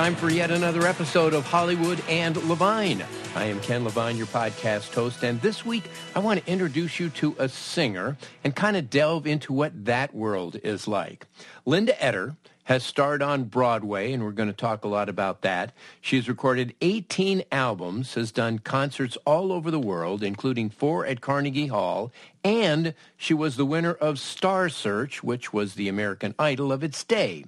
time 0.00 0.16
for 0.16 0.30
yet 0.30 0.50
another 0.50 0.86
episode 0.86 1.34
of 1.34 1.44
Hollywood 1.44 2.02
and 2.08 2.34
Levine. 2.48 3.04
I 3.34 3.44
am 3.44 3.60
Ken 3.60 3.84
Levine, 3.84 4.16
your 4.16 4.28
podcast 4.28 4.94
host, 4.94 5.22
and 5.22 5.38
this 5.42 5.66
week 5.66 5.84
I 6.16 6.20
want 6.20 6.42
to 6.42 6.50
introduce 6.50 6.98
you 6.98 7.10
to 7.10 7.36
a 7.38 7.50
singer 7.50 8.16
and 8.42 8.56
kind 8.56 8.78
of 8.78 8.88
delve 8.88 9.26
into 9.26 9.52
what 9.52 9.84
that 9.84 10.14
world 10.14 10.56
is 10.64 10.88
like. 10.88 11.26
Linda 11.66 12.02
Eder 12.02 12.34
has 12.64 12.82
starred 12.82 13.20
on 13.20 13.44
Broadway, 13.44 14.14
and 14.14 14.24
we're 14.24 14.30
going 14.30 14.48
to 14.48 14.54
talk 14.54 14.84
a 14.84 14.88
lot 14.88 15.10
about 15.10 15.42
that. 15.42 15.74
She's 16.00 16.30
recorded 16.30 16.74
18 16.80 17.42
albums, 17.52 18.14
has 18.14 18.32
done 18.32 18.60
concerts 18.60 19.18
all 19.26 19.52
over 19.52 19.70
the 19.70 19.78
world, 19.78 20.22
including 20.22 20.70
four 20.70 21.04
at 21.04 21.20
Carnegie 21.20 21.66
Hall, 21.66 22.10
and 22.42 22.94
she 23.18 23.34
was 23.34 23.56
the 23.56 23.66
winner 23.66 23.92
of 23.92 24.18
Star 24.18 24.70
Search, 24.70 25.22
which 25.22 25.52
was 25.52 25.74
the 25.74 25.88
American 25.88 26.34
Idol 26.38 26.72
of 26.72 26.82
its 26.82 27.04
day. 27.04 27.44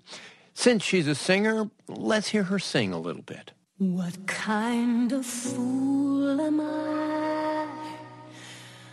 Since 0.54 0.84
she's 0.84 1.08
a 1.08 1.14
singer, 1.14 1.70
let's 1.88 2.28
hear 2.28 2.44
her 2.44 2.58
sing 2.58 2.92
a 2.92 3.00
little 3.00 3.22
bit. 3.22 3.52
What 3.78 4.26
kind 4.26 5.10
of 5.12 5.26
fool 5.26 6.40
am 6.40 6.60
I 6.60 7.66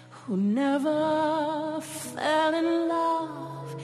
who 0.09 0.37
never 0.37 1.81
fell 1.81 2.53
in 2.53 2.87
love? 2.87 3.81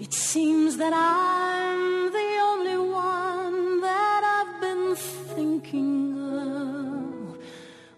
It 0.00 0.12
seems 0.12 0.76
that 0.78 0.92
I'm 0.94 2.10
the 2.12 2.38
only 2.42 2.78
one 2.90 3.80
that 3.80 4.22
I've 4.36 4.60
been 4.60 4.96
thinking 4.96 6.18
of. 6.18 7.38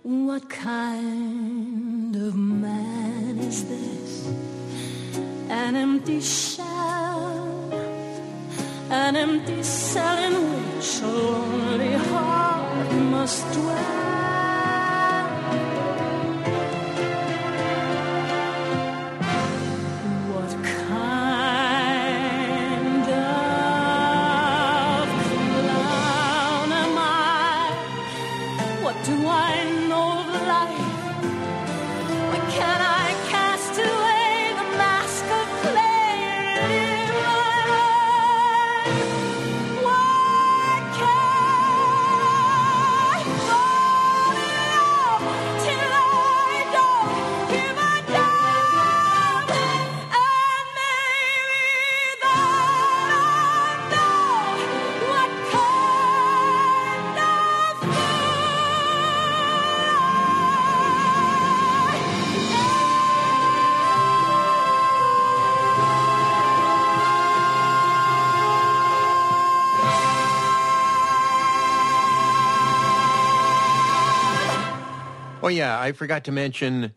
What 0.03 0.51
kind 0.51 2.15
of 2.15 2.37
man 2.37 3.39
is 3.39 3.65
this? 3.69 4.29
An 5.49 5.77
empty 5.77 6.21
shell 6.21 7.44
an 8.95 9.17
empty 9.17 9.61
cell 9.63 10.19
in 10.29 10.35
which 10.53 11.03
a 11.03 11.07
lonely 11.07 11.95
heart 11.95 12.93
must 13.15 13.45
dwell. 13.53 14.14
Yeah, 75.55 75.79
I 75.79 75.93
forgot 75.93 76.25
to 76.25 76.33
mention 76.33 76.93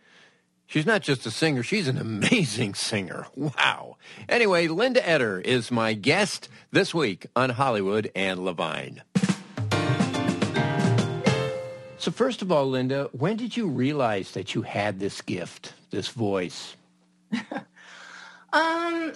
she's 0.65 0.85
not 0.85 1.01
just 1.01 1.25
a 1.25 1.31
singer, 1.31 1.63
she's 1.63 1.87
an 1.87 1.97
amazing 1.97 2.73
singer. 2.89 3.27
Wow. 3.35 3.97
Anyway, 4.27 4.67
Linda 4.67 5.07
Eder 5.07 5.39
is 5.39 5.71
my 5.71 5.93
guest 5.93 6.49
this 6.71 6.93
week 6.93 7.27
on 7.35 7.51
Hollywood 7.51 8.11
and 8.15 8.43
Levine. 8.43 9.03
So, 11.99 12.11
first 12.11 12.41
of 12.41 12.51
all, 12.51 12.67
Linda, 12.67 13.09
when 13.11 13.37
did 13.37 13.57
you 13.57 13.67
realize 13.67 14.31
that 14.31 14.55
you 14.55 14.61
had 14.61 14.99
this 14.99 15.21
gift, 15.21 15.73
this 15.89 16.07
voice? 16.07 16.75
Um, 18.53 19.13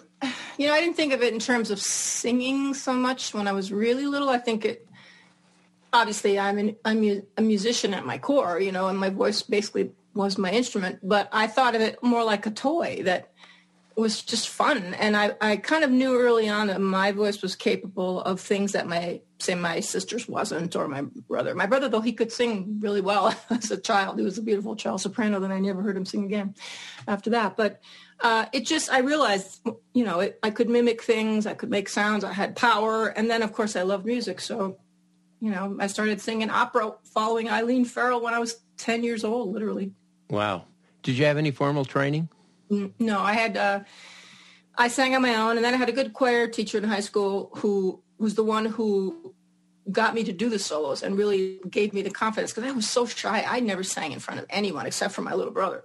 you 0.58 0.68
know, 0.68 0.74
I 0.74 0.82
didn't 0.82 0.96
think 0.96 1.14
of 1.14 1.24
it 1.24 1.34
in 1.34 1.40
terms 1.40 1.72
of 1.72 1.80
singing 1.80 2.74
so 2.74 2.94
much 2.94 3.34
when 3.34 3.48
I 3.48 3.54
was 3.54 3.72
really 3.72 4.06
little. 4.06 4.30
I 4.30 4.38
think 4.38 4.66
it, 4.66 4.88
obviously, 5.94 6.40
I'm, 6.40 6.58
an, 6.58 6.76
I'm 6.86 7.24
a 7.38 7.42
musician 7.42 7.94
at 7.94 8.06
my 8.06 8.18
core, 8.18 8.60
you 8.60 8.72
know, 8.72 8.88
and 8.88 8.98
my 8.98 9.10
voice 9.10 9.42
basically 9.42 9.92
was 10.14 10.38
my 10.38 10.52
instrument, 10.52 11.00
but 11.04 11.30
I 11.32 11.48
thought 11.48 11.76
of 11.76 11.82
it 11.82 12.02
more 12.04 12.24
like 12.24 12.46
a 12.46 12.52
toy 12.52 13.02
that 13.04 13.32
was 13.96 14.22
just 14.22 14.50
fun. 14.50 14.94
And 14.96 15.16
I, 15.18 15.36
I 15.42 15.58
kind 15.58 15.84
of 15.84 15.92
knew 15.92 16.20
early 16.20 16.48
on 16.50 16.68
that 16.68 16.80
my 16.80 17.12
voice 17.12 17.42
was 17.42 17.56
capable 17.56 18.22
of 18.22 18.40
things 18.40 18.72
that 18.72 18.88
my, 18.88 19.22
say 19.40 19.56
my 19.56 19.80
sister's 19.80 20.28
wasn't 20.28 20.76
or 20.76 20.88
my 20.88 21.02
brother. 21.02 21.54
My 21.56 21.66
brother, 21.66 21.90
though 21.90 22.02
he 22.02 22.14
could 22.14 22.32
sing 22.32 22.80
really 22.80 23.02
well 23.02 23.36
as 23.50 23.72
a 23.72 23.80
child, 23.80 24.18
he 24.18 24.26
was 24.26 24.38
a 24.38 24.42
beautiful 24.42 24.76
child 24.76 25.02
soprano, 25.02 25.40
then 25.40 25.52
I 25.52 25.60
never 25.60 25.82
heard 25.82 25.98
him 25.98 26.06
sing 26.06 26.26
again 26.26 26.56
after 27.08 27.32
that. 27.32 27.58
But 27.58 27.82
uh, 28.22 28.46
it 28.54 28.66
just, 28.66 28.92
I 28.92 29.00
realized, 29.00 29.62
you 29.94 30.06
know, 30.06 30.20
it, 30.22 30.40
I 30.42 30.52
could 30.52 30.70
mimic 30.70 31.04
things, 31.04 31.46
I 31.46 31.54
could 31.54 31.70
make 31.70 31.90
sounds, 31.90 32.24
I 32.24 32.34
had 32.34 32.56
power. 32.56 33.08
And 33.08 33.30
then 33.30 33.42
of 33.42 33.54
course 33.54 33.76
I 33.76 33.82
love 33.82 34.06
music. 34.06 34.40
So, 34.40 34.78
you 35.42 35.50
know, 35.50 35.76
I 35.80 35.88
started 35.88 36.22
singing 36.22 36.50
opera 36.50 36.94
following 37.04 37.50
Eileen 37.50 37.84
Farrell 37.84 38.22
when 38.22 38.34
I 38.34 38.40
was 38.40 38.62
10 38.78 39.04
years 39.04 39.24
old, 39.24 39.52
literally. 39.52 39.92
Wow. 40.30 40.66
Did 41.02 41.18
you 41.18 41.26
have 41.26 41.38
any 41.38 41.52
formal 41.52 41.84
training? 41.84 42.30
No, 42.70 43.20
I 43.20 43.34
had 43.34 43.58
uh, 43.58 43.80
I 44.78 44.88
sang 44.88 45.14
on 45.16 45.22
my 45.22 45.36
own, 45.36 45.58
and 45.58 45.66
then 45.66 45.74
I 45.74 45.78
had 45.78 45.90
a 45.90 45.94
good 45.94 46.14
choir 46.14 46.48
teacher 46.48 46.78
in 46.78 46.86
high 46.86 47.02
school 47.02 47.50
who 47.58 48.02
was 48.18 48.36
the 48.36 48.44
one 48.44 48.66
who 48.66 49.34
got 49.92 50.14
me 50.14 50.24
to 50.24 50.32
do 50.32 50.48
the 50.48 50.60
solos 50.60 51.04
and 51.04 51.18
really 51.18 51.60
gave 51.70 51.92
me 51.92 52.02
the 52.02 52.12
confidence 52.12 52.54
because 52.54 52.70
I 52.70 52.74
was 52.74 52.90
so 52.90 53.06
shy. 53.06 53.44
I 53.46 53.60
never 53.60 53.84
sang 53.84 54.14
in 54.14 54.20
front 54.20 54.40
of 54.40 54.46
anyone 54.50 54.86
except 54.86 55.14
for 55.14 55.22
my 55.22 55.34
little 55.34 55.52
brother. 55.52 55.84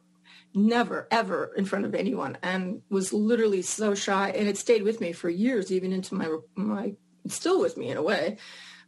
Never, 0.55 1.09
ever 1.11 1.53
in 1.57 1.65
front 1.65 1.87
of 1.87 1.95
anyone, 1.95 2.39
and 2.43 2.83
was 2.89 3.13
literally 3.13 3.63
so 3.63 3.95
shy, 3.95 4.31
and 4.31 4.47
it 4.49 4.57
stayed 4.57 4.83
with 4.83 5.01
me 5.01 5.13
for 5.13 5.29
years, 5.29 5.73
even 5.73 5.93
into 5.93 6.15
my 6.15 6.29
my 6.55 6.95
still 7.27 7.61
with 7.61 7.77
me 7.77 7.89
in 7.89 7.97
a 7.97 8.03
way. 8.03 8.37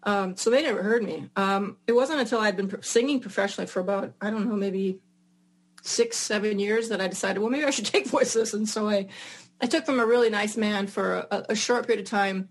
Um, 0.08 0.36
so 0.38 0.48
they 0.48 0.62
never 0.62 0.82
heard 0.82 1.02
me. 1.02 1.28
Um, 1.36 1.76
it 1.86 1.92
wasn't 1.92 2.20
until 2.20 2.40
I'd 2.40 2.56
been 2.56 2.82
singing 2.82 3.20
professionally 3.20 3.66
for 3.66 3.80
about 3.80 4.14
I 4.22 4.30
don't 4.30 4.48
know 4.48 4.56
maybe 4.56 5.00
six, 5.82 6.16
seven 6.16 6.58
years 6.58 6.88
that 6.88 6.98
I 6.98 7.08
decided, 7.08 7.40
well, 7.40 7.50
maybe 7.50 7.66
I 7.66 7.70
should 7.70 7.84
take 7.94 8.06
voice 8.06 8.34
lessons. 8.34 8.72
So 8.72 8.88
I, 8.88 9.08
I 9.60 9.66
took 9.66 9.84
from 9.84 10.00
a 10.00 10.06
really 10.06 10.30
nice 10.30 10.56
man 10.56 10.86
for 10.86 11.26
a, 11.30 11.44
a 11.50 11.54
short 11.54 11.86
period 11.86 12.06
of 12.06 12.10
time. 12.10 12.48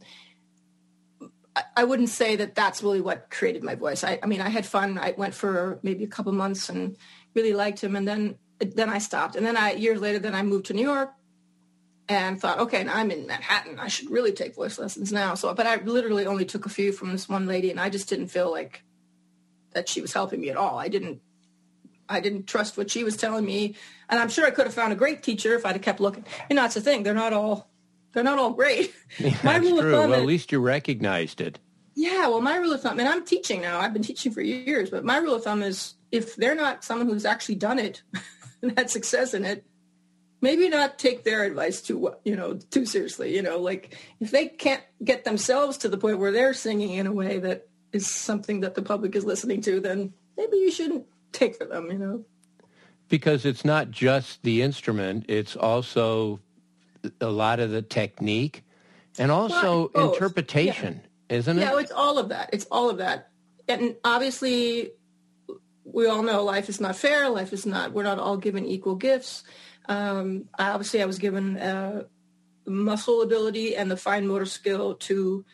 I 1.76 1.84
wouldn't 1.84 2.10
say 2.10 2.36
that 2.36 2.54
that's 2.54 2.84
really 2.84 3.02
what 3.02 3.32
created 3.32 3.64
my 3.64 3.74
voice. 3.74 4.04
I, 4.04 4.20
I 4.22 4.28
mean, 4.28 4.42
I 4.42 4.50
had 4.50 4.64
fun. 4.64 5.00
I 5.00 5.16
went 5.18 5.34
for 5.34 5.80
maybe 5.82 6.04
a 6.04 6.08
couple 6.08 6.32
months 6.34 6.70
and 6.70 6.96
really 7.34 7.54
liked 7.54 7.84
him, 7.84 7.96
and 7.96 8.08
then 8.08 8.36
then 8.60 8.90
I 8.90 9.00
stopped. 9.00 9.36
And 9.36 9.44
then 9.44 9.58
I 9.58 9.72
years 9.72 10.00
later, 10.00 10.20
then 10.20 10.36
I 10.36 10.44
moved 10.44 10.68
to 10.68 10.76
New 10.76 10.84
York 10.84 11.12
and 12.10 12.40
thought, 12.40 12.60
okay, 12.60 12.84
now 12.84 12.96
I'm 12.96 13.12
in 13.12 13.28
Manhattan. 13.28 13.80
I 13.80 13.88
should 13.88 14.10
really 14.10 14.32
take 14.32 14.56
voice 14.56 14.80
lessons 14.80 15.12
now. 15.12 15.36
So, 15.36 15.54
but 15.54 15.68
I 15.68 15.76
literally 15.76 16.26
only 16.26 16.46
took 16.46 16.66
a 16.66 16.70
few 16.70 16.92
from 16.92 17.12
this 17.12 17.28
one 17.28 17.48
lady, 17.48 17.70
and 17.70 17.80
I 17.80 17.90
just 17.90 18.08
didn't 18.10 18.28
feel 18.28 18.52
like 18.52 18.84
that 19.72 19.90
she 19.90 20.02
was 20.02 20.14
helping 20.14 20.40
me 20.40 20.50
at 20.50 20.58
all. 20.58 20.78
I 20.78 20.88
didn't 20.88 21.22
I 22.10 22.20
didn't 22.20 22.48
trust 22.48 22.78
what 22.78 22.90
she 22.90 23.04
was 23.04 23.18
telling 23.18 23.46
me, 23.46 23.76
and 24.10 24.20
I'm 24.20 24.30
sure 24.30 24.46
I 24.46 24.52
could 24.52 24.66
have 24.66 24.74
found 24.74 24.94
a 24.94 24.96
great 24.96 25.24
teacher 25.24 25.54
if 25.56 25.66
I'd 25.66 25.74
have 25.74 25.82
kept 25.82 26.00
looking. 26.00 26.26
You 26.50 26.56
know, 26.56 26.62
that's 26.62 26.76
the 26.76 26.82
thing; 26.82 27.04
they're 27.04 27.14
not 27.14 27.34
all 27.34 27.70
they're 28.14 28.24
not 28.24 28.40
all 28.40 28.52
great. 28.52 28.94
Yeah, 29.20 29.38
my 29.44 29.58
rule 29.58 29.80
true. 29.80 29.94
of 29.94 30.02
thumb 30.02 30.10
well, 30.10 30.20
is, 30.20 30.24
at 30.24 30.28
least 30.28 30.52
you 30.52 30.60
recognized 30.60 31.40
it. 31.42 31.60
Yeah, 31.96 32.28
well, 32.28 32.42
my 32.42 32.58
rule 32.58 32.74
of 32.74 32.82
thumb, 32.82 33.00
and 33.00 33.08
I'm 33.08 33.26
teaching 33.26 33.62
now. 33.62 33.80
I've 33.80 33.94
been 33.94 34.04
teaching 34.04 34.32
for 34.32 34.42
years, 34.42 34.90
but 34.90 35.04
my 35.04 35.18
rule 35.18 35.36
of 35.36 35.44
thumb 35.44 35.64
is 35.64 35.96
if 36.12 36.36
they're 36.36 36.56
not 36.56 36.84
someone 36.84 37.08
who's 37.08 37.26
actually 37.26 37.56
done 37.56 37.80
it 37.80 38.04
and 38.62 38.74
had 38.78 38.90
success 38.90 39.34
in 39.34 39.46
it, 39.46 39.66
maybe 40.42 40.70
not 40.70 41.00
take 41.00 41.24
their 41.24 41.44
advice 41.44 41.82
too 41.82 42.14
you 42.24 42.36
know 42.36 42.56
too 42.72 42.86
seriously. 42.86 43.36
You 43.36 43.42
know, 43.42 43.60
like 43.60 43.98
if 44.20 44.32
they 44.32 44.48
can't 44.48 44.84
get 45.04 45.26
themselves 45.26 45.78
to 45.80 45.90
the 45.90 45.98
point 45.98 46.20
where 46.20 46.32
they're 46.32 46.54
singing 46.54 46.92
in 46.92 47.08
a 47.08 47.12
way 47.12 47.40
that 47.40 47.68
is 47.92 48.08
something 48.08 48.62
that 48.62 48.76
the 48.76 48.82
public 48.82 49.16
is 49.16 49.26
listening 49.26 49.62
to, 49.62 49.80
then 49.80 50.14
maybe 50.36 50.58
you 50.58 50.72
shouldn't 50.72 51.06
take 51.32 51.56
for 51.56 51.66
them, 51.66 51.92
you 51.92 51.98
know. 51.98 52.26
Because 53.10 53.46
it's 53.46 53.64
not 53.64 53.90
just 53.92 54.44
the 54.44 54.62
instrument, 54.62 55.26
it's 55.30 55.56
also 55.56 56.40
a 57.22 57.30
lot 57.30 57.60
of 57.60 57.72
the 57.72 57.82
technique 57.82 58.64
and 59.18 59.32
also 59.32 59.90
well, 59.94 60.12
interpretation, 60.12 61.02
yeah. 61.30 61.38
isn't 61.38 61.58
it? 61.58 61.62
Yeah, 61.62 61.80
it's 61.80 61.92
all 61.92 62.18
of 62.18 62.30
that. 62.30 62.50
It's 62.54 62.66
all 62.66 62.90
of 62.90 62.98
that. 62.98 63.30
And 63.70 63.96
obviously, 64.04 64.92
we 65.86 66.08
all 66.08 66.22
know 66.22 66.44
life 66.44 66.70
is 66.70 66.82
not 66.82 66.96
fair. 66.96 67.30
Life 67.30 67.54
is 67.54 67.66
not, 67.66 67.94
we're 67.94 68.04
not 68.04 68.20
all 68.20 68.38
given 68.38 68.66
equal 68.66 68.96
gifts. 68.96 69.44
Um, 69.88 70.50
obviously, 70.58 71.02
I 71.02 71.06
was 71.06 71.20
given 71.20 71.58
uh, 71.58 72.04
muscle 72.66 73.22
ability 73.22 73.76
and 73.76 73.90
the 73.90 73.98
fine 73.98 74.28
motor 74.28 74.46
skill 74.46 74.96
to, 74.96 75.46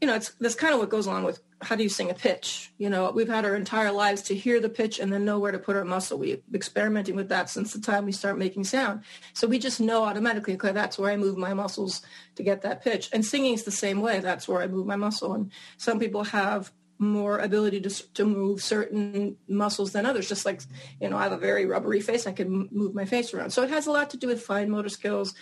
you 0.00 0.06
know, 0.06 0.14
it's 0.14 0.30
that's 0.40 0.54
kind 0.54 0.74
of 0.74 0.80
what 0.80 0.88
goes 0.90 1.06
along 1.06 1.24
with 1.24 1.40
how 1.62 1.76
do 1.76 1.82
you 1.82 1.88
sing 1.88 2.10
a 2.10 2.14
pitch? 2.14 2.72
You 2.78 2.90
know, 2.90 3.10
we've 3.12 3.28
had 3.28 3.44
our 3.44 3.54
entire 3.54 3.92
lives 3.92 4.22
to 4.22 4.34
hear 4.34 4.60
the 4.60 4.68
pitch 4.68 4.98
and 4.98 5.12
then 5.12 5.24
know 5.24 5.38
where 5.38 5.52
to 5.52 5.58
put 5.58 5.76
our 5.76 5.84
muscle. 5.84 6.18
We've 6.18 6.42
experimenting 6.52 7.14
with 7.14 7.28
that 7.28 7.48
since 7.50 7.72
the 7.72 7.80
time 7.80 8.04
we 8.04 8.12
start 8.12 8.38
making 8.38 8.64
sound. 8.64 9.02
So 9.32 9.46
we 9.46 9.58
just 9.58 9.80
know 9.80 10.02
automatically, 10.04 10.54
okay, 10.54 10.72
that's 10.72 10.98
where 10.98 11.12
I 11.12 11.16
move 11.16 11.38
my 11.38 11.54
muscles 11.54 12.02
to 12.36 12.42
get 12.42 12.62
that 12.62 12.82
pitch. 12.82 13.10
And 13.12 13.24
singing 13.24 13.54
is 13.54 13.62
the 13.62 13.70
same 13.70 14.00
way. 14.00 14.20
That's 14.20 14.48
where 14.48 14.60
I 14.60 14.66
move 14.66 14.86
my 14.86 14.96
muscle. 14.96 15.34
And 15.34 15.52
some 15.76 15.98
people 16.00 16.24
have 16.24 16.72
more 17.02 17.38
ability 17.38 17.80
to, 17.80 18.12
to 18.14 18.24
move 18.24 18.62
certain 18.62 19.36
muscles 19.48 19.92
than 19.92 20.06
others. 20.06 20.28
Just 20.28 20.46
like, 20.46 20.62
you 21.00 21.10
know, 21.10 21.16
I 21.16 21.24
have 21.24 21.32
a 21.32 21.38
very 21.38 21.66
rubbery 21.66 22.00
face. 22.00 22.26
I 22.26 22.32
can 22.32 22.68
move 22.70 22.94
my 22.94 23.04
face 23.04 23.34
around. 23.34 23.50
So 23.50 23.62
it 23.62 23.70
has 23.70 23.86
a 23.86 23.92
lot 23.92 24.10
to 24.10 24.16
do 24.16 24.28
with 24.28 24.42
fine 24.42 24.70
motor 24.70 24.88
skills. 24.88 25.34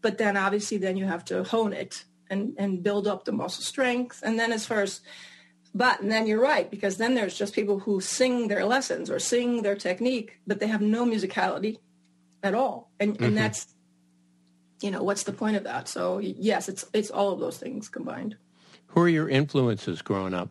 But 0.00 0.18
then 0.18 0.36
obviously 0.36 0.78
then 0.78 0.96
you 0.96 1.04
have 1.04 1.24
to 1.26 1.44
hone 1.44 1.72
it 1.72 2.04
and, 2.28 2.54
and 2.58 2.82
build 2.82 3.06
up 3.06 3.24
the 3.24 3.32
muscle 3.32 3.62
strength. 3.62 4.20
And 4.24 4.38
then 4.38 4.52
as 4.52 4.66
far 4.66 4.82
as 4.82 5.00
but 5.74 6.00
and 6.00 6.12
then 6.12 6.26
you're 6.26 6.40
right, 6.40 6.70
because 6.70 6.98
then 6.98 7.14
there's 7.14 7.36
just 7.36 7.54
people 7.54 7.78
who 7.78 8.00
sing 8.00 8.48
their 8.48 8.64
lessons 8.64 9.10
or 9.10 9.18
sing 9.18 9.62
their 9.62 9.74
technique, 9.76 10.38
but 10.46 10.60
they 10.60 10.66
have 10.66 10.82
no 10.82 11.06
musicality 11.06 11.78
at 12.42 12.54
all. 12.54 12.90
And 13.00 13.14
mm-hmm. 13.14 13.24
and 13.24 13.36
that's 13.36 13.74
you 14.82 14.90
know, 14.90 15.02
what's 15.02 15.22
the 15.22 15.32
point 15.32 15.56
of 15.56 15.64
that? 15.64 15.88
So 15.88 16.18
yes, 16.18 16.68
it's 16.68 16.84
it's 16.92 17.10
all 17.10 17.32
of 17.32 17.40
those 17.40 17.56
things 17.56 17.88
combined. 17.88 18.36
Who 18.88 19.00
are 19.00 19.08
your 19.08 19.28
influences 19.28 20.02
growing 20.02 20.34
up? 20.34 20.50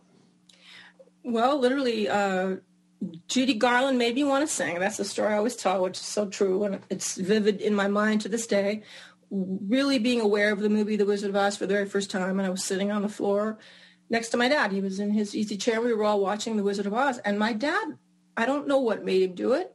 Well, 1.24 1.60
literally, 1.60 2.10
uh, 2.10 2.58
Judy 3.28 3.54
Garland 3.56 3.98
made 3.98 4.16
me 4.16 4.24
want 4.24 4.48
to 4.48 4.54
sing. 4.54 4.80
That's 4.80 4.98
the 4.98 5.06
story 5.06 5.34
I 5.34 5.38
always 5.38 5.56
tell, 5.56 5.84
which 5.84 5.98
is 5.98 6.06
so 6.06 6.28
true, 6.28 6.64
and 6.64 6.82
it's 6.90 7.16
vivid 7.16 7.62
in 7.62 7.74
my 7.74 7.88
mind 7.88 8.22
to 8.22 8.30
this 8.30 8.48
day. 8.48 8.84
Really 9.30 9.98
being 9.98 10.22
aware 10.22 10.52
of 10.52 10.60
the 10.60 10.70
movie 10.70 10.98
The 10.98 11.06
Wizard 11.06 11.30
of 11.30 11.36
Oz 11.36 11.58
for 11.58 11.66
the 11.66 11.74
very 11.74 11.88
first 11.88 12.12
time, 12.12 12.40
and 12.40 12.46
I 12.46 12.50
was 12.50 12.64
sitting 12.64 12.92
on 12.92 13.02
the 13.02 13.10
floor 13.10 13.58
next 14.10 14.30
to 14.30 14.38
my 14.38 14.50
dad. 14.50 14.72
He 14.72 14.82
was 14.82 15.00
in 15.00 15.12
his 15.12 15.36
easy 15.36 15.58
chair. 15.58 15.82
We 15.82 15.94
were 15.94 16.04
all 16.04 16.20
watching 16.20 16.58
The 16.58 16.64
Wizard 16.64 16.86
of 16.86 16.94
Oz. 16.94 17.18
And 17.20 17.40
my 17.40 17.54
dad, 17.54 17.98
I 18.36 18.46
don't 18.46 18.68
know 18.68 18.80
what 18.80 19.06
made 19.06 19.24
him 19.24 19.36
do 19.36 19.54
it. 19.54 19.74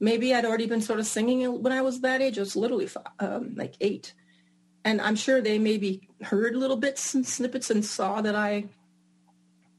Maybe 0.00 0.34
I'd 0.34 0.44
already 0.44 0.66
been 0.66 0.80
sort 0.80 1.00
of 1.00 1.06
singing 1.06 1.62
when 1.62 1.72
I 1.72 1.82
was 1.82 2.00
that 2.00 2.22
age. 2.22 2.38
I 2.38 2.42
was 2.42 2.56
literally 2.56 2.88
um, 3.18 3.54
like 3.56 3.74
eight. 3.80 4.14
And 4.84 5.00
I'm 5.00 5.16
sure 5.16 5.40
they 5.40 5.58
maybe 5.58 6.08
heard 6.22 6.56
little 6.56 6.76
bits 6.76 7.14
and 7.14 7.26
snippets 7.26 7.70
and 7.70 7.84
saw 7.84 8.20
that 8.22 8.34
I 8.34 8.66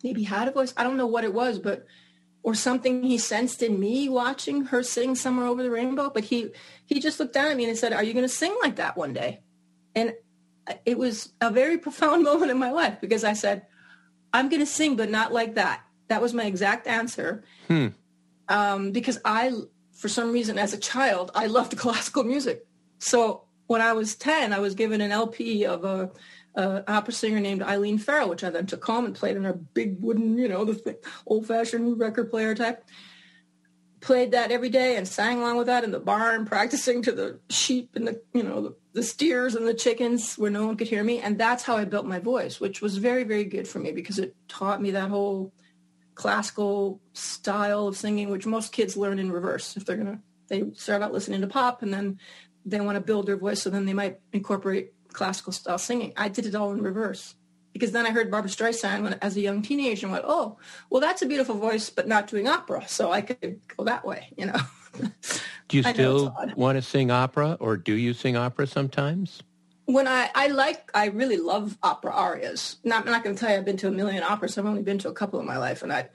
maybe 0.03 0.23
had 0.23 0.47
a 0.47 0.51
voice. 0.51 0.73
I 0.77 0.83
don't 0.83 0.97
know 0.97 1.07
what 1.07 1.23
it 1.23 1.33
was, 1.33 1.59
but 1.59 1.85
or 2.43 2.53
something 2.53 3.03
he 3.03 3.17
sensed 3.17 3.63
in 3.63 3.79
me 3.79 4.09
watching 4.09 4.65
her 4.65 4.83
sing 4.83 5.15
somewhere 5.15 5.45
over 5.47 5.63
the 5.63 5.71
rainbow. 5.71 6.09
But 6.09 6.25
he 6.25 6.51
he 6.85 6.99
just 6.99 7.19
looked 7.19 7.33
down 7.33 7.47
at 7.47 7.57
me 7.57 7.65
and 7.65 7.77
said, 7.77 7.93
"Are 7.93 8.03
you 8.03 8.13
going 8.13 8.25
to 8.25 8.29
sing 8.29 8.55
like 8.61 8.75
that 8.75 8.97
one 8.97 9.13
day?" 9.13 9.41
And 9.95 10.13
it 10.85 10.97
was 10.97 11.33
a 11.41 11.49
very 11.49 11.77
profound 11.77 12.23
moment 12.29 12.51
in 12.51 12.57
my 12.57 12.71
life 12.71 12.99
because 13.01 13.23
I 13.23 13.33
said, 13.33 13.65
I'm 14.33 14.49
going 14.49 14.61
to 14.61 14.65
sing, 14.65 14.95
but 14.95 15.09
not 15.09 15.31
like 15.31 15.55
that. 15.55 15.83
That 16.07 16.21
was 16.21 16.33
my 16.33 16.45
exact 16.45 16.87
answer. 16.87 17.43
Hmm. 17.67 17.87
Um, 18.49 18.91
because 18.91 19.19
I, 19.23 19.51
for 19.93 20.09
some 20.09 20.31
reason, 20.31 20.57
as 20.57 20.73
a 20.73 20.77
child, 20.77 21.31
I 21.35 21.47
loved 21.47 21.77
classical 21.77 22.23
music. 22.23 22.65
So 22.99 23.43
when 23.67 23.81
I 23.81 23.93
was 23.93 24.15
10, 24.15 24.53
I 24.53 24.59
was 24.59 24.75
given 24.75 25.01
an 25.01 25.11
LP 25.11 25.65
of 25.65 25.85
a, 25.85 26.11
a 26.55 26.83
opera 26.91 27.13
singer 27.13 27.39
named 27.39 27.63
Eileen 27.63 27.97
Farrell, 27.97 28.29
which 28.29 28.43
I 28.43 28.49
then 28.49 28.65
took 28.65 28.83
home 28.83 29.05
and 29.05 29.15
played 29.15 29.37
in 29.37 29.45
a 29.45 29.53
big 29.53 30.01
wooden, 30.01 30.37
you 30.37 30.47
know, 30.47 30.65
the 30.65 30.97
old-fashioned 31.25 31.99
record 31.99 32.29
player 32.29 32.53
type. 32.55 32.83
Played 34.01 34.31
that 34.31 34.51
every 34.51 34.69
day 34.69 34.97
and 34.97 35.07
sang 35.07 35.39
along 35.39 35.57
with 35.57 35.67
that 35.67 35.85
in 35.85 35.91
the 35.91 35.99
barn, 35.99 36.45
practicing 36.45 37.01
to 37.03 37.11
the 37.13 37.39
sheep 37.49 37.95
and 37.95 38.05
the, 38.05 38.21
you 38.33 38.43
know, 38.43 38.61
the 38.61 38.75
the 38.93 39.03
steers 39.03 39.55
and 39.55 39.67
the 39.67 39.73
chickens 39.73 40.35
where 40.35 40.51
no 40.51 40.65
one 40.65 40.77
could 40.77 40.87
hear 40.87 41.03
me. 41.03 41.19
And 41.19 41.37
that's 41.37 41.63
how 41.63 41.75
I 41.75 41.85
built 41.85 42.05
my 42.05 42.19
voice, 42.19 42.59
which 42.59 42.81
was 42.81 42.97
very, 42.97 43.23
very 43.23 43.43
good 43.43 43.67
for 43.67 43.79
me 43.79 43.91
because 43.91 44.19
it 44.19 44.35
taught 44.47 44.81
me 44.81 44.91
that 44.91 45.09
whole 45.09 45.51
classical 46.15 47.01
style 47.13 47.87
of 47.87 47.97
singing, 47.97 48.29
which 48.29 48.45
most 48.45 48.71
kids 48.71 48.95
learn 48.95 49.17
in 49.17 49.31
reverse. 49.31 49.75
If 49.75 49.85
they're 49.85 49.97
to, 49.97 50.19
they 50.47 50.71
start 50.75 51.01
out 51.01 51.11
listening 51.11 51.41
to 51.41 51.47
pop 51.47 51.81
and 51.81 51.91
then 51.91 52.19
they 52.65 52.79
want 52.79 52.95
to 52.95 53.01
build 53.01 53.25
their 53.25 53.37
voice. 53.37 53.61
So 53.61 53.71
then 53.71 53.85
they 53.85 53.93
might 53.93 54.19
incorporate 54.31 54.93
classical 55.13 55.53
style 55.53 55.77
singing. 55.77 56.13
I 56.17 56.29
did 56.29 56.45
it 56.45 56.55
all 56.55 56.71
in 56.71 56.81
reverse 56.81 57.35
because 57.73 57.91
then 57.91 58.05
I 58.05 58.11
heard 58.11 58.31
Barbra 58.31 58.49
Streisand 58.49 59.03
when, 59.03 59.13
as 59.15 59.35
a 59.35 59.41
young 59.41 59.61
teenager 59.61 60.05
and 60.05 60.13
went, 60.13 60.25
oh, 60.27 60.57
well, 60.89 61.01
that's 61.01 61.21
a 61.21 61.25
beautiful 61.25 61.55
voice, 61.55 61.89
but 61.89 62.07
not 62.07 62.27
doing 62.27 62.47
opera. 62.47 62.87
So 62.87 63.11
I 63.11 63.21
could 63.21 63.61
go 63.75 63.83
that 63.85 64.05
way, 64.05 64.29
you 64.37 64.45
know. 64.45 64.59
Do 65.67 65.77
you 65.77 65.83
still 65.83 66.35
want 66.55 66.77
to 66.77 66.81
sing 66.83 67.09
opera 67.09 67.57
or 67.59 67.77
do 67.77 67.93
you 67.93 68.13
sing 68.13 68.37
opera 68.37 68.67
sometimes? 68.67 69.41
When 69.85 70.07
I, 70.07 70.29
I 70.35 70.47
like, 70.47 70.91
I 70.93 71.07
really 71.07 71.37
love 71.37 71.77
opera 71.81 72.11
arias. 72.11 72.77
Not, 72.83 73.05
I'm 73.05 73.11
not 73.11 73.23
going 73.23 73.35
to 73.35 73.39
tell 73.39 73.49
you 73.49 73.57
I've 73.57 73.65
been 73.65 73.77
to 73.77 73.87
a 73.87 73.91
million 73.91 74.21
operas. 74.21 74.57
I've 74.57 74.67
only 74.67 74.83
been 74.83 74.99
to 74.99 75.09
a 75.09 75.13
couple 75.13 75.39
in 75.39 75.47
my 75.47 75.57
life. 75.57 75.81
And 75.81 75.91
I, 75.91 76.09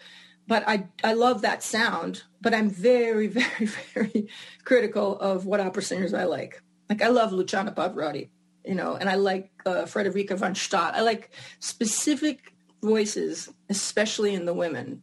but 0.47 0.63
I, 0.69 0.87
I 1.03 1.15
love 1.15 1.43
that 1.43 1.65
sound, 1.65 2.23
but 2.41 2.55
I'm 2.55 2.71
very, 2.71 3.27
very, 3.27 3.67
very 3.67 4.29
critical 4.65 5.19
of 5.19 5.45
what 5.45 5.61
opera 5.61 5.83
singers 5.83 6.15
I 6.15 6.25
like. 6.25 6.63
Like 6.89 7.03
I 7.03 7.09
love 7.09 7.33
Luciano 7.33 7.73
Pavarotti, 7.73 8.29
you 8.69 8.75
know, 8.75 8.97
and 8.97 9.09
I 9.09 9.15
like 9.15 9.51
uh, 9.65 9.87
Frederica 9.87 10.37
von 10.37 10.55
Stade. 10.55 10.93
I 10.95 11.01
like 11.01 11.31
specific 11.59 12.53
voices, 12.83 13.49
especially 13.71 14.35
in 14.35 14.45
the 14.45 14.53
women, 14.53 15.03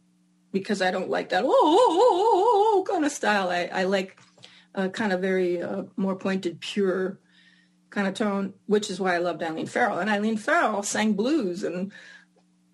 because 0.52 0.80
I 0.80 0.92
don't 0.92 1.10
like 1.10 1.30
that 1.30 1.42
oh, 1.44 1.48
oh, 1.48 1.88
oh, 1.90 2.74
oh 2.76 2.92
kind 2.92 3.04
of 3.04 3.10
style. 3.10 3.48
I, 3.50 3.68
I 3.72 3.82
like 3.82 4.20
a 4.76 4.88
kind 4.88 5.12
of 5.12 5.20
very 5.20 5.60
uh, 5.60 5.82
more 5.96 6.14
pointed, 6.14 6.60
pure 6.60 7.18
kind 7.90 8.06
of 8.06 8.14
tone, 8.14 8.54
which 8.66 8.88
is 8.88 9.00
why 9.00 9.16
I 9.16 9.18
loved 9.18 9.42
Eileen 9.42 9.66
Farrell. 9.66 9.98
And 9.98 10.08
Eileen 10.08 10.36
Farrell 10.36 10.84
sang 10.84 11.14
blues 11.14 11.64
and 11.64 11.92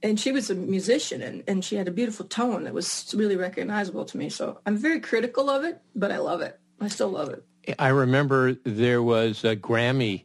and 0.05 0.19
she 0.19 0.33
was 0.33 0.51
a 0.51 0.55
musician 0.55 1.23
and, 1.23 1.45
and 1.47 1.65
she 1.65 1.77
had 1.77 1.87
a 1.87 1.93
beautiful 1.93 2.27
tone 2.27 2.65
that 2.65 2.75
was 2.75 3.15
really 3.17 3.37
recognizable 3.37 4.05
to 4.05 4.19
me. 4.19 4.29
So 4.29 4.61
I'm 4.67 4.77
very 4.77 4.99
critical 4.99 5.49
of 5.49 5.65
it, 5.65 5.81
but 5.95 6.11
I 6.11 6.19
love 6.19 6.43
it. 6.43 6.59
I 6.81 6.89
still 6.89 7.11
love 7.11 7.31
it. 7.31 7.45
I 7.79 7.89
remember 7.89 8.55
there 8.65 9.01
was 9.01 9.45
a 9.45 9.55
Grammy 9.55 10.25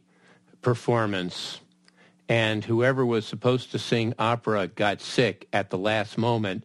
performance 0.62 1.60
and 2.28 2.64
whoever 2.64 3.06
was 3.06 3.26
supposed 3.26 3.70
to 3.72 3.78
sing 3.78 4.14
opera 4.18 4.66
got 4.66 5.00
sick 5.00 5.48
at 5.52 5.70
the 5.70 5.78
last 5.78 6.18
moment 6.18 6.64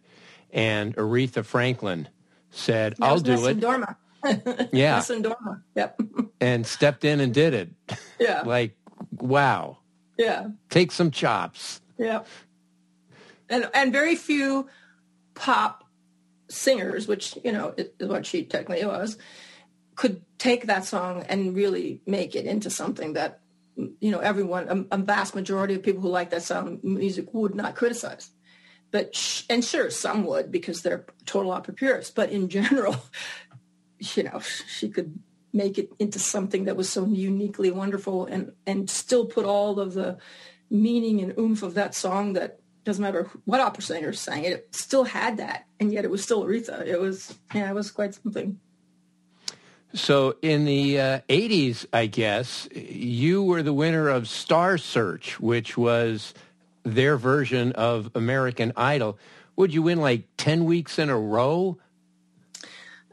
and 0.54 0.96
Aretha 0.96 1.44
Franklin 1.44 2.08
said, 2.52 2.96
"I'll 3.02 3.20
do 3.20 3.48
it." 3.48 3.60
Dorma. 3.60 3.96
yeah, 4.72 5.00
Dorma. 5.00 5.62
Yep. 5.76 6.00
and 6.42 6.66
stepped 6.66 7.04
in 7.04 7.20
and 7.20 7.34
did 7.34 7.54
it. 7.54 7.70
Yeah. 8.20 8.42
like, 8.46 8.78
wow. 9.12 9.80
Yeah. 10.18 10.50
Take 10.70 10.92
some 10.92 11.12
chops. 11.12 11.82
Yeah. 11.98 12.22
And 13.50 13.70
and 13.74 13.92
very 13.92 14.16
few 14.16 14.70
pop 15.34 15.84
singers, 16.48 17.08
which 17.08 17.38
you 17.44 17.52
know 17.52 17.74
is 17.78 18.08
what 18.08 18.26
she 18.26 18.44
technically 18.44 18.86
was, 18.86 19.18
could 19.96 20.22
take 20.38 20.68
that 20.68 20.86
song 20.86 21.26
and 21.28 21.56
really 21.56 22.02
make 22.06 22.36
it 22.36 22.46
into 22.46 22.70
something 22.70 23.14
that 23.14 23.40
you 23.76 24.12
know, 24.12 24.20
everyone, 24.20 24.88
a, 24.92 24.96
a 24.96 24.98
vast 25.00 25.36
majority 25.36 25.74
of 25.76 25.84
people 25.84 26.02
who 26.02 26.10
like 26.10 26.30
that 26.30 26.44
sound 26.44 26.84
music 26.84 27.34
would 27.34 27.56
not 27.56 27.76
criticize. 27.76 28.30
But 28.92 29.16
sh- 29.16 29.44
and 29.50 29.66
sure, 29.66 29.90
some 29.90 30.26
would 30.26 30.52
because 30.52 30.82
they're 30.82 31.06
total 31.26 31.52
opera 31.52 31.74
purists. 31.74 32.12
But 32.12 32.30
in 32.30 32.50
general, 32.50 32.96
you 34.16 34.24
know, 34.24 34.40
she 34.40 34.90
could 34.90 35.20
make 35.52 35.78
it 35.78 35.92
into 36.00 36.20
something 36.20 36.66
that 36.66 36.76
was 36.76 36.90
so 36.90 37.06
uniquely 37.06 37.72
wonderful 37.72 38.26
and 38.26 38.52
and 38.66 38.90
still 38.90 39.26
put 39.26 39.46
all 39.46 39.80
of 39.80 39.94
the 39.94 40.18
meaning 40.70 41.22
and 41.22 41.38
oomph 41.38 41.62
of 41.62 41.76
that 41.76 41.94
song 41.94 42.34
that 42.34 42.60
doesn't 42.84 43.04
matter 43.04 43.30
what 43.46 43.62
opera 43.62 43.84
singer 43.84 44.12
sang 44.12 44.44
it, 44.44 44.54
it 44.54 44.76
still 44.76 45.04
had 45.06 45.38
that, 45.38 45.66
and 45.80 45.94
yet 45.94 46.04
it 46.04 46.12
was 46.12 46.24
still 46.24 46.44
Aretha. 46.44 46.86
It 46.86 47.00
was 47.00 47.34
yeah, 47.54 47.70
it 47.70 47.76
was 47.76 47.92
quite 47.92 48.16
something. 48.16 48.60
So 49.94 50.38
in 50.42 50.66
the 50.66 51.00
uh, 51.00 51.20
80s, 51.30 51.86
I 51.94 52.08
guess, 52.08 52.68
you 52.74 53.44
were 53.44 53.62
the 53.62 53.74
winner 53.74 54.10
of 54.10 54.28
Star 54.28 54.78
Search, 54.78 55.40
which 55.40 55.78
was 55.78 56.34
their 56.84 57.16
version 57.16 57.72
of 57.74 58.10
American 58.16 58.74
Idol. 58.76 59.20
Would 59.56 59.74
you 59.74 59.84
win 59.84 60.02
like 60.02 60.24
10 60.38 60.66
weeks 60.66 60.98
in 60.98 61.10
a 61.10 61.18
row? 61.18 61.78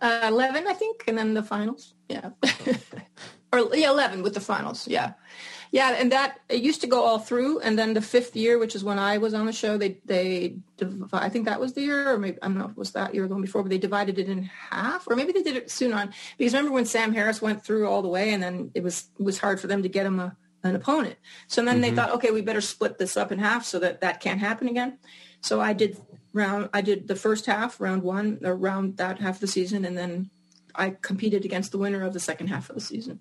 Uh, 0.00 0.20
11, 0.24 0.66
I 0.66 0.72
think, 0.72 1.04
and 1.06 1.18
then 1.18 1.34
the 1.34 1.42
finals. 1.42 1.92
Yeah. 2.08 2.30
or 3.52 3.68
yeah, 3.74 3.90
11 3.90 4.22
with 4.22 4.34
the 4.34 4.40
finals. 4.40 4.86
Yeah. 4.86 5.14
Yeah, 5.72 5.94
and 5.96 6.10
that 6.10 6.40
it 6.48 6.62
used 6.62 6.80
to 6.80 6.88
go 6.88 7.04
all 7.04 7.20
through, 7.20 7.60
and 7.60 7.78
then 7.78 7.94
the 7.94 8.02
fifth 8.02 8.34
year, 8.34 8.58
which 8.58 8.74
is 8.74 8.82
when 8.82 8.98
I 8.98 9.18
was 9.18 9.34
on 9.34 9.46
the 9.46 9.52
show, 9.52 9.78
they 9.78 9.98
they 10.04 10.56
I 11.12 11.28
think 11.28 11.44
that 11.44 11.60
was 11.60 11.74
the 11.74 11.82
year, 11.82 12.12
or 12.12 12.18
maybe 12.18 12.38
I 12.42 12.48
don't 12.48 12.58
know 12.58 12.64
if 12.64 12.72
it 12.72 12.76
was 12.76 12.90
that 12.92 13.14
year 13.14 13.24
or 13.24 13.28
going 13.28 13.42
before, 13.42 13.62
but 13.62 13.70
they 13.70 13.78
divided 13.78 14.18
it 14.18 14.28
in 14.28 14.42
half, 14.42 15.06
or 15.06 15.14
maybe 15.14 15.30
they 15.30 15.44
did 15.44 15.54
it 15.54 15.70
soon 15.70 15.92
on. 15.92 16.12
Because 16.36 16.54
remember 16.54 16.72
when 16.72 16.86
Sam 16.86 17.12
Harris 17.12 17.40
went 17.40 17.64
through 17.64 17.88
all 17.88 18.02
the 18.02 18.08
way, 18.08 18.32
and 18.32 18.42
then 18.42 18.72
it 18.74 18.82
was 18.82 19.10
it 19.16 19.22
was 19.22 19.38
hard 19.38 19.60
for 19.60 19.68
them 19.68 19.84
to 19.84 19.88
get 19.88 20.06
him 20.06 20.18
a, 20.18 20.36
an 20.64 20.74
opponent. 20.74 21.16
So 21.46 21.64
then 21.64 21.74
mm-hmm. 21.74 21.82
they 21.82 21.90
thought, 21.92 22.10
okay, 22.14 22.32
we 22.32 22.40
better 22.40 22.60
split 22.60 22.98
this 22.98 23.16
up 23.16 23.30
in 23.30 23.38
half 23.38 23.64
so 23.64 23.78
that 23.78 24.00
that 24.00 24.18
can't 24.18 24.40
happen 24.40 24.66
again. 24.66 24.98
So 25.40 25.60
I 25.60 25.72
did 25.72 25.96
round 26.32 26.68
I 26.72 26.80
did 26.80 27.06
the 27.06 27.14
first 27.14 27.46
half, 27.46 27.80
round 27.80 28.02
one, 28.02 28.40
or 28.42 28.56
round 28.56 28.96
that 28.96 29.20
half 29.20 29.36
of 29.36 29.40
the 29.40 29.46
season, 29.46 29.84
and 29.84 29.96
then 29.96 30.30
I 30.74 30.96
competed 31.00 31.44
against 31.44 31.70
the 31.70 31.78
winner 31.78 32.02
of 32.02 32.12
the 32.12 32.20
second 32.20 32.48
half 32.48 32.70
of 32.70 32.74
the 32.74 32.80
season. 32.80 33.20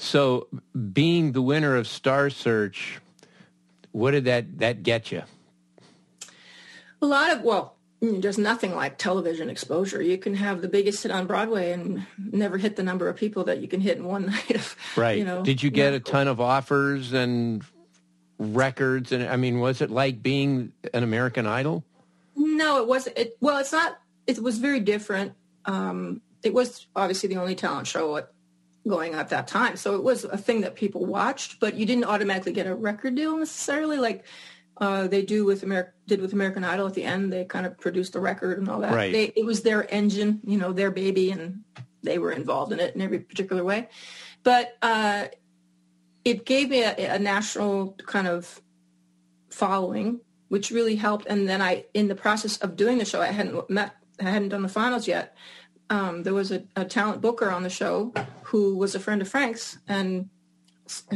So, 0.00 0.48
being 0.94 1.32
the 1.32 1.42
winner 1.42 1.76
of 1.76 1.86
Star 1.86 2.30
Search, 2.30 3.00
what 3.92 4.12
did 4.12 4.24
that 4.24 4.58
that 4.60 4.82
get 4.82 5.12
you? 5.12 5.24
A 7.02 7.06
lot 7.06 7.30
of 7.30 7.42
well, 7.42 7.76
there's 8.00 8.38
nothing 8.38 8.74
like 8.74 8.96
television 8.96 9.50
exposure. 9.50 10.00
You 10.00 10.16
can 10.16 10.34
have 10.36 10.62
the 10.62 10.68
biggest 10.68 11.02
hit 11.02 11.12
on 11.12 11.26
Broadway 11.26 11.72
and 11.72 12.06
never 12.18 12.56
hit 12.56 12.76
the 12.76 12.82
number 12.82 13.10
of 13.10 13.16
people 13.16 13.44
that 13.44 13.60
you 13.60 13.68
can 13.68 13.82
hit 13.82 13.98
in 13.98 14.04
one 14.04 14.24
night. 14.48 14.52
Of, 14.52 14.74
right. 14.96 15.18
You 15.18 15.24
know, 15.26 15.42
did 15.42 15.62
you 15.62 15.68
get 15.68 15.92
a 15.92 16.00
ton 16.00 16.28
of 16.28 16.40
offers 16.40 17.12
and 17.12 17.62
records? 18.38 19.12
And 19.12 19.28
I 19.28 19.36
mean, 19.36 19.60
was 19.60 19.82
it 19.82 19.90
like 19.90 20.22
being 20.22 20.72
an 20.94 21.02
American 21.02 21.46
Idol? 21.46 21.84
No, 22.34 22.78
it 22.78 22.88
wasn't. 22.88 23.18
It, 23.18 23.36
well, 23.42 23.58
it's 23.58 23.72
not. 23.72 24.00
It 24.26 24.42
was 24.42 24.56
very 24.56 24.80
different. 24.80 25.34
Um, 25.66 26.22
it 26.42 26.54
was 26.54 26.86
obviously 26.96 27.28
the 27.28 27.36
only 27.36 27.54
talent 27.54 27.86
show 27.86 28.16
at 28.16 28.32
going 28.90 29.14
at 29.14 29.30
that 29.30 29.48
time. 29.48 29.76
So 29.76 29.94
it 29.94 30.02
was 30.02 30.24
a 30.24 30.36
thing 30.36 30.60
that 30.62 30.74
people 30.74 31.06
watched, 31.06 31.60
but 31.60 31.74
you 31.74 31.86
didn't 31.86 32.04
automatically 32.04 32.52
get 32.52 32.66
a 32.66 32.74
record 32.74 33.14
deal 33.14 33.36
necessarily 33.36 33.96
like 33.96 34.26
uh, 34.76 35.06
they 35.06 35.22
do 35.22 35.44
with 35.44 35.62
America 35.62 35.92
did 36.06 36.20
with 36.20 36.32
American 36.32 36.64
Idol 36.64 36.86
at 36.86 36.94
the 36.94 37.04
end. 37.04 37.32
They 37.32 37.44
kind 37.44 37.66
of 37.66 37.78
produced 37.78 38.14
the 38.14 38.20
record 38.20 38.58
and 38.58 38.68
all 38.68 38.80
that. 38.80 38.94
Right. 38.94 39.12
They, 39.12 39.24
it 39.36 39.44
was 39.44 39.62
their 39.62 39.92
engine, 39.92 40.40
you 40.44 40.58
know, 40.58 40.72
their 40.72 40.90
baby, 40.90 41.30
and 41.30 41.62
they 42.02 42.18
were 42.18 42.32
involved 42.32 42.72
in 42.72 42.80
it 42.80 42.94
in 42.94 43.00
every 43.00 43.20
particular 43.20 43.62
way. 43.62 43.88
But 44.42 44.76
uh, 44.82 45.26
it 46.24 46.46
gave 46.46 46.70
me 46.70 46.82
a, 46.82 47.14
a 47.14 47.18
national 47.18 47.92
kind 48.06 48.26
of 48.26 48.60
following, 49.50 50.20
which 50.48 50.70
really 50.70 50.96
helped. 50.96 51.26
And 51.26 51.48
then 51.48 51.60
I, 51.60 51.84
in 51.92 52.08
the 52.08 52.14
process 52.14 52.56
of 52.58 52.74
doing 52.76 52.98
the 52.98 53.04
show, 53.04 53.20
I 53.20 53.26
hadn't 53.26 53.68
met, 53.68 53.94
I 54.18 54.30
hadn't 54.30 54.48
done 54.48 54.62
the 54.62 54.68
finals 54.68 55.06
yet 55.06 55.36
um, 55.90 56.22
there 56.22 56.32
was 56.32 56.52
a, 56.52 56.62
a, 56.76 56.84
talent 56.84 57.20
booker 57.20 57.50
on 57.50 57.64
the 57.64 57.70
show 57.70 58.12
who 58.50 58.76
was 58.76 58.96
a 58.96 59.00
friend 59.00 59.22
of 59.22 59.28
Frank's 59.28 59.78
and 59.86 60.28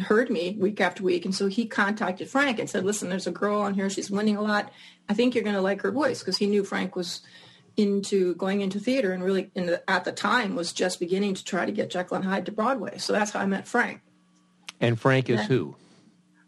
heard 0.03 0.31
me 0.31 0.57
week 0.59 0.81
after 0.81 1.03
week. 1.03 1.25
And 1.25 1.35
so 1.35 1.49
he 1.49 1.67
contacted 1.67 2.29
Frank 2.29 2.61
and 2.61 2.71
said, 2.71 2.85
listen, 2.85 3.09
there's 3.09 3.27
a 3.27 3.33
girl 3.33 3.61
on 3.61 3.75
here. 3.75 3.91
She's 3.91 4.09
winning 4.09 4.37
a 4.37 4.43
lot. 4.43 4.73
I 5.09 5.15
think 5.15 5.35
you're 5.35 5.43
going 5.43 5.57
to 5.57 5.61
like 5.61 5.83
her 5.83 5.91
voice 5.91 6.21
because 6.21 6.39
he 6.39 6.47
knew 6.47 6.63
Frank 6.63 6.95
was 6.95 7.23
into 7.77 8.37
going 8.37 8.61
into 8.61 8.79
theater 8.79 9.13
and 9.13 9.25
really 9.25 9.51
the, 9.55 9.83
at 9.91 10.05
the 10.05 10.13
time 10.13 10.55
was 10.55 10.73
just 10.73 11.01
beginning 11.01 11.35
to 11.35 11.43
try 11.43 11.67
to 11.67 11.73
get 11.73 11.91
Jekyll 11.91 12.17
and 12.17 12.25
Hyde 12.25 12.47
to 12.47 12.53
Broadway. 12.53 12.99
So 12.99 13.13
that's 13.13 13.33
how 13.33 13.41
I 13.41 13.47
met 13.47 13.67
Frank. 13.67 14.01
And 14.81 14.99
Frank 14.99 15.29
is 15.29 15.41
who? 15.47 15.75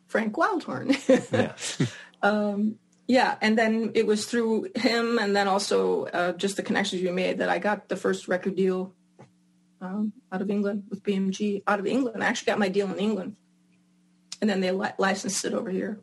Frank 0.06 0.34
Wildhorn. 0.34 0.94
yeah. 1.82 1.88
um, 2.22 2.78
yeah, 3.08 3.36
and 3.40 3.58
then 3.58 3.90
it 3.94 4.06
was 4.06 4.26
through 4.26 4.68
him, 4.74 5.18
and 5.18 5.34
then 5.34 5.46
also 5.46 6.06
uh, 6.06 6.32
just 6.32 6.56
the 6.56 6.62
connections 6.62 7.02
we 7.02 7.10
made 7.10 7.38
that 7.38 7.48
I 7.48 7.58
got 7.58 7.88
the 7.88 7.96
first 7.96 8.26
record 8.26 8.56
deal 8.56 8.95
um, 9.80 10.12
out 10.32 10.42
of 10.42 10.50
England 10.50 10.84
with 10.88 11.02
BMG. 11.02 11.62
Out 11.66 11.78
of 11.78 11.86
England, 11.86 12.22
I 12.22 12.26
actually 12.26 12.46
got 12.46 12.58
my 12.58 12.68
deal 12.68 12.90
in 12.92 12.98
England, 12.98 13.36
and 14.40 14.48
then 14.48 14.60
they 14.60 14.70
li- 14.70 14.90
licensed 14.98 15.44
it 15.44 15.52
over 15.52 15.70
here. 15.70 16.00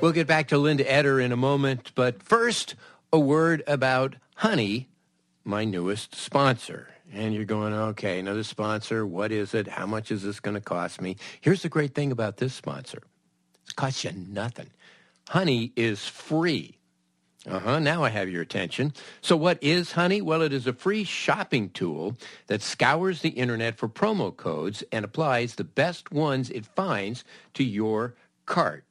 We'll 0.00 0.12
get 0.12 0.26
back 0.26 0.48
to 0.48 0.58
Linda 0.58 0.90
Eder 0.90 1.20
in 1.20 1.30
a 1.30 1.36
moment, 1.36 1.92
but 1.94 2.22
first, 2.22 2.74
a 3.12 3.18
word 3.18 3.62
about 3.66 4.16
Honey, 4.36 4.88
my 5.44 5.64
newest 5.64 6.14
sponsor. 6.14 6.88
And 7.12 7.34
you're 7.34 7.44
going, 7.44 7.74
okay, 7.74 8.18
another 8.18 8.44
sponsor. 8.44 9.04
What 9.04 9.32
is 9.32 9.52
it? 9.52 9.66
How 9.66 9.84
much 9.84 10.10
is 10.10 10.22
this 10.22 10.40
going 10.40 10.54
to 10.54 10.60
cost 10.60 11.00
me? 11.00 11.16
Here's 11.40 11.62
the 11.62 11.68
great 11.68 11.94
thing 11.94 12.12
about 12.12 12.38
this 12.38 12.54
sponsor 12.54 13.02
it 13.68 13.76
costs 13.76 14.04
you 14.04 14.12
nothing. 14.12 14.70
Honey 15.28 15.72
is 15.76 16.06
free. 16.06 16.79
Uh-huh. 17.46 17.78
Now 17.78 18.04
I 18.04 18.10
have 18.10 18.28
your 18.28 18.42
attention. 18.42 18.92
So 19.22 19.34
what 19.34 19.58
is 19.62 19.92
Honey? 19.92 20.20
Well, 20.20 20.42
it 20.42 20.52
is 20.52 20.66
a 20.66 20.74
free 20.74 21.04
shopping 21.04 21.70
tool 21.70 22.16
that 22.48 22.60
scours 22.60 23.22
the 23.22 23.30
internet 23.30 23.78
for 23.78 23.88
promo 23.88 24.36
codes 24.36 24.84
and 24.92 25.04
applies 25.04 25.54
the 25.54 25.64
best 25.64 26.12
ones 26.12 26.50
it 26.50 26.66
finds 26.66 27.24
to 27.54 27.64
your 27.64 28.14
cart. 28.44 28.84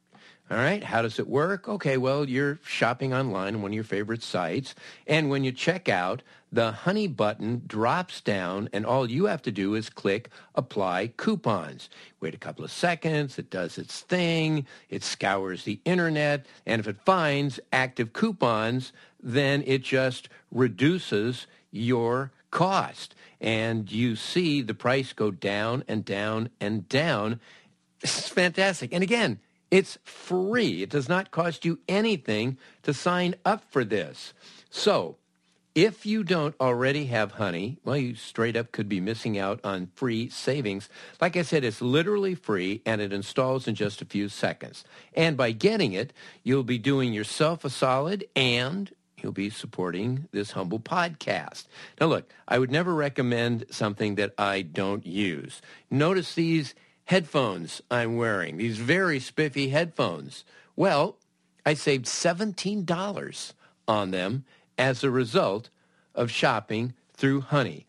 All 0.50 0.56
right, 0.56 0.82
how 0.82 1.00
does 1.02 1.20
it 1.20 1.28
work? 1.28 1.68
Okay, 1.68 1.96
well, 1.96 2.28
you're 2.28 2.58
shopping 2.64 3.14
online 3.14 3.54
on 3.54 3.62
one 3.62 3.70
of 3.70 3.74
your 3.76 3.84
favorite 3.84 4.20
sites, 4.20 4.74
and 5.06 5.30
when 5.30 5.44
you 5.44 5.52
check 5.52 5.88
out, 5.88 6.24
the 6.50 6.72
Honey 6.72 7.06
button 7.06 7.62
drops 7.68 8.20
down, 8.20 8.68
and 8.72 8.84
all 8.84 9.08
you 9.08 9.26
have 9.26 9.42
to 9.42 9.52
do 9.52 9.76
is 9.76 9.88
click 9.88 10.28
Apply 10.56 11.12
Coupons. 11.16 11.88
Wait 12.18 12.34
a 12.34 12.38
couple 12.38 12.64
of 12.64 12.72
seconds, 12.72 13.38
it 13.38 13.48
does 13.48 13.78
its 13.78 14.00
thing, 14.00 14.66
it 14.88 15.04
scours 15.04 15.62
the 15.62 15.78
internet, 15.84 16.46
and 16.66 16.80
if 16.80 16.88
it 16.88 17.00
finds 17.04 17.60
active 17.72 18.12
coupons, 18.12 18.92
then 19.22 19.62
it 19.68 19.84
just 19.84 20.28
reduces 20.50 21.46
your 21.70 22.32
cost. 22.50 23.14
And 23.40 23.88
you 23.92 24.16
see 24.16 24.62
the 24.62 24.74
price 24.74 25.12
go 25.12 25.30
down 25.30 25.84
and 25.86 26.04
down 26.04 26.50
and 26.60 26.88
down. 26.88 27.38
Is 28.02 28.28
fantastic. 28.28 28.92
And 28.92 29.04
again, 29.04 29.38
it's 29.70 29.98
free. 30.04 30.82
It 30.82 30.90
does 30.90 31.08
not 31.08 31.30
cost 31.30 31.64
you 31.64 31.78
anything 31.88 32.58
to 32.82 32.92
sign 32.92 33.34
up 33.44 33.64
for 33.70 33.84
this. 33.84 34.32
So, 34.70 35.16
if 35.74 36.04
you 36.04 36.24
don't 36.24 36.56
already 36.60 37.06
have 37.06 37.32
honey, 37.32 37.78
well, 37.84 37.96
you 37.96 38.16
straight 38.16 38.56
up 38.56 38.72
could 38.72 38.88
be 38.88 39.00
missing 39.00 39.38
out 39.38 39.60
on 39.62 39.90
free 39.94 40.28
savings. 40.28 40.88
Like 41.20 41.36
I 41.36 41.42
said, 41.42 41.62
it's 41.62 41.80
literally 41.80 42.34
free 42.34 42.82
and 42.84 43.00
it 43.00 43.12
installs 43.12 43.68
in 43.68 43.76
just 43.76 44.02
a 44.02 44.04
few 44.04 44.28
seconds. 44.28 44.84
And 45.14 45.36
by 45.36 45.52
getting 45.52 45.92
it, 45.92 46.12
you'll 46.42 46.64
be 46.64 46.78
doing 46.78 47.12
yourself 47.12 47.64
a 47.64 47.70
solid 47.70 48.24
and 48.34 48.90
you'll 49.22 49.30
be 49.30 49.50
supporting 49.50 50.26
this 50.32 50.52
humble 50.52 50.80
podcast. 50.80 51.66
Now, 52.00 52.08
look, 52.08 52.28
I 52.48 52.58
would 52.58 52.72
never 52.72 52.92
recommend 52.92 53.66
something 53.70 54.16
that 54.16 54.34
I 54.36 54.62
don't 54.62 55.06
use. 55.06 55.62
Notice 55.88 56.34
these 56.34 56.74
headphones 57.10 57.82
I'm 57.90 58.16
wearing, 58.16 58.56
these 58.56 58.78
very 58.78 59.18
spiffy 59.18 59.70
headphones. 59.70 60.44
Well, 60.76 61.16
I 61.66 61.74
saved 61.74 62.04
$17 62.06 63.52
on 63.88 64.12
them 64.12 64.44
as 64.78 65.02
a 65.02 65.10
result 65.10 65.70
of 66.14 66.30
shopping 66.30 66.94
through 67.12 67.40
Honey. 67.40 67.84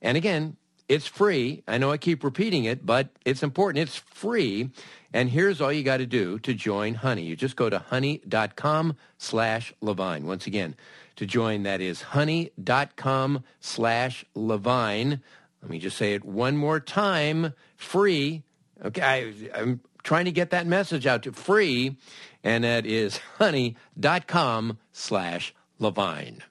And 0.00 0.16
again, 0.16 0.56
it's 0.88 1.06
free. 1.06 1.62
I 1.68 1.76
know 1.76 1.92
I 1.92 1.98
keep 1.98 2.24
repeating 2.24 2.64
it, 2.64 2.86
but 2.86 3.10
it's 3.26 3.42
important. 3.42 3.82
It's 3.82 3.98
free. 3.98 4.70
And 5.12 5.28
here's 5.28 5.60
all 5.60 5.70
you 5.70 5.82
got 5.82 5.98
to 5.98 6.06
do 6.06 6.38
to 6.38 6.54
join 6.54 6.94
Honey. 6.94 7.24
You 7.24 7.36
just 7.36 7.56
go 7.56 7.68
to 7.68 7.78
honey.com 7.78 8.96
slash 9.18 9.74
Levine. 9.82 10.26
Once 10.26 10.46
again, 10.46 10.74
to 11.16 11.26
join, 11.26 11.64
that 11.64 11.82
is 11.82 12.00
honey.com 12.00 13.44
slash 13.60 14.24
Levine. 14.34 15.20
Let 15.60 15.70
me 15.70 15.78
just 15.78 15.98
say 15.98 16.14
it 16.14 16.24
one 16.24 16.56
more 16.56 16.80
time. 16.80 17.52
Free. 17.76 18.42
Okay, 18.84 19.02
I, 19.02 19.58
I'm 19.58 19.80
trying 20.02 20.26
to 20.26 20.32
get 20.32 20.50
that 20.50 20.66
message 20.66 21.06
out 21.06 21.22
to 21.22 21.32
free, 21.32 21.96
and 22.42 22.64
that 22.64 22.86
is 22.86 23.18
honey.com 23.38 24.78
slash 24.92 25.54
Levine. 25.78 26.42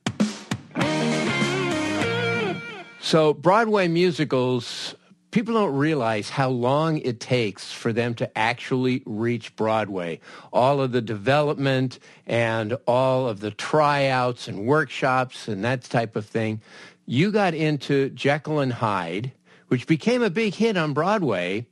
So 2.99 3.33
Broadway 3.33 3.87
musicals 3.87 4.95
people 5.33 5.55
don't 5.55 5.75
realize 5.75 6.29
how 6.29 6.47
long 6.47 6.99
it 6.99 7.19
takes 7.19 7.71
for 7.71 7.91
them 7.91 8.13
to 8.13 8.37
actually 8.37 9.01
reach 9.05 9.55
Broadway. 9.55 10.19
All 10.53 10.79
of 10.79 10.91
the 10.91 11.01
development 11.01 11.97
and 12.27 12.77
all 12.87 13.27
of 13.27 13.39
the 13.39 13.49
tryouts 13.49 14.47
and 14.47 14.67
workshops 14.67 15.47
and 15.47 15.65
that 15.65 15.81
type 15.81 16.15
of 16.15 16.27
thing. 16.27 16.61
You 17.07 17.31
got 17.31 17.55
into 17.55 18.11
Jekyll 18.11 18.59
and 18.59 18.73
Hyde, 18.73 19.31
which 19.69 19.87
became 19.87 20.21
a 20.21 20.29
big 20.29 20.53
hit 20.53 20.77
on 20.77 20.93
Broadway, 20.93 21.65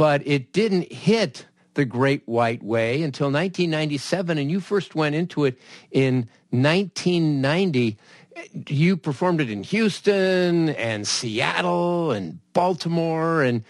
but 0.00 0.26
it 0.26 0.54
didn't 0.54 0.90
hit 0.90 1.44
the 1.74 1.84
Great 1.84 2.26
White 2.26 2.62
Way 2.62 3.02
until 3.02 3.26
1997, 3.26 4.38
and 4.38 4.50
you 4.50 4.58
first 4.58 4.94
went 4.94 5.14
into 5.14 5.44
it 5.44 5.58
in 5.90 6.26
1990 6.52 7.98
you 8.68 8.96
performed 8.96 9.42
it 9.42 9.50
in 9.50 9.62
Houston 9.62 10.70
and 10.70 11.06
Seattle 11.06 12.12
and 12.12 12.38
Baltimore 12.54 13.42
and 13.42 13.62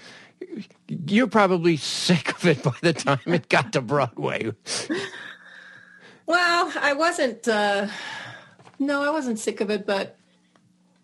you're 0.87 1.27
probably 1.27 1.77
sick 1.77 2.31
of 2.37 2.47
it 2.47 2.63
by 2.63 2.77
the 2.81 2.93
time 2.93 3.19
it 3.27 3.49
got 3.49 3.73
to 3.73 3.81
Broadway. 3.81 4.53
well, 6.27 6.73
I 6.81 6.93
wasn't 6.93 7.49
uh, 7.49 7.89
no, 8.79 9.03
I 9.03 9.11
wasn't 9.11 9.41
sick 9.41 9.61
of 9.61 9.69
it, 9.71 9.85
but 9.85 10.17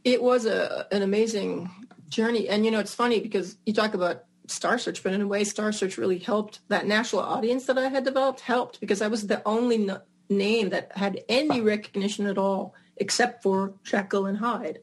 it 0.04 0.22
was 0.22 0.46
a 0.46 0.86
an 0.92 1.02
amazing 1.02 1.68
journey. 2.08 2.48
And 2.48 2.64
you 2.64 2.70
know, 2.70 2.78
it's 2.78 2.94
funny 2.94 3.18
because 3.18 3.56
you 3.66 3.72
talk 3.72 3.94
about 3.94 4.26
Star 4.48 4.78
Search, 4.78 5.02
but 5.02 5.12
in 5.12 5.20
a 5.20 5.26
way, 5.26 5.44
Star 5.44 5.72
Search 5.72 5.98
really 5.98 6.18
helped 6.18 6.60
that 6.68 6.86
national 6.86 7.22
audience 7.22 7.66
that 7.66 7.78
I 7.78 7.88
had 7.88 8.04
developed 8.04 8.40
helped 8.40 8.80
because 8.80 9.02
I 9.02 9.08
was 9.08 9.26
the 9.26 9.42
only 9.46 9.90
name 10.28 10.70
that 10.70 10.96
had 10.96 11.22
any 11.28 11.60
recognition 11.60 12.26
at 12.26 12.38
all 12.38 12.74
except 12.96 13.42
for 13.42 13.74
Jekyll 13.84 14.26
and 14.26 14.38
Hyde, 14.38 14.80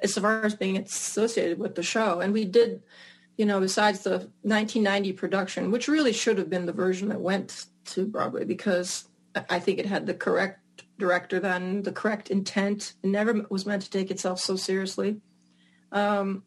as 0.00 0.14
far 0.14 0.44
as 0.44 0.54
being 0.54 0.76
associated 0.76 1.58
with 1.58 1.74
the 1.74 1.82
show. 1.82 2.20
And 2.20 2.32
we 2.32 2.44
did, 2.44 2.82
you 3.36 3.44
know, 3.44 3.60
besides 3.60 4.00
the 4.00 4.30
1990 4.42 5.12
production, 5.14 5.70
which 5.70 5.88
really 5.88 6.12
should 6.12 6.38
have 6.38 6.50
been 6.50 6.66
the 6.66 6.72
version 6.72 7.08
that 7.08 7.20
went 7.20 7.66
to 7.86 8.06
Broadway 8.06 8.44
because 8.44 9.08
I 9.50 9.58
think 9.58 9.78
it 9.78 9.86
had 9.86 10.06
the 10.06 10.14
correct 10.14 10.60
director 10.98 11.40
then, 11.40 11.82
the 11.82 11.92
correct 11.92 12.30
intent. 12.30 12.94
It 13.02 13.08
never 13.08 13.44
was 13.50 13.66
meant 13.66 13.82
to 13.82 13.90
take 13.90 14.10
itself 14.10 14.40
so 14.40 14.56
seriously. 14.56 15.20
Um, 15.92 16.42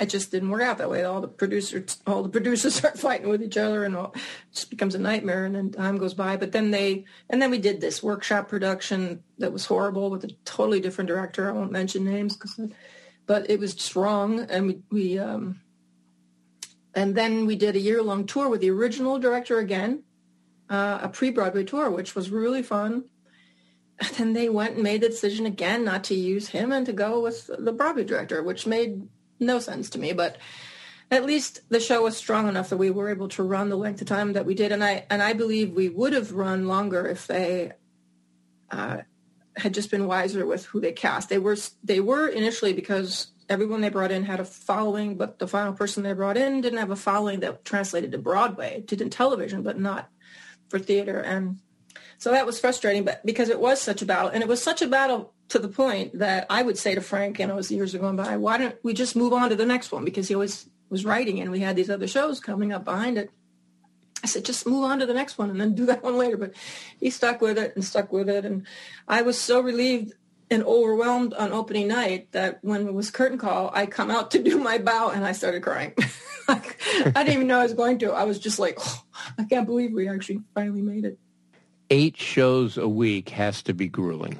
it 0.00 0.08
just 0.08 0.30
didn't 0.30 0.50
work 0.50 0.62
out 0.62 0.78
that 0.78 0.90
way. 0.90 1.04
All 1.04 1.20
the 1.20 1.28
producers, 1.28 1.98
all 2.06 2.22
the 2.22 2.28
producers 2.28 2.74
start 2.76 2.98
fighting 2.98 3.28
with 3.28 3.42
each 3.42 3.56
other, 3.56 3.84
and 3.84 3.96
all, 3.96 4.12
it 4.14 4.20
just 4.54 4.70
becomes 4.70 4.94
a 4.94 4.98
nightmare. 4.98 5.44
And 5.44 5.54
then 5.54 5.70
time 5.70 5.98
goes 5.98 6.14
by. 6.14 6.36
But 6.36 6.52
then 6.52 6.70
they, 6.70 7.04
and 7.28 7.42
then 7.42 7.50
we 7.50 7.58
did 7.58 7.80
this 7.80 8.02
workshop 8.02 8.48
production 8.48 9.22
that 9.38 9.52
was 9.52 9.66
horrible 9.66 10.10
with 10.10 10.24
a 10.24 10.30
totally 10.44 10.80
different 10.80 11.08
director. 11.08 11.48
I 11.48 11.52
won't 11.52 11.72
mention 11.72 12.04
names, 12.04 12.36
because, 12.36 12.60
but 13.26 13.50
it 13.50 13.58
was 13.58 13.74
just 13.74 13.96
wrong. 13.96 14.40
And 14.40 14.66
we, 14.66 14.82
we, 14.90 15.18
um, 15.18 15.60
and 16.94 17.14
then 17.14 17.46
we 17.46 17.56
did 17.56 17.76
a 17.76 17.80
year 17.80 18.02
long 18.02 18.26
tour 18.26 18.48
with 18.48 18.60
the 18.60 18.70
original 18.70 19.18
director 19.18 19.58
again, 19.58 20.04
uh, 20.70 21.00
a 21.02 21.08
pre 21.08 21.30
Broadway 21.30 21.64
tour, 21.64 21.90
which 21.90 22.14
was 22.14 22.30
really 22.30 22.62
fun. 22.62 23.04
And 24.00 24.10
then 24.10 24.32
they 24.32 24.48
went 24.48 24.74
and 24.74 24.84
made 24.84 25.00
the 25.00 25.08
decision 25.08 25.44
again 25.44 25.84
not 25.84 26.04
to 26.04 26.14
use 26.14 26.46
him 26.46 26.70
and 26.70 26.86
to 26.86 26.92
go 26.92 27.20
with 27.20 27.50
the 27.58 27.72
Broadway 27.72 28.04
director, 28.04 28.44
which 28.44 28.64
made 28.64 29.08
no 29.40 29.58
sense 29.58 29.90
to 29.90 29.98
me, 29.98 30.12
but 30.12 30.38
at 31.10 31.24
least 31.24 31.60
the 31.70 31.80
show 31.80 32.02
was 32.02 32.16
strong 32.16 32.48
enough 32.48 32.68
that 32.68 32.76
we 32.76 32.90
were 32.90 33.08
able 33.08 33.28
to 33.28 33.42
run 33.42 33.70
the 33.70 33.76
length 33.76 34.00
of 34.00 34.06
time 34.06 34.34
that 34.34 34.46
we 34.46 34.54
did, 34.54 34.72
and 34.72 34.84
I 34.84 35.06
and 35.10 35.22
I 35.22 35.32
believe 35.32 35.72
we 35.72 35.88
would 35.88 36.12
have 36.12 36.32
run 36.32 36.68
longer 36.68 37.06
if 37.06 37.26
they 37.26 37.72
uh, 38.70 38.98
had 39.56 39.74
just 39.74 39.90
been 39.90 40.06
wiser 40.06 40.46
with 40.46 40.66
who 40.66 40.80
they 40.80 40.92
cast. 40.92 41.28
They 41.28 41.38
were 41.38 41.56
they 41.82 42.00
were 42.00 42.28
initially 42.28 42.72
because 42.72 43.28
everyone 43.48 43.80
they 43.80 43.88
brought 43.88 44.12
in 44.12 44.24
had 44.24 44.40
a 44.40 44.44
following, 44.44 45.16
but 45.16 45.38
the 45.38 45.48
final 45.48 45.72
person 45.72 46.02
they 46.02 46.12
brought 46.12 46.36
in 46.36 46.60
didn't 46.60 46.78
have 46.78 46.90
a 46.90 46.96
following 46.96 47.40
that 47.40 47.64
translated 47.64 48.12
to 48.12 48.18
Broadway. 48.18 48.76
It 48.78 48.86
did 48.86 49.00
in 49.00 49.08
television, 49.08 49.62
but 49.62 49.80
not 49.80 50.10
for 50.68 50.78
theater, 50.78 51.20
and 51.20 51.58
so 52.18 52.32
that 52.32 52.44
was 52.44 52.60
frustrating. 52.60 53.04
But 53.04 53.24
because 53.24 53.48
it 53.48 53.60
was 53.60 53.80
such 53.80 54.02
a 54.02 54.06
battle, 54.06 54.30
and 54.30 54.42
it 54.42 54.48
was 54.48 54.62
such 54.62 54.82
a 54.82 54.88
battle 54.88 55.32
to 55.48 55.58
the 55.58 55.68
point 55.68 56.18
that 56.18 56.46
I 56.50 56.62
would 56.62 56.78
say 56.78 56.94
to 56.94 57.00
Frank, 57.00 57.38
you 57.38 57.46
know, 57.46 57.58
as 57.58 57.68
the 57.68 57.76
years 57.76 57.94
going 57.94 58.16
by, 58.16 58.36
why 58.36 58.58
don't 58.58 58.76
we 58.82 58.92
just 58.92 59.16
move 59.16 59.32
on 59.32 59.48
to 59.50 59.56
the 59.56 59.66
next 59.66 59.92
one? 59.92 60.04
Because 60.04 60.28
he 60.28 60.34
always 60.34 60.68
was 60.90 61.04
writing 61.04 61.40
and 61.40 61.50
we 61.50 61.60
had 61.60 61.76
these 61.76 61.90
other 61.90 62.06
shows 62.06 62.40
coming 62.40 62.72
up 62.72 62.84
behind 62.84 63.18
it. 63.18 63.30
I 64.22 64.26
said, 64.26 64.44
just 64.44 64.66
move 64.66 64.84
on 64.84 64.98
to 64.98 65.06
the 65.06 65.14
next 65.14 65.38
one 65.38 65.48
and 65.48 65.60
then 65.60 65.74
do 65.74 65.86
that 65.86 66.02
one 66.02 66.18
later. 66.18 66.36
But 66.36 66.54
he 67.00 67.10
stuck 67.10 67.40
with 67.40 67.56
it 67.56 67.74
and 67.74 67.84
stuck 67.84 68.12
with 68.12 68.28
it. 68.28 68.44
And 68.44 68.66
I 69.06 69.22
was 69.22 69.40
so 69.40 69.60
relieved 69.60 70.12
and 70.50 70.62
overwhelmed 70.64 71.34
on 71.34 71.52
opening 71.52 71.88
night 71.88 72.32
that 72.32 72.58
when 72.62 72.86
it 72.86 72.94
was 72.94 73.10
curtain 73.10 73.38
call, 73.38 73.70
I 73.72 73.86
come 73.86 74.10
out 74.10 74.30
to 74.32 74.42
do 74.42 74.58
my 74.58 74.78
bow 74.78 75.10
and 75.10 75.24
I 75.24 75.32
started 75.32 75.62
crying. 75.62 75.94
I 76.48 76.62
didn't 77.04 77.28
even 77.28 77.46
know 77.46 77.60
I 77.60 77.64
was 77.64 77.74
going 77.74 77.98
to. 77.98 78.12
I 78.12 78.24
was 78.24 78.38
just 78.38 78.58
like, 78.58 78.78
oh, 78.80 79.02
I 79.38 79.44
can't 79.44 79.66
believe 79.66 79.92
we 79.92 80.08
actually 80.08 80.40
finally 80.54 80.82
made 80.82 81.04
it. 81.04 81.18
Eight 81.90 82.16
shows 82.16 82.76
a 82.76 82.88
week 82.88 83.28
has 83.30 83.62
to 83.62 83.74
be 83.74 83.88
grueling. 83.88 84.38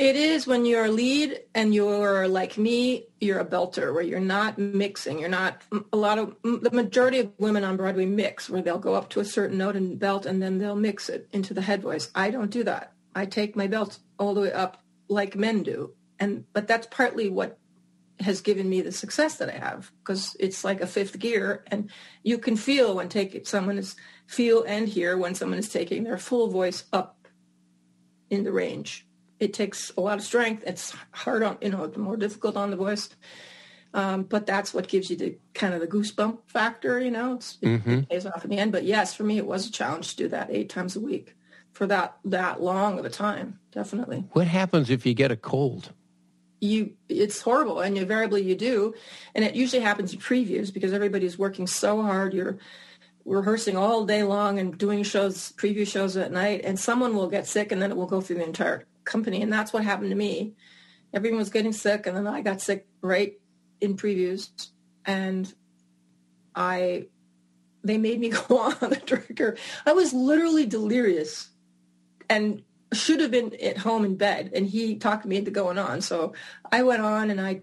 It 0.00 0.16
is 0.16 0.46
when 0.46 0.64
you're 0.64 0.86
a 0.86 0.90
lead 0.90 1.40
and 1.54 1.74
you're 1.74 2.26
like 2.26 2.56
me, 2.56 3.04
you're 3.20 3.38
a 3.38 3.44
belter 3.44 3.92
where 3.92 4.02
you're 4.02 4.18
not 4.18 4.56
mixing. 4.56 5.18
You're 5.18 5.28
not 5.28 5.60
a 5.92 5.96
lot 5.98 6.18
of 6.18 6.36
the 6.42 6.70
majority 6.72 7.18
of 7.18 7.32
women 7.36 7.64
on 7.64 7.76
Broadway 7.76 8.06
mix 8.06 8.48
where 8.48 8.62
they'll 8.62 8.78
go 8.78 8.94
up 8.94 9.10
to 9.10 9.20
a 9.20 9.26
certain 9.26 9.58
note 9.58 9.76
and 9.76 9.98
belt 9.98 10.24
and 10.24 10.40
then 10.40 10.56
they'll 10.56 10.74
mix 10.74 11.10
it 11.10 11.28
into 11.34 11.52
the 11.52 11.60
head 11.60 11.82
voice. 11.82 12.10
I 12.14 12.30
don't 12.30 12.50
do 12.50 12.64
that. 12.64 12.94
I 13.14 13.26
take 13.26 13.56
my 13.56 13.66
belt 13.66 13.98
all 14.18 14.32
the 14.32 14.40
way 14.40 14.52
up 14.54 14.82
like 15.08 15.36
men 15.36 15.62
do. 15.62 15.92
And 16.18 16.46
but 16.54 16.66
that's 16.66 16.86
partly 16.86 17.28
what 17.28 17.58
has 18.20 18.40
given 18.40 18.70
me 18.70 18.80
the 18.80 18.92
success 18.92 19.36
that 19.36 19.50
I 19.50 19.58
have 19.58 19.92
because 19.98 20.34
it's 20.40 20.64
like 20.64 20.80
a 20.80 20.86
fifth 20.86 21.18
gear 21.18 21.62
and 21.66 21.90
you 22.22 22.38
can 22.38 22.56
feel 22.56 22.96
when 22.96 23.10
take 23.10 23.46
someone 23.46 23.76
is 23.76 23.96
feel 24.26 24.64
and 24.66 24.88
hear 24.88 25.18
when 25.18 25.34
someone 25.34 25.58
is 25.58 25.68
taking 25.68 26.04
their 26.04 26.16
full 26.16 26.48
voice 26.48 26.84
up 26.90 27.28
in 28.30 28.44
the 28.44 28.52
range 28.52 29.06
it 29.40 29.54
takes 29.54 29.90
a 29.96 30.00
lot 30.00 30.18
of 30.18 30.24
strength. 30.24 30.62
It's 30.66 30.94
hard 31.12 31.42
on, 31.42 31.58
you 31.62 31.70
know, 31.70 31.90
more 31.96 32.16
difficult 32.16 32.56
on 32.56 32.70
the 32.70 32.76
voice. 32.76 33.08
Um, 33.92 34.22
but 34.22 34.46
that's 34.46 34.72
what 34.72 34.86
gives 34.86 35.10
you 35.10 35.16
the 35.16 35.36
kind 35.52 35.74
of 35.74 35.80
the 35.80 35.88
goosebump 35.88 36.38
factor, 36.46 37.00
you 37.00 37.10
know, 37.10 37.34
it's, 37.34 37.56
mm-hmm. 37.56 37.90
it 37.90 38.08
pays 38.08 38.26
off 38.26 38.44
in 38.44 38.50
the 38.50 38.58
end. 38.58 38.70
But 38.70 38.84
yes, 38.84 39.14
for 39.14 39.24
me, 39.24 39.38
it 39.38 39.46
was 39.46 39.66
a 39.66 39.72
challenge 39.72 40.10
to 40.10 40.16
do 40.16 40.28
that 40.28 40.50
eight 40.50 40.68
times 40.68 40.94
a 40.94 41.00
week 41.00 41.34
for 41.72 41.88
that, 41.88 42.16
that 42.26 42.62
long 42.62 43.00
of 43.00 43.04
a 43.04 43.10
time. 43.10 43.58
Definitely. 43.72 44.26
What 44.32 44.46
happens 44.46 44.90
if 44.90 45.04
you 45.04 45.14
get 45.14 45.32
a 45.32 45.36
cold? 45.36 45.92
You, 46.60 46.92
it's 47.08 47.40
horrible. 47.40 47.80
And 47.80 47.98
invariably 47.98 48.42
you 48.42 48.54
do. 48.54 48.94
And 49.34 49.44
it 49.44 49.56
usually 49.56 49.82
happens 49.82 50.12
in 50.12 50.20
previews 50.20 50.72
because 50.72 50.92
everybody's 50.92 51.38
working 51.38 51.66
so 51.66 52.00
hard. 52.02 52.32
You're, 52.32 52.58
rehearsing 53.24 53.76
all 53.76 54.06
day 54.06 54.22
long 54.22 54.58
and 54.58 54.76
doing 54.76 55.02
shows, 55.02 55.52
preview 55.52 55.86
shows 55.86 56.16
at 56.16 56.32
night, 56.32 56.62
and 56.64 56.78
someone 56.78 57.14
will 57.14 57.28
get 57.28 57.46
sick 57.46 57.70
and 57.70 57.80
then 57.80 57.90
it 57.90 57.96
will 57.96 58.06
go 58.06 58.20
through 58.20 58.36
the 58.36 58.44
entire 58.44 58.86
company. 59.04 59.42
And 59.42 59.52
that's 59.52 59.72
what 59.72 59.84
happened 59.84 60.10
to 60.10 60.16
me. 60.16 60.54
Everyone 61.12 61.38
was 61.38 61.50
getting 61.50 61.72
sick 61.72 62.06
and 62.06 62.16
then 62.16 62.26
I 62.26 62.40
got 62.40 62.60
sick 62.60 62.86
right 63.00 63.34
in 63.80 63.96
previews 63.96 64.50
and 65.04 65.52
I, 66.54 67.06
they 67.82 67.98
made 67.98 68.20
me 68.20 68.28
go 68.48 68.58
on 68.58 68.90
the 68.90 69.02
trigger. 69.04 69.56
I 69.86 69.92
was 69.92 70.12
literally 70.12 70.66
delirious 70.66 71.50
and 72.28 72.62
should 72.92 73.20
have 73.20 73.30
been 73.30 73.54
at 73.62 73.78
home 73.78 74.04
in 74.04 74.16
bed 74.16 74.50
and 74.54 74.66
he 74.66 74.96
talked 74.96 75.24
me 75.24 75.36
into 75.36 75.50
going 75.50 75.78
on. 75.78 76.00
So 76.00 76.34
I 76.70 76.82
went 76.82 77.02
on 77.02 77.30
and 77.30 77.40
I 77.40 77.62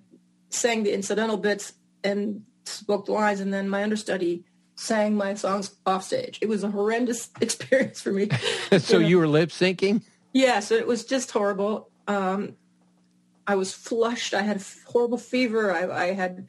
sang 0.50 0.84
the 0.84 0.94
incidental 0.94 1.38
bits 1.38 1.74
and 2.04 2.44
spoke 2.66 3.06
the 3.06 3.14
lines 3.14 3.40
and 3.40 3.54
then 3.54 3.70
my 3.70 3.84
understudy 3.84 4.44
sang 4.76 5.16
my 5.16 5.34
songs 5.34 5.76
off 5.86 6.04
stage. 6.04 6.40
It 6.42 6.48
was 6.48 6.64
a 6.64 6.72
horrendous 6.72 7.30
experience 7.42 8.02
for 8.02 8.12
me. 8.12 8.30
so 8.78 8.98
you, 8.98 9.04
know? 9.04 9.10
you 9.10 9.18
were 9.18 9.28
lip 9.28 9.50
syncing? 9.50 10.04
Yeah, 10.38 10.60
so 10.60 10.76
it 10.76 10.86
was 10.86 11.04
just 11.04 11.32
horrible. 11.32 11.90
Um, 12.08 12.58
I 13.48 13.56
was 13.56 13.74
flushed. 13.74 14.36
I 14.36 14.44
had 14.44 14.58
a 14.58 14.64
horrible 14.86 15.18
fever. 15.18 15.74
I, 15.74 15.90
I 15.90 16.14
had, 16.14 16.48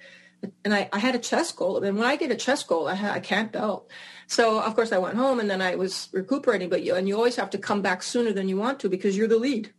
and 0.62 0.74
I, 0.74 0.90
I, 0.92 0.98
had 0.98 1.14
a 1.14 1.18
chest 1.18 1.57
cold. 1.57 1.85
And 1.85 1.96
when 1.96 2.07
I 2.07 2.16
get 2.16 2.31
a 2.31 2.37
chest 2.37 2.66
cold, 2.66 2.90
I, 2.90 2.94
ha- 2.94 3.12
I 3.12 3.20
can't 3.20 3.51
belt. 3.51 3.90
So 4.27 4.61
of 4.61 4.74
course 4.74 4.92
I 4.92 4.98
went 4.98 5.16
home 5.16 5.40
and 5.40 5.48
then 5.48 5.62
I 5.62 5.77
was 5.77 6.11
recuperating. 6.12 6.68
But 6.68 6.83
you 6.83 6.96
and 6.96 7.09
you 7.09 7.16
always 7.16 7.37
have 7.37 7.48
to 7.48 7.59
come 7.59 7.81
back 7.81 8.03
sooner 8.03 8.31
than 8.31 8.46
you 8.46 8.59
want 8.59 8.79
to 8.81 8.90
because 8.90 9.16
you're 9.16 9.27
the 9.27 9.38
lead, 9.38 9.72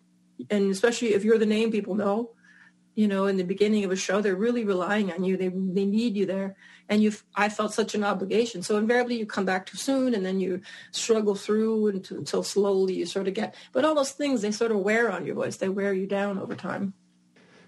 and 0.49 0.71
especially 0.71 1.13
if 1.13 1.23
you're 1.23 1.37
the 1.37 1.45
name 1.45 1.69
people 1.69 1.93
know. 1.93 2.31
You 2.95 3.07
know, 3.07 3.27
in 3.27 3.37
the 3.37 3.43
beginning 3.43 3.85
of 3.85 3.91
a 3.91 3.95
show, 3.95 4.21
they're 4.21 4.35
really 4.35 4.65
relying 4.65 5.13
on 5.13 5.23
you. 5.23 5.37
They 5.37 5.49
they 5.49 5.85
need 5.85 6.17
you 6.17 6.25
there 6.25 6.55
and 6.89 7.03
you 7.03 7.13
I 7.35 7.49
felt 7.49 7.73
such 7.73 7.95
an 7.95 8.03
obligation. 8.03 8.63
So 8.63 8.77
invariably 8.77 9.17
you 9.17 9.25
come 9.25 9.45
back 9.45 9.67
too 9.67 9.77
soon 9.77 10.13
and 10.13 10.25
then 10.25 10.39
you 10.39 10.61
struggle 10.91 11.35
through 11.35 11.87
until, 11.87 12.17
until 12.17 12.43
slowly 12.43 12.95
you 12.95 13.05
sort 13.05 13.27
of 13.27 13.35
get, 13.35 13.55
but 13.71 13.85
all 13.85 13.95
those 13.95 14.11
things, 14.11 14.41
they 14.41 14.51
sort 14.51 14.71
of 14.71 14.79
wear 14.79 15.11
on 15.11 15.25
your 15.25 15.35
voice. 15.35 15.57
They 15.57 15.69
wear 15.69 15.93
you 15.93 16.07
down 16.07 16.39
over 16.39 16.55
time. 16.55 16.93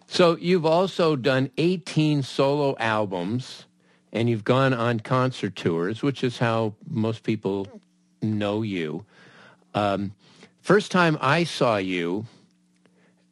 So 0.08 0.36
you've 0.36 0.66
also 0.66 1.16
done 1.16 1.52
18 1.58 2.24
solo 2.24 2.76
albums 2.80 3.66
and 4.12 4.30
you've 4.30 4.44
gone 4.44 4.74
on 4.74 5.00
concert 5.00 5.56
tours, 5.56 6.02
which 6.02 6.24
is 6.24 6.40
how 6.40 6.74
most 6.90 7.24
people 7.24 7.68
know 8.22 8.62
you. 8.62 9.06
Um, 9.74 10.14
first 10.62 10.92
time 10.92 11.18
I 11.22 11.46
saw 11.46 11.78
you, 11.78 12.26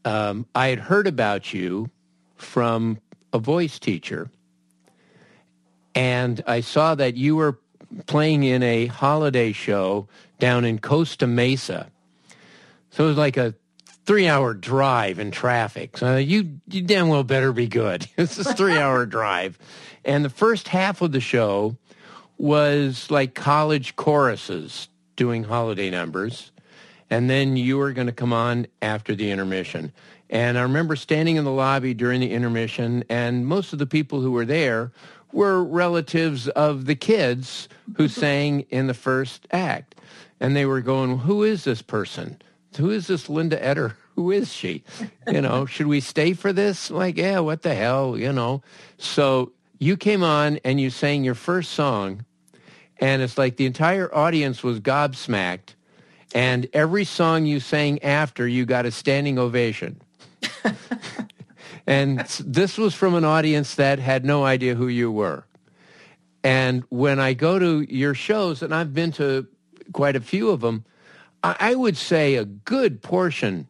um, 0.06 0.46
I 0.56 0.68
had 0.68 0.80
heard 0.80 1.08
about 1.08 1.54
you 1.54 1.90
from 2.38 3.00
a 3.34 3.40
voice 3.40 3.78
teacher 3.78 4.30
and 6.00 6.42
I 6.48 6.62
saw 6.62 6.96
that 6.96 7.18
you 7.18 7.36
were 7.36 7.60
playing 8.06 8.44
in 8.44 8.64
a 8.64 8.86
holiday 8.86 9.52
show 9.52 10.08
down 10.40 10.64
in 10.64 10.80
Costa 10.80 11.28
Mesa. 11.28 11.92
So 12.92 13.04
it 13.04 13.08
was 13.08 13.18
like 13.18 13.36
a 13.36 13.54
three-hour 14.06 14.54
drive 14.54 15.20
in 15.20 15.30
traffic. 15.32 15.98
So 15.98 16.16
you 16.16 16.62
you 16.70 16.84
damn 16.84 17.10
well 17.10 17.26
better 17.26 17.52
be 17.52 17.68
good. 17.68 18.08
It's 18.18 18.38
a 18.40 18.46
three-hour 18.46 19.06
drive, 19.18 19.60
and 20.06 20.24
the 20.24 20.30
first 20.30 20.70
half 20.70 21.02
of 21.02 21.12
the 21.12 21.20
show 21.20 21.76
was 22.38 23.12
like 23.12 23.36
college 23.36 23.98
choruses 23.98 24.88
doing 25.18 25.44
holiday 25.44 25.90
numbers, 25.90 26.54
and 27.10 27.30
then 27.30 27.58
you 27.58 27.78
were 27.78 27.92
going 27.92 28.08
to 28.08 28.14
come 28.14 28.32
on 28.32 28.68
after 28.82 29.16
the 29.16 29.32
intermission. 29.32 29.92
And 30.30 30.58
I 30.58 30.62
remember 30.62 30.96
standing 30.96 31.36
in 31.36 31.44
the 31.44 31.52
lobby 31.52 31.94
during 31.94 32.22
the 32.22 32.32
intermission, 32.32 33.04
and 33.10 33.46
most 33.46 33.74
of 33.74 33.80
the 33.80 33.88
people 33.88 34.22
who 34.22 34.32
were 34.32 34.46
there 34.46 34.94
were 35.32 35.64
relatives 35.64 36.48
of 36.50 36.86
the 36.86 36.96
kids 36.96 37.70
who 37.98 38.08
sang 38.08 38.62
in 38.70 38.88
the 38.88 38.94
first 38.94 39.48
act. 39.52 39.96
And 40.40 40.56
they 40.56 40.66
were 40.66 40.82
going, 40.82 41.20
who 41.20 41.44
is 41.44 41.64
this 41.64 41.82
person? 41.82 42.42
Who 42.78 42.90
is 42.90 43.08
this 43.08 43.30
Linda 43.30 43.64
Eder? 43.64 43.98
Who 44.16 44.32
is 44.32 44.52
she? 44.54 44.84
You 45.28 45.42
know, 45.42 45.66
should 45.66 45.88
we 45.88 46.02
stay 46.02 46.34
for 46.34 46.54
this? 46.54 46.92
Like, 46.92 47.18
yeah, 47.18 47.40
what 47.40 47.62
the 47.62 47.74
hell, 47.74 48.18
you 48.18 48.34
know? 48.34 48.62
So 48.98 49.54
you 49.80 49.98
came 49.98 50.24
on 50.24 50.60
and 50.64 50.80
you 50.80 50.90
sang 50.90 51.24
your 51.24 51.36
first 51.36 51.72
song, 51.72 52.26
and 53.00 53.22
it's 53.22 53.38
like 53.38 53.56
the 53.56 53.66
entire 53.66 54.14
audience 54.14 54.62
was 54.62 54.80
gobsmacked. 54.80 55.76
And 56.36 56.68
every 56.74 57.06
song 57.06 57.46
you 57.46 57.60
sang 57.60 58.04
after, 58.04 58.48
you 58.48 58.66
got 58.66 58.86
a 58.86 58.92
standing 58.92 59.40
ovation. 59.40 60.02
and 61.90 62.20
this 62.46 62.78
was 62.78 62.94
from 62.94 63.16
an 63.16 63.26
audience 63.26 63.76
that 63.76 63.98
had 63.98 64.24
no 64.24 64.46
idea 64.46 64.76
who 64.76 64.88
you 64.88 65.12
were. 65.12 65.44
And 66.44 66.84
when 66.90 67.20
I 67.20 67.34
go 67.34 67.58
to 67.58 67.82
your 67.94 68.14
shows, 68.14 68.62
and 68.62 68.74
I've 68.76 68.94
been 68.94 69.12
to 69.14 69.48
quite 69.92 70.16
a 70.16 70.22
few 70.22 70.52
of 70.52 70.62
them, 70.62 70.86
I 71.44 71.74
would 71.74 71.98
say 71.98 72.36
a 72.36 72.46
good 72.46 73.02
portion 73.02 73.68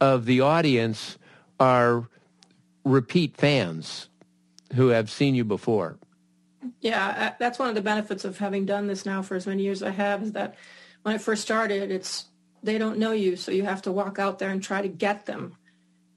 of 0.00 0.26
the 0.26 0.42
audience 0.42 1.16
are 1.58 2.08
repeat 2.84 3.36
fans 3.38 4.08
who 4.74 4.88
have 4.88 5.10
seen 5.10 5.34
you 5.34 5.44
before. 5.44 5.96
Yeah, 6.80 7.30
uh, 7.30 7.36
that's 7.38 7.58
one 7.58 7.70
of 7.70 7.74
the 7.74 7.80
benefits 7.80 8.24
of 8.24 8.36
having 8.36 8.66
done 8.66 8.86
this 8.86 9.06
now 9.06 9.22
for 9.22 9.34
as 9.34 9.46
many 9.46 9.62
years 9.62 9.82
as 9.82 9.88
I 9.88 9.92
have 9.92 10.22
is 10.22 10.32
that 10.32 10.56
when 11.02 11.14
I 11.14 11.18
first 11.18 11.42
started, 11.42 11.90
it's 11.90 12.26
they 12.62 12.76
don't 12.76 12.98
know 12.98 13.12
you, 13.12 13.36
so 13.36 13.50
you 13.50 13.62
have 13.62 13.82
to 13.82 13.92
walk 13.92 14.18
out 14.18 14.38
there 14.38 14.50
and 14.50 14.62
try 14.62 14.82
to 14.82 14.88
get 14.88 15.26
them. 15.26 15.56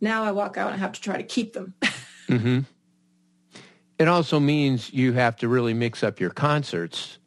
Now 0.01 0.23
I 0.23 0.31
walk 0.31 0.57
out 0.57 0.67
and 0.67 0.75
I 0.75 0.79
have 0.79 0.93
to 0.93 1.01
try 1.01 1.17
to 1.17 1.23
keep 1.23 1.53
them. 1.53 1.73
mm-hmm. 2.27 2.59
It 3.97 4.07
also 4.07 4.39
means 4.39 4.91
you 4.93 5.13
have 5.13 5.37
to 5.37 5.47
really 5.47 5.73
mix 5.73 6.03
up 6.03 6.19
your 6.19 6.29
concerts. 6.29 7.17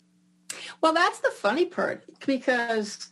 Well, 0.80 0.92
that's 0.92 1.20
the 1.20 1.30
funny 1.30 1.64
part 1.64 2.04
because 2.26 3.08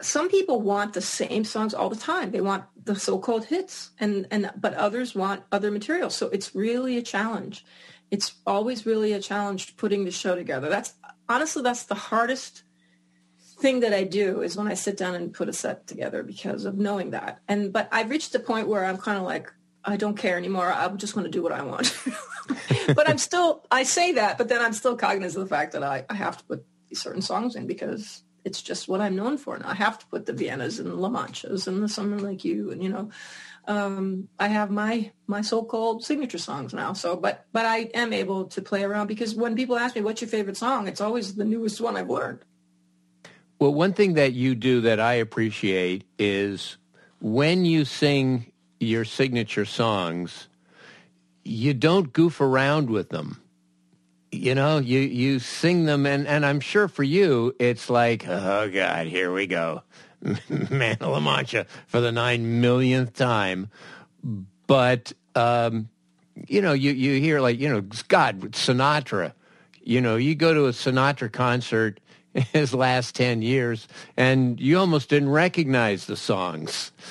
some 0.00 0.28
people 0.28 0.60
want 0.60 0.92
the 0.92 1.00
same 1.00 1.44
songs 1.44 1.74
all 1.74 1.88
the 1.88 1.96
time. 1.96 2.30
They 2.30 2.40
want 2.40 2.64
the 2.84 2.94
so-called 2.94 3.46
hits, 3.46 3.90
and 3.98 4.26
and 4.30 4.50
but 4.56 4.74
others 4.74 5.14
want 5.14 5.42
other 5.50 5.70
material. 5.70 6.10
So 6.10 6.28
it's 6.28 6.54
really 6.54 6.96
a 6.96 7.02
challenge. 7.02 7.64
It's 8.10 8.34
always 8.46 8.86
really 8.86 9.12
a 9.12 9.20
challenge 9.20 9.76
putting 9.76 10.04
the 10.04 10.10
show 10.10 10.34
together. 10.34 10.68
That's 10.68 10.94
honestly 11.28 11.62
that's 11.62 11.84
the 11.84 11.94
hardest 11.94 12.62
thing 13.60 13.80
that 13.80 13.92
I 13.92 14.04
do 14.04 14.42
is 14.42 14.56
when 14.56 14.68
I 14.68 14.74
sit 14.74 14.96
down 14.96 15.14
and 15.14 15.32
put 15.32 15.48
a 15.48 15.52
set 15.52 15.86
together 15.86 16.22
because 16.22 16.64
of 16.64 16.76
knowing 16.76 17.10
that. 17.10 17.40
And 17.48 17.72
but 17.72 17.88
I've 17.92 18.10
reached 18.10 18.34
a 18.34 18.38
point 18.38 18.68
where 18.68 18.84
I'm 18.84 18.98
kind 18.98 19.18
of 19.18 19.24
like 19.24 19.52
I 19.84 19.96
don't 19.96 20.16
care 20.16 20.36
anymore. 20.36 20.72
I'm 20.72 20.98
just 20.98 21.16
want 21.16 21.26
to 21.26 21.30
do 21.30 21.42
what 21.42 21.52
I 21.52 21.62
want. 21.62 21.96
but 22.94 23.08
I'm 23.08 23.18
still 23.18 23.64
I 23.70 23.82
say 23.82 24.12
that, 24.12 24.38
but 24.38 24.48
then 24.48 24.60
I'm 24.60 24.72
still 24.72 24.96
cognizant 24.96 25.42
of 25.42 25.48
the 25.48 25.54
fact 25.54 25.72
that 25.72 25.82
I, 25.82 26.04
I 26.08 26.14
have 26.14 26.38
to 26.38 26.44
put 26.44 26.64
certain 26.92 27.22
songs 27.22 27.54
in 27.54 27.66
because 27.66 28.22
it's 28.44 28.62
just 28.62 28.88
what 28.88 29.00
I'm 29.00 29.16
known 29.16 29.38
for. 29.38 29.58
Now 29.58 29.68
I 29.68 29.74
have 29.74 29.98
to 29.98 30.06
put 30.06 30.26
the 30.26 30.32
Viennas 30.32 30.78
and 30.78 30.94
La 30.94 31.08
Manchas 31.08 31.66
and 31.66 31.82
the 31.82 31.88
Someone 31.88 32.22
Like 32.22 32.44
You 32.44 32.70
and 32.70 32.82
you 32.82 32.88
know 32.88 33.10
um, 33.68 34.28
I 34.38 34.48
have 34.48 34.70
my 34.70 35.12
my 35.26 35.42
so-called 35.42 36.02
signature 36.02 36.38
songs 36.38 36.72
now. 36.72 36.94
So, 36.94 37.16
but 37.16 37.44
but 37.52 37.66
I 37.66 37.90
am 37.94 38.12
able 38.12 38.46
to 38.46 38.62
play 38.62 38.82
around 38.82 39.06
because 39.06 39.34
when 39.34 39.54
people 39.54 39.76
ask 39.76 39.94
me 39.94 40.00
what's 40.00 40.22
your 40.22 40.30
favorite 40.30 40.56
song, 40.56 40.88
it's 40.88 41.02
always 41.02 41.34
the 41.34 41.44
newest 41.44 41.80
one 41.80 41.96
I've 41.96 42.10
learned. 42.10 42.40
Well, 43.58 43.74
one 43.74 43.92
thing 43.92 44.14
that 44.14 44.34
you 44.34 44.54
do 44.54 44.82
that 44.82 45.00
I 45.00 45.14
appreciate 45.14 46.04
is 46.18 46.76
when 47.20 47.64
you 47.64 47.84
sing 47.84 48.52
your 48.78 49.04
signature 49.04 49.64
songs, 49.64 50.46
you 51.44 51.74
don't 51.74 52.12
goof 52.12 52.40
around 52.40 52.88
with 52.88 53.08
them. 53.08 53.42
You 54.30 54.54
know, 54.54 54.78
you, 54.78 55.00
you 55.00 55.38
sing 55.40 55.86
them, 55.86 56.06
and, 56.06 56.28
and 56.28 56.46
I'm 56.46 56.60
sure 56.60 56.86
for 56.86 57.02
you, 57.02 57.56
it's 57.58 57.90
like, 57.90 58.28
oh, 58.28 58.70
God, 58.70 59.06
here 59.06 59.32
we 59.32 59.46
go. 59.46 59.82
Man 60.70 60.98
of 61.00 61.08
La 61.08 61.20
Mancha 61.20 61.66
for 61.86 62.00
the 62.00 62.12
nine 62.12 62.60
millionth 62.60 63.14
time. 63.14 63.70
But, 64.66 65.12
um, 65.34 65.88
you 66.46 66.60
know, 66.60 66.74
you, 66.74 66.92
you 66.92 67.20
hear 67.20 67.40
like, 67.40 67.58
you 67.58 67.68
know, 67.68 67.80
God, 68.08 68.52
Sinatra. 68.52 69.32
You 69.82 70.00
know, 70.00 70.16
you 70.16 70.34
go 70.34 70.52
to 70.52 70.66
a 70.66 70.72
Sinatra 70.72 71.32
concert 71.32 71.98
his 72.52 72.74
last 72.74 73.14
10 73.14 73.42
years 73.42 73.88
and 74.16 74.60
you 74.60 74.78
almost 74.78 75.08
didn't 75.08 75.30
recognize 75.30 76.06
the 76.06 76.16
songs. 76.16 76.92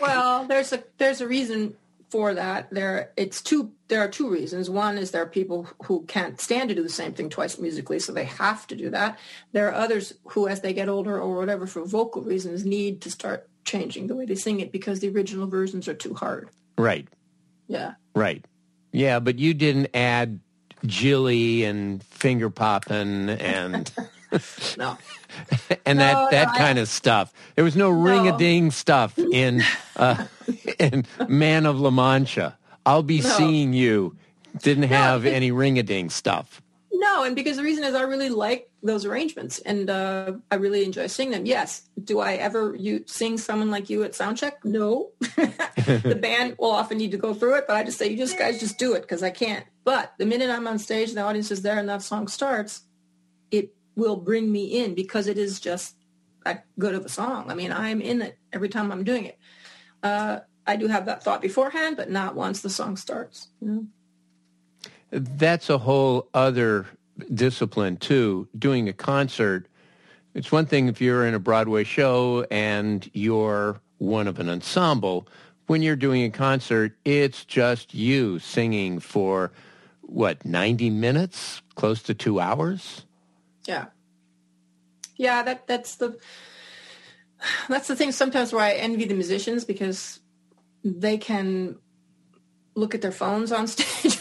Well 0.00 0.46
there's 0.46 0.72
a 0.72 0.82
there's 0.96 1.20
a 1.20 1.28
reason 1.28 1.74
for 2.08 2.32
that. 2.34 2.70
There 2.70 3.12
it's 3.16 3.42
two 3.42 3.72
there 3.88 4.00
are 4.00 4.08
two 4.08 4.30
reasons. 4.30 4.70
One 4.70 4.96
is 4.96 5.10
there 5.10 5.22
are 5.22 5.26
people 5.26 5.68
who 5.84 6.04
can't 6.06 6.40
stand 6.40 6.70
to 6.70 6.74
do 6.74 6.82
the 6.82 6.88
same 6.88 7.12
thing 7.12 7.28
twice 7.28 7.58
musically 7.58 7.98
so 7.98 8.12
they 8.12 8.24
have 8.24 8.66
to 8.68 8.76
do 8.76 8.90
that. 8.90 9.18
There 9.52 9.68
are 9.68 9.74
others 9.74 10.14
who 10.28 10.48
as 10.48 10.62
they 10.62 10.72
get 10.72 10.88
older 10.88 11.20
or 11.20 11.36
whatever 11.36 11.66
for 11.66 11.84
vocal 11.84 12.22
reasons 12.22 12.64
need 12.64 13.02
to 13.02 13.10
start 13.10 13.48
changing 13.64 14.06
the 14.06 14.16
way 14.16 14.24
they 14.24 14.34
sing 14.34 14.60
it 14.60 14.72
because 14.72 15.00
the 15.00 15.10
original 15.10 15.46
versions 15.46 15.86
are 15.88 15.94
too 15.94 16.14
hard. 16.14 16.48
Right. 16.78 17.06
Yeah. 17.68 17.94
Right. 18.14 18.44
Yeah 18.92 19.20
but 19.20 19.38
you 19.38 19.52
didn't 19.52 19.88
add 19.94 20.40
jilly 20.86 21.64
and 21.64 22.02
finger 22.02 22.48
popping 22.48 23.28
and 23.28 23.92
no. 24.78 24.98
and 25.86 25.98
no, 25.98 26.04
that 26.04 26.30
that 26.30 26.48
no, 26.48 26.58
kind 26.58 26.78
I, 26.78 26.82
of 26.82 26.88
stuff. 26.88 27.32
There 27.54 27.64
was 27.64 27.76
no, 27.76 27.90
no. 27.90 28.00
ring 28.00 28.28
a 28.28 28.36
ding 28.36 28.70
stuff 28.70 29.18
in 29.18 29.62
uh, 29.96 30.26
in 30.78 31.04
Man 31.28 31.66
of 31.66 31.80
La 31.80 31.90
Mancha. 31.90 32.56
I'll 32.86 33.02
be 33.02 33.20
seeing 33.20 33.72
you. 33.72 34.16
Didn't 34.62 34.84
have 34.84 35.26
any 35.26 35.52
ring 35.52 35.78
a 35.78 35.82
ding 35.82 36.10
stuff. 36.10 36.60
No, 36.92 37.24
and 37.24 37.34
because 37.34 37.56
the 37.56 37.62
reason 37.62 37.84
is 37.84 37.94
I 37.94 38.02
really 38.02 38.28
like 38.28 38.70
those 38.82 39.06
arrangements 39.06 39.58
and 39.60 39.88
uh, 39.88 40.32
I 40.50 40.56
really 40.56 40.84
enjoy 40.84 41.06
singing 41.06 41.32
them. 41.32 41.46
Yes. 41.46 41.82
Do 42.02 42.20
I 42.20 42.34
ever 42.34 42.74
you 42.76 43.04
sing 43.06 43.38
someone 43.38 43.70
like 43.70 43.88
you 43.88 44.02
at 44.02 44.12
soundcheck? 44.12 44.64
No. 44.64 45.10
the 45.20 46.18
band 46.20 46.56
will 46.58 46.72
often 46.72 46.98
need 46.98 47.12
to 47.12 47.16
go 47.16 47.32
through 47.32 47.56
it, 47.56 47.64
but 47.66 47.76
I 47.76 47.84
just 47.84 47.96
say, 47.96 48.08
you 48.08 48.18
just 48.18 48.38
guys 48.38 48.60
just 48.60 48.78
do 48.78 48.94
it 48.94 49.00
because 49.00 49.22
I 49.22 49.30
can't. 49.30 49.64
But 49.84 50.12
the 50.18 50.26
minute 50.26 50.50
I'm 50.50 50.66
on 50.66 50.78
stage 50.78 51.08
and 51.08 51.16
the 51.16 51.22
audience 51.22 51.50
is 51.50 51.62
there 51.62 51.78
and 51.78 51.88
that 51.88 52.02
song 52.02 52.28
starts, 52.28 52.82
it 53.50 53.72
will 54.00 54.16
bring 54.16 54.50
me 54.50 54.82
in 54.82 54.94
because 54.94 55.26
it 55.26 55.36
is 55.36 55.60
just 55.60 55.94
that 56.44 56.64
good 56.78 56.94
of 56.94 57.04
a 57.04 57.08
song. 57.08 57.50
I 57.50 57.54
mean, 57.54 57.70
I'm 57.70 58.00
in 58.00 58.22
it 58.22 58.38
every 58.52 58.70
time 58.70 58.90
I'm 58.90 59.04
doing 59.04 59.26
it. 59.26 59.38
Uh, 60.02 60.40
I 60.66 60.76
do 60.76 60.88
have 60.88 61.04
that 61.06 61.22
thought 61.22 61.42
beforehand, 61.42 61.98
but 61.98 62.10
not 62.10 62.34
once 62.34 62.62
the 62.62 62.70
song 62.70 62.96
starts. 62.96 63.48
You 63.60 63.68
know? 63.68 63.86
That's 65.10 65.68
a 65.68 65.78
whole 65.78 66.28
other 66.32 66.86
discipline 67.32 67.98
too. 67.98 68.48
Doing 68.58 68.88
a 68.88 68.94
concert, 68.94 69.66
it's 70.32 70.50
one 70.50 70.64
thing 70.64 70.88
if 70.88 71.00
you're 71.00 71.26
in 71.26 71.34
a 71.34 71.38
Broadway 71.38 71.84
show 71.84 72.46
and 72.50 73.08
you're 73.12 73.80
one 73.98 74.26
of 74.26 74.38
an 74.38 74.48
ensemble. 74.48 75.28
When 75.66 75.82
you're 75.82 75.94
doing 75.94 76.24
a 76.24 76.30
concert, 76.30 76.96
it's 77.04 77.44
just 77.44 77.92
you 77.92 78.38
singing 78.38 78.98
for 78.98 79.52
what, 80.00 80.44
90 80.44 80.88
minutes, 80.90 81.60
close 81.74 82.02
to 82.04 82.14
two 82.14 82.40
hours? 82.40 83.04
Yeah. 83.70 83.86
Yeah, 85.16 85.44
that 85.44 85.68
that's 85.68 85.94
the 85.96 86.18
that's 87.68 87.86
the 87.86 87.94
thing 87.94 88.10
sometimes 88.10 88.52
where 88.52 88.64
I 88.64 88.72
envy 88.72 89.04
the 89.04 89.14
musicians 89.14 89.64
because 89.64 90.18
they 90.82 91.18
can 91.18 91.76
look 92.74 92.96
at 92.96 93.00
their 93.00 93.12
phones 93.12 93.52
on 93.52 93.66
stage 93.74 94.18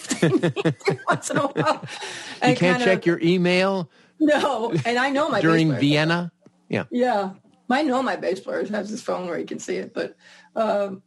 once 1.07 1.31
in 1.31 1.37
a 1.37 1.47
while. 1.47 1.85
You 2.47 2.55
can't 2.55 2.81
check 2.81 2.99
of, 2.99 3.05
your 3.05 3.19
email? 3.21 3.89
No, 4.19 4.71
and 4.85 4.97
I 4.97 5.09
know 5.09 5.29
my 5.29 5.41
during 5.41 5.73
Vienna. 5.75 6.31
Yeah, 6.69 6.85
yeah. 6.91 7.31
I 7.71 7.81
know 7.81 8.03
my 8.03 8.15
bass 8.15 8.39
player 8.39 8.65
has 8.67 8.89
his 8.89 9.01
phone 9.01 9.27
where 9.27 9.37
he 9.37 9.45
can 9.45 9.59
see 9.59 9.77
it, 9.77 9.93
but 9.93 10.15
um, 10.55 11.01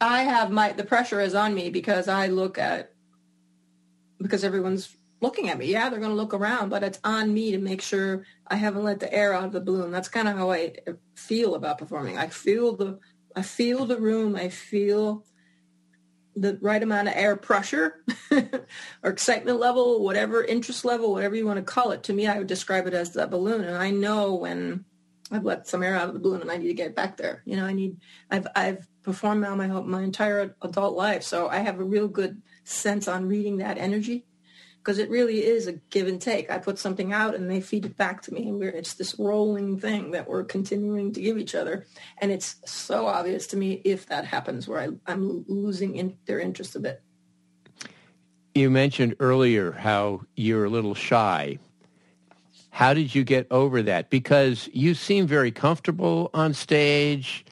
I 0.00 0.22
have 0.22 0.50
my 0.50 0.72
the 0.72 0.84
pressure 0.84 1.20
is 1.20 1.34
on 1.34 1.54
me 1.54 1.68
because 1.70 2.08
I 2.08 2.28
look 2.28 2.56
at 2.58 2.92
because 4.18 4.42
everyone's 4.42 4.96
looking 5.22 5.48
at 5.48 5.56
me. 5.56 5.66
Yeah, 5.66 5.88
they're 5.88 6.00
going 6.00 6.10
to 6.10 6.16
look 6.16 6.34
around, 6.34 6.68
but 6.68 6.82
it's 6.82 6.98
on 7.04 7.32
me 7.32 7.52
to 7.52 7.58
make 7.58 7.80
sure 7.80 8.26
I 8.48 8.56
haven't 8.56 8.82
let 8.82 9.00
the 9.00 9.12
air 9.12 9.32
out 9.32 9.44
of 9.44 9.52
the 9.52 9.60
balloon. 9.60 9.92
That's 9.92 10.08
kind 10.08 10.28
of 10.28 10.36
how 10.36 10.50
I 10.50 10.74
uh, 10.86 10.92
feel 11.14 11.54
about 11.54 11.78
performing. 11.78 12.18
I 12.18 12.26
feel 12.26 12.76
the 12.76 12.98
I 13.34 13.40
feel 13.40 13.86
the 13.86 13.98
room. 13.98 14.36
I 14.36 14.50
feel 14.50 15.24
the 16.34 16.58
right 16.60 16.82
amount 16.82 17.08
of 17.08 17.14
air 17.16 17.36
pressure 17.36 18.04
or 19.02 19.10
excitement 19.10 19.58
level, 19.58 20.02
whatever 20.02 20.42
interest 20.42 20.84
level, 20.84 21.12
whatever 21.12 21.34
you 21.34 21.46
want 21.46 21.58
to 21.58 21.62
call 21.62 21.92
it. 21.92 22.02
To 22.04 22.12
me, 22.12 22.26
I 22.26 22.38
would 22.38 22.46
describe 22.46 22.86
it 22.86 22.94
as 22.94 23.12
that 23.12 23.30
balloon. 23.30 23.64
And 23.64 23.76
I 23.76 23.90
know 23.90 24.34
when 24.34 24.84
I've 25.30 25.44
let 25.44 25.66
some 25.66 25.82
air 25.82 25.94
out 25.94 26.08
of 26.08 26.14
the 26.14 26.20
balloon 26.20 26.42
and 26.42 26.50
I 26.50 26.56
need 26.56 26.68
to 26.68 26.74
get 26.74 26.96
back 26.96 27.16
there. 27.16 27.42
You 27.44 27.56
know, 27.56 27.64
I 27.64 27.72
need, 27.72 27.96
I've, 28.30 28.46
I've 28.56 28.86
performed 29.02 29.42
now 29.42 29.54
my, 29.54 29.66
my 29.66 30.02
entire 30.02 30.56
adult 30.62 30.96
life. 30.96 31.22
So 31.22 31.48
I 31.48 31.58
have 31.58 31.80
a 31.80 31.84
real 31.84 32.08
good 32.08 32.40
sense 32.64 33.08
on 33.08 33.28
reading 33.28 33.58
that 33.58 33.78
energy 33.78 34.24
because 34.82 34.98
it 34.98 35.08
really 35.10 35.44
is 35.44 35.68
a 35.68 35.72
give 35.90 36.08
and 36.08 36.20
take. 36.20 36.50
I 36.50 36.58
put 36.58 36.76
something 36.76 37.12
out 37.12 37.36
and 37.36 37.48
they 37.48 37.60
feed 37.60 37.86
it 37.86 37.96
back 37.96 38.20
to 38.22 38.34
me, 38.34 38.48
and 38.48 38.60
it's 38.62 38.94
this 38.94 39.16
rolling 39.16 39.78
thing 39.78 40.10
that 40.10 40.28
we're 40.28 40.42
continuing 40.42 41.12
to 41.12 41.20
give 41.20 41.38
each 41.38 41.54
other. 41.54 41.86
And 42.18 42.32
it's 42.32 42.56
so 42.64 43.06
obvious 43.06 43.46
to 43.48 43.56
me 43.56 43.80
if 43.84 44.06
that 44.06 44.24
happens, 44.24 44.66
where 44.66 44.80
I, 44.80 45.12
am 45.12 45.44
losing 45.46 45.94
in, 45.94 46.16
their 46.26 46.40
interest 46.40 46.74
a 46.74 46.80
bit. 46.80 47.00
You 48.56 48.70
mentioned 48.70 49.16
earlier 49.20 49.70
how 49.70 50.22
you're 50.34 50.64
a 50.64 50.70
little 50.70 50.94
shy. 50.94 51.58
How 52.70 52.92
did 52.92 53.14
you 53.14 53.22
get 53.22 53.46
over 53.50 53.82
that? 53.82 54.10
Because 54.10 54.68
you 54.72 54.94
seem 54.94 55.28
very 55.28 55.52
comfortable 55.52 56.28
on 56.34 56.54
stage. 56.54 57.44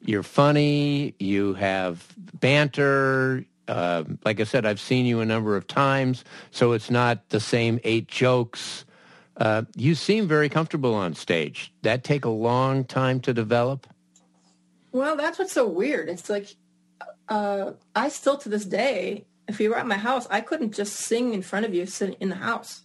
You're 0.00 0.24
funny. 0.24 1.14
You 1.20 1.54
have 1.54 2.06
banter. 2.40 3.44
Uh, 3.72 4.04
like 4.22 4.38
I 4.38 4.44
said, 4.44 4.66
I've 4.66 4.80
seen 4.80 5.06
you 5.06 5.20
a 5.20 5.24
number 5.24 5.56
of 5.56 5.66
times, 5.66 6.24
so 6.50 6.72
it's 6.72 6.90
not 6.90 7.30
the 7.30 7.40
same 7.40 7.80
eight 7.84 8.06
jokes. 8.06 8.84
Uh, 9.38 9.62
you 9.76 9.94
seem 9.94 10.28
very 10.28 10.50
comfortable 10.50 10.94
on 10.94 11.14
stage. 11.14 11.72
That 11.80 12.04
take 12.04 12.26
a 12.26 12.30
long 12.30 12.84
time 12.84 13.18
to 13.20 13.32
develop. 13.32 13.86
Well, 14.92 15.16
that's 15.16 15.38
what's 15.38 15.54
so 15.54 15.66
weird. 15.66 16.10
It's 16.10 16.28
like 16.28 16.54
uh, 17.30 17.72
I 17.96 18.10
still 18.10 18.36
to 18.36 18.50
this 18.50 18.66
day, 18.66 19.24
if 19.48 19.58
you 19.58 19.70
were 19.70 19.78
at 19.78 19.86
my 19.86 19.96
house, 19.96 20.26
I 20.30 20.42
couldn't 20.42 20.74
just 20.74 20.92
sing 20.92 21.32
in 21.32 21.40
front 21.40 21.64
of 21.64 21.72
you 21.72 21.86
sitting 21.86 22.16
in 22.20 22.28
the 22.28 22.34
house. 22.34 22.82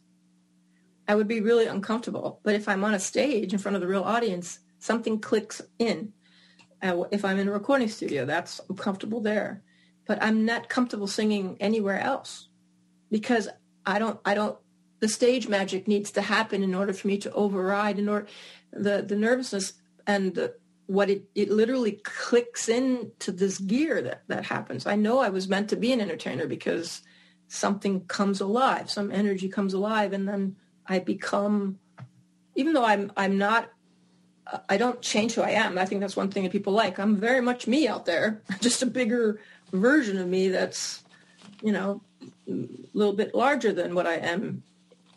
I 1.05 1.15
would 1.15 1.27
be 1.27 1.41
really 1.41 1.65
uncomfortable. 1.65 2.39
But 2.43 2.55
if 2.55 2.69
I'm 2.69 2.85
on 2.85 2.93
a 2.93 2.99
stage 2.99 3.51
in 3.51 3.59
front 3.59 3.75
of 3.75 3.81
the 3.81 3.87
real 3.87 4.03
audience, 4.03 4.59
something 4.79 5.19
clicks 5.19 5.61
in. 5.79 6.13
Uh, 6.81 7.03
if 7.11 7.25
I'm 7.25 7.39
in 7.39 7.49
a 7.49 7.51
recording 7.51 7.89
studio, 7.89 8.23
that's 8.23 8.61
I'm 8.69 8.77
comfortable 8.77 9.19
there 9.19 9.63
but 10.07 10.21
I'm 10.23 10.45
not 10.45 10.69
comfortable 10.69 11.07
singing 11.07 11.57
anywhere 11.59 11.99
else 11.99 12.47
because 13.11 13.49
I 13.85 13.99
don't, 13.99 14.19
I 14.25 14.33
don't, 14.33 14.57
the 14.99 15.07
stage 15.07 15.47
magic 15.47 15.87
needs 15.87 16.11
to 16.11 16.21
happen 16.21 16.63
in 16.63 16.73
order 16.73 16.93
for 16.93 17.07
me 17.07 17.17
to 17.19 17.31
override 17.33 17.99
in 17.99 18.09
order 18.09 18.27
the, 18.71 19.03
the 19.03 19.15
nervousness 19.15 19.73
and 20.07 20.33
the, 20.33 20.55
what 20.87 21.09
it, 21.09 21.25
it 21.35 21.51
literally 21.51 21.99
clicks 22.03 22.69
into 22.69 23.31
this 23.31 23.59
gear 23.59 24.01
that, 24.01 24.23
that 24.27 24.45
happens. 24.45 24.87
I 24.87 24.95
know 24.95 25.19
I 25.19 25.29
was 25.29 25.49
meant 25.49 25.69
to 25.69 25.75
be 25.75 25.91
an 25.91 26.01
entertainer 26.01 26.47
because 26.47 27.01
something 27.49 28.05
comes 28.05 28.39
alive, 28.39 28.89
some 28.89 29.11
energy 29.11 29.49
comes 29.49 29.73
alive 29.73 30.13
and 30.13 30.27
then 30.27 30.55
I 30.85 30.99
become, 30.99 31.79
even 32.55 32.73
though 32.73 32.85
I'm, 32.85 33.11
I'm 33.17 33.37
not 33.37 33.69
I 34.69 34.77
don't 34.77 35.01
change 35.01 35.33
who 35.33 35.41
I 35.41 35.51
am. 35.51 35.77
I 35.77 35.85
think 35.85 36.01
that's 36.01 36.15
one 36.15 36.29
thing 36.29 36.43
that 36.43 36.51
people 36.51 36.73
like. 36.73 36.99
I'm 36.99 37.17
very 37.17 37.41
much 37.41 37.67
me 37.67 37.87
out 37.87 38.05
there, 38.05 38.41
just 38.61 38.81
a 38.81 38.85
bigger 38.85 39.39
version 39.71 40.17
of 40.17 40.27
me 40.27 40.49
that's, 40.49 41.03
you 41.61 41.71
know, 41.71 42.01
a 42.47 42.67
little 42.93 43.13
bit 43.13 43.35
larger 43.35 43.73
than 43.73 43.95
what 43.95 44.07
I 44.07 44.15
am 44.15 44.63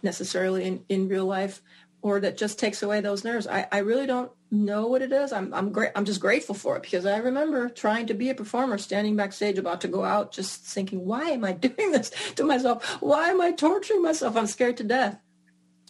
necessarily 0.02 0.64
in, 0.64 0.84
in 0.88 1.08
real 1.08 1.26
life 1.26 1.62
or 2.02 2.20
that 2.20 2.36
just 2.36 2.58
takes 2.58 2.82
away 2.82 3.00
those 3.00 3.24
nerves. 3.24 3.46
I, 3.46 3.66
I 3.70 3.78
really 3.78 4.06
don't 4.06 4.30
know 4.50 4.86
what 4.86 5.02
it 5.02 5.12
is. 5.12 5.32
I'm 5.32 5.52
I'm 5.54 5.70
great 5.70 5.92
I'm 5.94 6.04
just 6.04 6.20
grateful 6.20 6.54
for 6.54 6.76
it 6.76 6.82
because 6.82 7.06
I 7.06 7.18
remember 7.18 7.68
trying 7.68 8.06
to 8.06 8.14
be 8.14 8.30
a 8.30 8.34
performer, 8.34 8.78
standing 8.78 9.16
backstage 9.16 9.58
about 9.58 9.82
to 9.82 9.88
go 9.88 10.04
out, 10.04 10.32
just 10.32 10.62
thinking, 10.62 11.04
why 11.04 11.30
am 11.30 11.44
I 11.44 11.52
doing 11.66 11.92
this 11.92 12.10
to 12.36 12.44
myself? 12.44 12.84
Why 13.00 13.28
am 13.30 13.40
I 13.40 13.52
torturing 13.52 14.02
myself? 14.02 14.36
I'm 14.36 14.46
scared 14.46 14.78
to 14.78 14.84
death. 14.84 15.18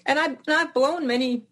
And 0.06 0.18
I've, 0.18 0.38
I've 0.48 0.74
blown 0.74 1.06
many 1.06 1.44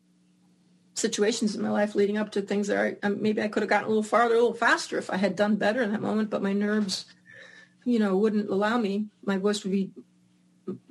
situations 0.99 1.55
in 1.55 1.63
my 1.63 1.71
life 1.71 1.95
leading 1.95 2.19
up 2.19 2.31
to 2.33 2.43
things 2.43 2.67
that 2.69 2.79
I, 2.79 3.07
um, 3.07 3.23
maybe 3.23 3.43
I 3.43 3.49
could 3.49 3.63
have 3.63 3.71
gotten 3.71 3.87
a 3.87 3.89
little 3.89 4.03
farther, 4.03 4.35
a 4.35 4.39
little 4.39 4.55
faster 4.55 4.99
if 4.99 5.11
I 5.11 5.17
had 5.17 5.37
done 5.37 5.57
better 5.57 5.83
in 5.83 5.93
that 5.93 6.03
moment, 6.03 6.31
but 6.31 6.43
my 6.43 6.53
nerves, 6.53 7.07
you 7.85 7.99
know, 7.99 8.17
wouldn't 8.17 8.51
allow 8.51 8.79
me. 8.79 9.07
My 9.25 9.39
voice 9.39 9.63
would 9.63 9.73
be, 9.73 9.91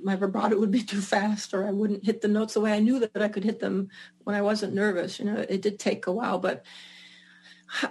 my 0.01 0.15
vibrato 0.15 0.59
would 0.59 0.71
be 0.71 0.81
too 0.93 1.01
fast, 1.01 1.53
or 1.53 1.67
I 1.67 1.71
wouldn't 1.71 2.05
hit 2.05 2.21
the 2.21 2.27
notes 2.27 2.53
the 2.53 2.61
way 2.61 2.73
I 2.73 2.79
knew 2.79 2.99
that 2.99 3.21
I 3.21 3.27
could 3.27 3.43
hit 3.43 3.59
them 3.59 3.89
when 4.23 4.35
I 4.35 4.41
wasn't 4.41 4.73
nervous. 4.73 5.19
You 5.19 5.25
know, 5.25 5.45
it 5.47 5.61
did 5.61 5.79
take 5.79 6.07
a 6.07 6.11
while, 6.11 6.39
but 6.39 6.65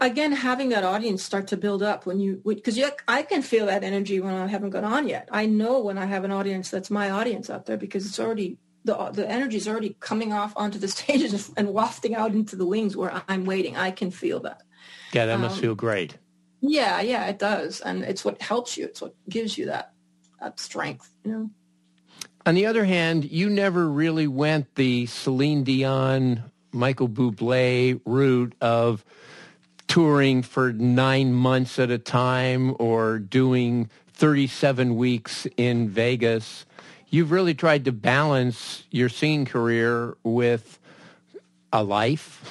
again, 0.01 0.33
having 0.33 0.71
that 0.71 0.85
audience 0.85 1.23
start 1.23 1.47
to 1.49 1.57
build 1.57 1.83
up 1.83 2.07
when 2.07 2.19
you, 2.19 2.43
because 2.45 2.79
I 3.07 3.23
can 3.23 3.43
feel 3.43 3.67
that 3.67 3.85
energy 3.85 4.21
when 4.21 4.35
I 4.35 4.47
haven't 4.47 4.71
gone 4.71 4.85
on 4.85 5.09
yet. 5.09 5.29
I 5.31 5.47
know 5.47 5.81
when 5.81 5.99
I 5.99 6.07
have 6.07 6.25
an 6.25 6.33
audience 6.33 6.71
that's 6.71 6.91
my 6.91 7.11
audience 7.11 7.51
out 7.51 7.67
there 7.67 7.77
because 7.77 8.07
it's 8.07 8.19
already 8.19 8.59
the 8.87 9.11
the 9.13 9.29
energy 9.29 9.57
is 9.57 9.69
already 9.69 9.97
coming 10.01 10.33
off 10.33 10.53
onto 10.57 10.79
the 10.79 10.89
stages 10.97 11.53
and 11.57 11.69
wafting 11.75 12.15
out 12.15 12.33
into 12.33 12.57
the 12.57 12.67
wings 12.67 12.97
where 12.97 13.23
I'm 13.29 13.45
waiting. 13.45 13.77
I 13.77 13.91
can 13.91 14.11
feel 14.11 14.41
that. 14.41 14.63
Yeah, 15.13 15.27
that 15.27 15.39
must 15.39 15.57
um, 15.57 15.61
feel 15.61 15.75
great. 15.75 16.17
Yeah, 16.61 17.01
yeah, 17.01 17.27
it 17.27 17.39
does, 17.39 17.81
and 17.81 18.03
it's 18.03 18.25
what 18.25 18.41
helps 18.41 18.77
you. 18.77 18.87
It's 18.87 19.03
what 19.03 19.15
gives 19.29 19.59
you 19.59 19.67
that 19.67 19.93
that 20.41 20.59
strength. 20.59 21.11
You 21.25 21.33
know. 21.33 21.51
On 22.47 22.55
the 22.55 22.67
other 22.67 22.85
hand, 22.85 23.25
you 23.25 23.51
never 23.51 23.89
really 23.89 24.29
went 24.29 24.77
the 24.77 25.07
Celine 25.07 25.65
Dion, 25.65 26.45
Michael 26.73 27.09
Bublé 27.09 28.01
route 28.05 28.55
of 28.61 29.05
touring 29.89 30.43
for 30.43 30.73
nine 30.73 31.33
months 31.33 31.79
at 31.79 31.91
a 31.91 31.99
time 31.99 32.77
or 32.79 33.19
doing 33.19 33.91
37 34.13 34.95
weeks 34.95 35.47
in 35.57 35.89
Vegas 35.89 36.67
you've 37.17 37.31
really 37.31 37.55
tried 37.55 37.87
to 37.87 37.93
balance 37.93 38.85
your 38.91 39.09
singing 39.09 39.47
career 39.47 40.19
with 40.23 40.79
a 41.73 41.83
life. 41.83 42.45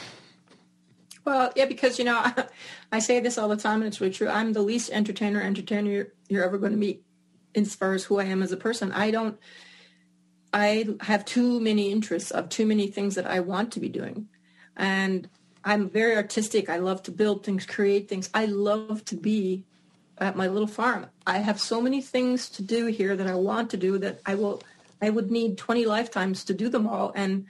Well, 1.23 1.51
yeah, 1.55 1.65
because 1.65 1.99
you 1.99 2.05
know, 2.05 2.17
I, 2.17 2.45
I, 2.91 2.99
say 2.99 3.19
this 3.19 3.37
all 3.37 3.47
the 3.47 3.57
time, 3.57 3.81
and 3.81 3.87
it's 3.87 4.01
really 4.01 4.13
true. 4.13 4.27
I'm 4.27 4.53
the 4.53 4.61
least 4.61 4.89
entertainer 4.91 5.39
entertainer 5.39 5.91
you're, 5.91 6.07
you're 6.29 6.43
ever 6.43 6.57
going 6.57 6.71
to 6.71 6.77
meet, 6.77 7.03
as 7.53 7.75
far 7.75 7.93
as 7.93 8.05
who 8.05 8.19
I 8.19 8.25
am 8.25 8.41
as 8.41 8.51
a 8.51 8.57
person. 8.57 8.91
I 8.91 9.11
don't. 9.11 9.37
I 10.51 10.87
have 11.01 11.25
too 11.25 11.59
many 11.59 11.91
interests 11.91 12.31
of 12.31 12.49
too 12.49 12.65
many 12.65 12.87
things 12.87 13.15
that 13.15 13.27
I 13.27 13.41
want 13.41 13.71
to 13.73 13.79
be 13.79 13.89
doing, 13.89 14.29
and 14.75 15.29
I'm 15.63 15.89
very 15.89 16.15
artistic. 16.15 16.69
I 16.69 16.77
love 16.77 17.03
to 17.03 17.11
build 17.11 17.45
things, 17.45 17.67
create 17.67 18.09
things. 18.09 18.31
I 18.33 18.45
love 18.45 19.05
to 19.05 19.15
be 19.15 19.65
at 20.17 20.35
my 20.35 20.47
little 20.47 20.67
farm. 20.67 21.07
I 21.27 21.39
have 21.39 21.59
so 21.59 21.81
many 21.81 22.01
things 22.01 22.49
to 22.51 22.61
do 22.61 22.87
here 22.87 23.15
that 23.15 23.27
I 23.27 23.35
want 23.35 23.69
to 23.71 23.77
do 23.77 23.97
that 23.99 24.21
I 24.25 24.35
will 24.35 24.61
I 25.01 25.09
would 25.09 25.29
need 25.29 25.57
20 25.57 25.85
lifetimes 25.85 26.43
to 26.45 26.53
do 26.53 26.69
them 26.69 26.87
all 26.87 27.11
and 27.15 27.45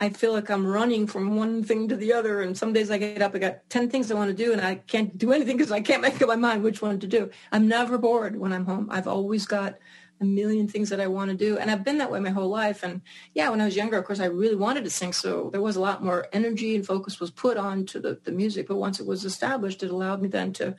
I 0.00 0.10
feel 0.10 0.32
like 0.32 0.50
I'm 0.50 0.66
running 0.66 1.06
from 1.06 1.36
one 1.36 1.64
thing 1.64 1.88
to 1.88 1.96
the 1.96 2.12
other 2.12 2.42
and 2.42 2.56
some 2.56 2.72
days 2.72 2.90
I 2.90 2.98
get 2.98 3.22
up 3.22 3.34
I 3.34 3.38
got 3.38 3.70
10 3.70 3.88
things 3.88 4.10
I 4.10 4.14
want 4.14 4.36
to 4.36 4.44
do 4.44 4.52
and 4.52 4.60
I 4.60 4.76
can't 4.76 5.16
do 5.16 5.32
anything 5.32 5.56
because 5.56 5.72
I 5.72 5.80
can't 5.80 6.02
make 6.02 6.20
up 6.20 6.28
my 6.28 6.36
mind 6.36 6.62
which 6.62 6.82
one 6.82 6.98
to 7.00 7.06
do. 7.06 7.30
I'm 7.52 7.68
never 7.68 7.98
bored 7.98 8.36
when 8.36 8.52
I'm 8.52 8.66
home. 8.66 8.88
I've 8.90 9.08
always 9.08 9.46
got 9.46 9.78
a 10.20 10.24
million 10.24 10.66
things 10.66 10.90
that 10.90 11.00
I 11.00 11.06
want 11.06 11.30
to 11.30 11.36
do. 11.36 11.58
And 11.58 11.70
I've 11.70 11.84
been 11.84 11.98
that 11.98 12.10
way 12.10 12.20
my 12.20 12.30
whole 12.30 12.48
life. 12.48 12.82
And 12.82 13.00
yeah, 13.34 13.48
when 13.50 13.60
I 13.60 13.64
was 13.64 13.76
younger, 13.76 13.98
of 13.98 14.04
course, 14.04 14.20
I 14.20 14.26
really 14.26 14.56
wanted 14.56 14.84
to 14.84 14.90
sing. 14.90 15.12
So 15.12 15.50
there 15.50 15.60
was 15.60 15.76
a 15.76 15.80
lot 15.80 16.02
more 16.02 16.26
energy 16.32 16.74
and 16.74 16.84
focus 16.84 17.20
was 17.20 17.30
put 17.30 17.56
on 17.56 17.86
to 17.86 18.00
the, 18.00 18.18
the 18.24 18.32
music. 18.32 18.68
But 18.68 18.76
once 18.76 19.00
it 19.00 19.06
was 19.06 19.24
established, 19.24 19.82
it 19.82 19.90
allowed 19.90 20.20
me 20.20 20.28
then 20.28 20.52
to 20.54 20.74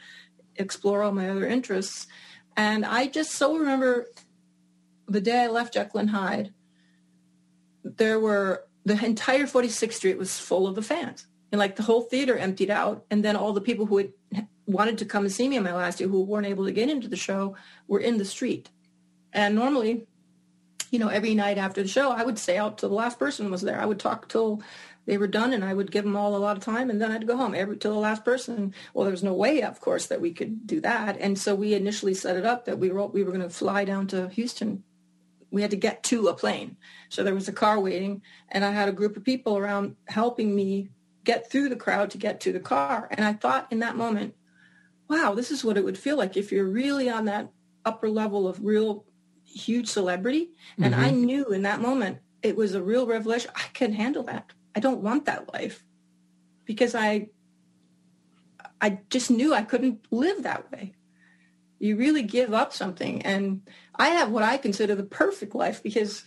explore 0.60 1.04
all 1.04 1.12
my 1.12 1.30
other 1.30 1.48
interests. 1.48 2.08
And 2.56 2.86
I 2.86 3.08
just 3.08 3.32
so 3.32 3.58
remember 3.58 4.08
the 5.08 5.22
day 5.22 5.44
I 5.44 5.48
left 5.48 5.74
Jekyll 5.74 6.02
and 6.02 6.10
Hyde, 6.10 6.54
there 7.84 8.20
were 8.20 8.66
the 8.86 9.04
entire 9.04 9.46
46th 9.46 9.94
Street 9.94 10.18
was 10.18 10.40
full 10.40 10.68
of 10.68 10.76
the 10.76 10.82
fans. 10.82 11.28
And 11.52 11.60
like 11.60 11.76
the 11.76 11.84
whole 11.84 12.02
theater 12.02 12.38
emptied 12.38 12.70
out. 12.70 13.06
And 13.10 13.24
then 13.24 13.36
all 13.36 13.54
the 13.54 13.62
people 13.62 13.86
who 13.86 13.98
had 13.98 14.48
wanted 14.68 15.00
to 15.00 15.06
come 15.06 15.24
and 15.24 15.34
see 15.34 15.50
me 15.50 15.58
in 15.58 15.64
my 15.64 15.74
last 15.74 16.00
year 16.00 16.10
who 16.10 16.22
weren't 16.22 16.46
able 16.46 16.66
to 16.66 16.72
get 16.72 16.90
into 16.90 17.08
the 17.08 17.16
show 17.16 17.56
were 17.88 18.00
in 18.00 18.18
the 18.18 18.26
street. 18.26 18.70
And 19.34 19.56
normally, 19.56 20.08
you 20.92 21.00
know, 21.00 21.10
every 21.10 21.36
night 21.36 21.58
after 21.58 21.82
the 21.82 21.88
show, 21.88 22.12
I 22.12 22.24
would 22.24 22.40
stay 22.40 22.58
out 22.58 22.78
till 22.78 22.90
the 22.90 22.96
last 22.96 23.20
person 23.20 23.52
was 23.52 23.62
there. 23.62 23.80
I 23.80 23.86
would 23.86 24.00
talk 24.00 24.28
till 24.28 24.62
they 25.06 25.18
were 25.18 25.28
done 25.28 25.54
and 25.54 25.64
I 25.64 25.74
would 25.74 25.92
give 25.92 26.04
them 26.04 26.16
all 26.16 26.36
a 26.36 26.38
lot 26.38 26.58
of 26.58 26.64
time 26.64 26.90
and 26.90 27.02
then 27.02 27.12
I'd 27.12 27.28
go 27.28 27.36
home 27.36 27.56
every 27.56 27.78
till 27.78 27.94
the 27.94 28.00
last 28.00 28.24
person. 28.24 28.74
Well, 28.94 29.06
there 29.06 29.12
was 29.12 29.24
no 29.24 29.34
way, 29.34 29.64
of 29.64 29.80
course, 29.80 30.08
that 30.08 30.22
we 30.22 30.34
could 30.34 30.68
do 30.68 30.82
that. 30.82 31.18
And 31.20 31.38
so 31.38 31.56
we 31.56 31.74
initially 31.74 32.14
set 32.14 32.38
it 32.38 32.46
up 32.46 32.66
that 32.66 32.80
we 32.80 32.92
were, 32.92 33.08
we 33.08 33.24
were 33.24 33.32
going 33.32 33.44
to 33.44 33.50
fly 33.50 33.86
down 33.86 34.08
to 34.08 34.30
Houston. 34.30 34.84
We 35.52 35.62
had 35.62 35.72
to 35.72 35.78
get 35.78 36.04
to 36.04 36.28
a 36.28 36.36
plane. 36.36 36.78
So 37.10 37.24
there 37.24 37.34
was 37.34 37.48
a 37.48 37.54
car 37.54 37.80
waiting 37.80 38.22
and 38.50 38.64
I 38.64 38.72
had 38.72 38.90
a 38.90 38.94
group 38.94 39.18
of 39.18 39.24
people 39.24 39.58
around 39.58 39.96
helping 40.08 40.56
me 40.56 40.90
get 41.24 41.50
through 41.50 41.70
the 41.70 41.76
crowd 41.76 42.12
to 42.12 42.18
get 42.18 42.40
to 42.42 42.52
the 42.52 42.60
car. 42.60 43.08
And 43.12 43.26
I 43.26 43.34
thought 43.34 43.72
in 43.72 43.80
that 43.80 43.96
moment, 43.96 44.36
wow, 45.10 45.34
this 45.34 45.50
is 45.50 45.64
what 45.64 45.78
it 45.78 45.84
would 45.84 45.98
feel 45.98 46.18
like 46.18 46.38
if 46.38 46.52
you're 46.52 46.66
really 46.66 47.10
on 47.10 47.26
that 47.26 47.50
upper 47.84 48.10
level 48.10 48.48
of 48.48 48.64
real 48.64 49.06
huge 49.54 49.88
celebrity. 49.88 50.50
And 50.78 50.94
mm-hmm. 50.94 51.04
I 51.04 51.12
knew 51.12 51.46
in 51.48 51.64
that 51.64 51.82
moment 51.82 52.20
it 52.42 52.56
was 52.56 52.76
a 52.76 52.82
real 52.82 53.06
revelation. 53.08 53.52
I 53.56 53.66
can 53.74 53.94
handle 53.94 54.24
that. 54.24 54.52
I 54.76 54.80
don't 54.80 55.02
want 55.02 55.26
that 55.26 55.52
life 55.54 55.84
because 56.66 56.96
I 56.96 57.30
I 58.82 59.00
just 59.10 59.30
knew 59.30 59.54
I 59.54 59.64
couldn't 59.64 60.08
live 60.12 60.44
that 60.44 60.72
way. 60.72 60.94
you 61.80 61.96
really 61.96 62.24
give 62.24 62.54
up 62.54 62.74
something. 62.74 63.22
And 63.24 63.62
I 63.96 64.10
have 64.10 64.32
what 64.32 64.44
I 64.44 64.58
consider 64.58 64.96
the 64.96 65.04
perfect 65.04 65.56
life 65.56 65.82
because 65.82 66.24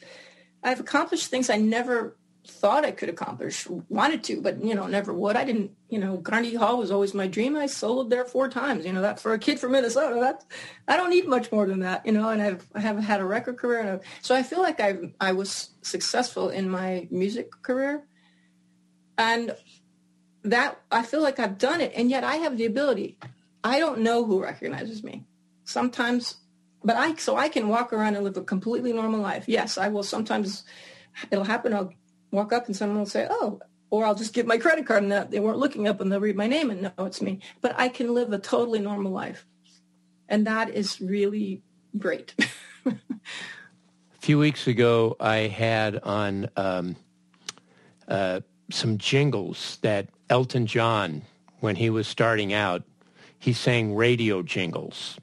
I've 0.63 0.81
accomplished 0.81 1.29
things 1.29 1.51
I 1.51 1.59
never 1.59 2.17
thought 2.47 2.85
I 2.85 2.91
could 2.91 3.09
accomplish, 3.09 3.69
wanted 3.89 4.25
to, 4.25 4.41
but 4.41 4.63
you 4.65 4.75
know, 4.75 4.87
never 4.87 5.13
would. 5.13 5.37
I 5.37 5.45
didn't, 5.45 5.71
you 5.89 5.99
know, 5.99 6.19
Carnegie 6.19 6.57
Hall 6.57 6.77
was 6.77 6.91
always 6.91 7.15
my 7.15 7.29
dream. 7.29 7.57
I 7.57 7.67
soloed 7.67 8.11
there 8.11 8.25
four 8.25 8.49
times. 8.49 8.85
You 8.85 8.93
know, 8.93 9.03
that 9.03 9.21
for 9.21 9.33
a 9.33 9.39
kid 9.39 9.61
from 9.61 9.73
Minnesota, 9.73 10.19
that 10.21 10.45
I 10.89 10.97
don't 10.97 11.11
need 11.11 11.29
much 11.29 11.53
more 11.53 11.67
than 11.67 11.81
that. 11.81 12.05
You 12.05 12.13
know, 12.13 12.29
and 12.31 12.43
I've 12.43 12.67
I 12.75 12.81
have 12.81 12.99
had 12.99 13.21
a 13.21 13.25
record 13.25 13.59
career, 13.59 13.81
and 13.81 13.89
I've, 13.91 14.01
so 14.23 14.35
I 14.35 14.43
feel 14.43 14.61
like 14.61 14.81
I 14.81 15.13
I 15.21 15.33
was 15.33 15.71
successful 15.83 16.49
in 16.49 16.69
my 16.69 17.07
music 17.11 17.51
career, 17.63 18.05
and 19.17 19.55
that 20.43 20.81
I 20.91 21.03
feel 21.03 21.23
like 21.23 21.39
I've 21.39 21.59
done 21.59 21.81
it, 21.81 21.93
and 21.95 22.11
yet 22.11 22.25
I 22.25 22.37
have 22.37 22.59
the 22.59 22.67
ability. 22.67 23.19
I 23.63 23.79
don't 23.79 24.01
know 24.01 24.25
who 24.25 24.43
recognizes 24.43 25.05
me. 25.05 25.25
Sometimes, 25.65 26.39
but 26.83 26.97
I 26.97 27.15
so 27.15 27.37
I 27.37 27.49
can 27.49 27.69
walk 27.69 27.93
around 27.93 28.17
and 28.17 28.25
live 28.25 28.37
a 28.37 28.43
completely 28.43 28.93
normal 28.93 29.21
life. 29.21 29.45
Yes, 29.47 29.79
I 29.79 29.89
will 29.89 30.03
sometimes. 30.03 30.65
It'll 31.31 31.45
happen. 31.45 31.75
I'll 31.75 31.93
walk 32.33 32.53
up 32.53 32.67
and 32.67 32.75
someone 32.75 32.99
will 32.99 33.07
say, 33.07 33.29
"Oh," 33.31 33.61
or 33.91 34.05
I'll 34.05 34.17
just 34.17 34.33
give 34.33 34.47
my 34.47 34.59
credit 34.59 34.87
card 34.87 35.05
and 35.05 35.13
they 35.31 35.39
weren't 35.39 35.59
looking 35.59 35.87
up 35.87 36.01
and 36.01 36.11
they'll 36.11 36.21
read 36.21 36.37
my 36.37 36.49
name 36.49 36.71
and 36.71 36.83
know 36.83 37.05
it's 37.05 37.23
me. 37.23 37.39
But 37.61 37.79
I 37.79 37.89
can 37.89 38.15
live 38.15 38.33
a 38.33 38.39
totally 38.39 38.81
normal 38.81 39.13
life, 39.13 39.47
and 40.29 40.47
that 40.47 40.71
is 40.71 41.01
really 41.01 41.63
great. 41.97 42.35
a 42.87 42.95
few 44.19 44.39
weeks 44.39 44.67
ago, 44.67 45.17
I 45.21 45.37
had 45.47 45.99
on 45.99 46.49
um, 46.57 46.97
uh, 48.09 48.41
some 48.71 48.99
jingles 48.99 49.79
that 49.83 50.09
Elton 50.31 50.67
John, 50.67 51.23
when 51.61 51.77
he 51.77 51.91
was 51.91 52.09
starting 52.09 52.53
out, 52.53 52.83
he 53.39 53.53
sang 53.53 53.95
radio 53.95 54.43
jingles. 54.43 55.19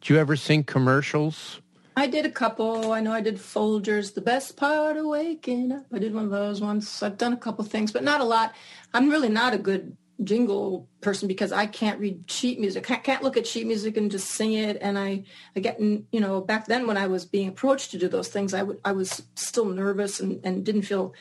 Do 0.00 0.14
you 0.14 0.18
ever 0.18 0.34
sing 0.34 0.64
commercials? 0.64 1.60
I 2.00 2.06
did 2.06 2.24
a 2.24 2.30
couple. 2.30 2.92
I 2.92 3.00
know 3.00 3.12
I 3.12 3.20
did 3.20 3.36
Folgers, 3.36 4.14
The 4.14 4.22
Best 4.22 4.56
Part 4.56 4.96
of 4.96 5.04
Waking 5.04 5.70
Up. 5.70 5.84
I 5.92 5.98
did 5.98 6.14
one 6.14 6.24
of 6.24 6.30
those 6.30 6.58
once. 6.58 7.02
I've 7.02 7.18
done 7.18 7.34
a 7.34 7.36
couple 7.36 7.62
things, 7.62 7.92
but 7.92 8.02
not 8.02 8.22
a 8.22 8.24
lot. 8.24 8.54
I'm 8.94 9.10
really 9.10 9.28
not 9.28 9.52
a 9.52 9.58
good 9.58 9.98
jingle 10.24 10.88
person 11.02 11.28
because 11.28 11.52
I 11.52 11.66
can't 11.66 12.00
read 12.00 12.30
sheet 12.30 12.58
music. 12.58 12.90
I 12.90 12.96
can't 12.96 13.22
look 13.22 13.36
at 13.36 13.46
sheet 13.46 13.66
music 13.66 13.98
and 13.98 14.10
just 14.10 14.28
sing 14.28 14.54
it. 14.54 14.78
And 14.80 14.98
I, 14.98 15.24
I 15.54 15.60
get, 15.60 15.78
you 15.78 16.06
know, 16.10 16.40
back 16.40 16.68
then 16.68 16.86
when 16.86 16.96
I 16.96 17.06
was 17.06 17.26
being 17.26 17.48
approached 17.48 17.90
to 17.90 17.98
do 17.98 18.08
those 18.08 18.28
things, 18.28 18.54
I, 18.54 18.62
would, 18.62 18.80
I 18.82 18.92
was 18.92 19.22
still 19.34 19.66
nervous 19.66 20.20
and, 20.20 20.40
and 20.42 20.64
didn't 20.64 20.82
feel 20.82 21.12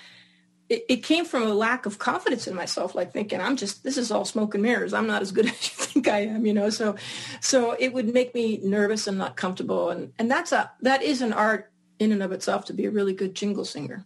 it, 0.70 0.86
it, 0.88 1.04
came 1.04 1.26
from 1.26 1.44
a 1.44 1.54
lack 1.54 1.86
of 1.86 1.98
confidence 1.98 2.48
in 2.48 2.56
myself, 2.56 2.94
like 2.94 3.12
thinking 3.12 3.42
I'm 3.42 3.56
just 3.56 3.84
this 3.84 3.98
is 3.98 4.12
all 4.12 4.24
smoke 4.24 4.54
and 4.54 4.64
mirrors. 4.64 4.94
I'm 4.94 5.08
not 5.08 5.22
as 5.22 5.32
good 5.32 5.46
as 5.48 5.52
you 5.52 5.86
think 5.86 6.08
I 6.08 6.20
am, 6.20 6.46
you 6.46 6.54
know. 6.54 6.70
So, 6.70 6.96
so 7.42 7.76
it 7.80 7.94
would 7.94 8.14
make 8.14 8.36
me 8.36 8.60
nervous 8.64 9.08
and 9.08 9.18
not 9.18 9.36
comfortable, 9.36 9.90
and 9.90 10.14
and 10.20 10.30
that's 10.30 10.52
a 10.52 10.72
that 10.82 11.02
is 11.02 11.22
an 11.22 11.34
art 11.34 11.72
in 11.98 12.12
and 12.12 12.24
of 12.24 12.32
itself 12.32 12.66
to 12.66 12.74
be 12.74 12.86
a 12.86 12.92
really 12.92 13.14
good 13.14 13.36
jingle 13.36 13.66
singer. 13.66 14.06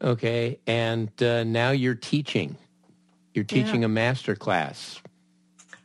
Okay, 0.00 0.58
and 0.66 1.10
uh, 1.22 1.44
now 1.44 1.70
you're 1.70 1.94
teaching. 1.94 2.56
You're 3.34 3.44
teaching 3.44 3.80
Yeah. 3.82 3.86
a 3.86 3.88
master 3.88 4.34
class. 4.34 5.00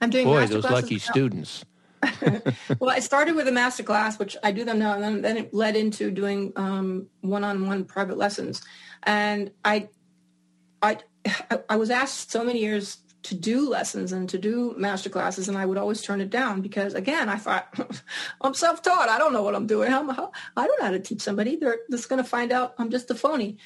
I'm 0.02 0.10
doing 0.10 0.26
Boy, 0.26 0.46
those 0.48 0.64
lucky 0.64 0.96
now. 0.96 1.00
students. 1.00 1.66
well, 2.80 2.90
I 2.90 3.00
started 3.00 3.36
with 3.36 3.48
a 3.48 3.52
master 3.52 3.84
class, 3.84 4.20
which 4.20 4.38
I 4.44 4.52
do 4.52 4.64
them 4.64 4.80
now, 4.80 4.94
and 4.94 5.04
then, 5.04 5.22
then 5.22 5.38
it 5.38 5.54
led 5.54 5.76
into 5.76 6.12
doing 6.12 6.54
um, 6.56 7.08
one-on-one 7.22 7.86
private 7.86 8.18
lessons. 8.18 8.62
And 9.04 9.52
I, 9.64 9.90
I, 10.82 10.98
I 11.70 11.76
was 11.76 11.90
asked 11.90 12.32
so 12.32 12.44
many 12.44 12.60
years 12.60 12.98
to 13.24 13.36
do 13.36 13.70
lessons 13.70 14.14
and 14.14 14.30
to 14.30 14.38
do 14.38 14.74
master 14.78 15.10
classes, 15.10 15.50
and 15.50 15.58
I 15.58 15.66
would 15.66 15.78
always 15.78 16.02
turn 16.02 16.22
it 16.22 16.30
down 16.30 16.62
because, 16.62 16.94
again, 16.94 17.28
I 17.28 17.36
thought 17.36 17.78
I'm 18.42 18.54
self-taught. 18.54 19.10
I 19.10 19.18
don't 19.18 19.34
know 19.34 19.44
what 19.44 19.56
I'm 19.56 19.68
doing. 19.68 19.92
How, 19.92 20.32
I 20.56 20.68
don't 20.68 20.80
know 20.80 20.86
how 20.86 20.92
to 20.92 21.00
teach 21.00 21.22
somebody. 21.22 21.58
They're 21.58 21.80
just 21.92 22.10
going 22.10 22.24
to 22.24 22.30
find 22.30 22.52
out 22.52 22.76
I'm 22.78 22.90
just 22.90 23.12
a 23.12 23.16
phony. 23.16 23.58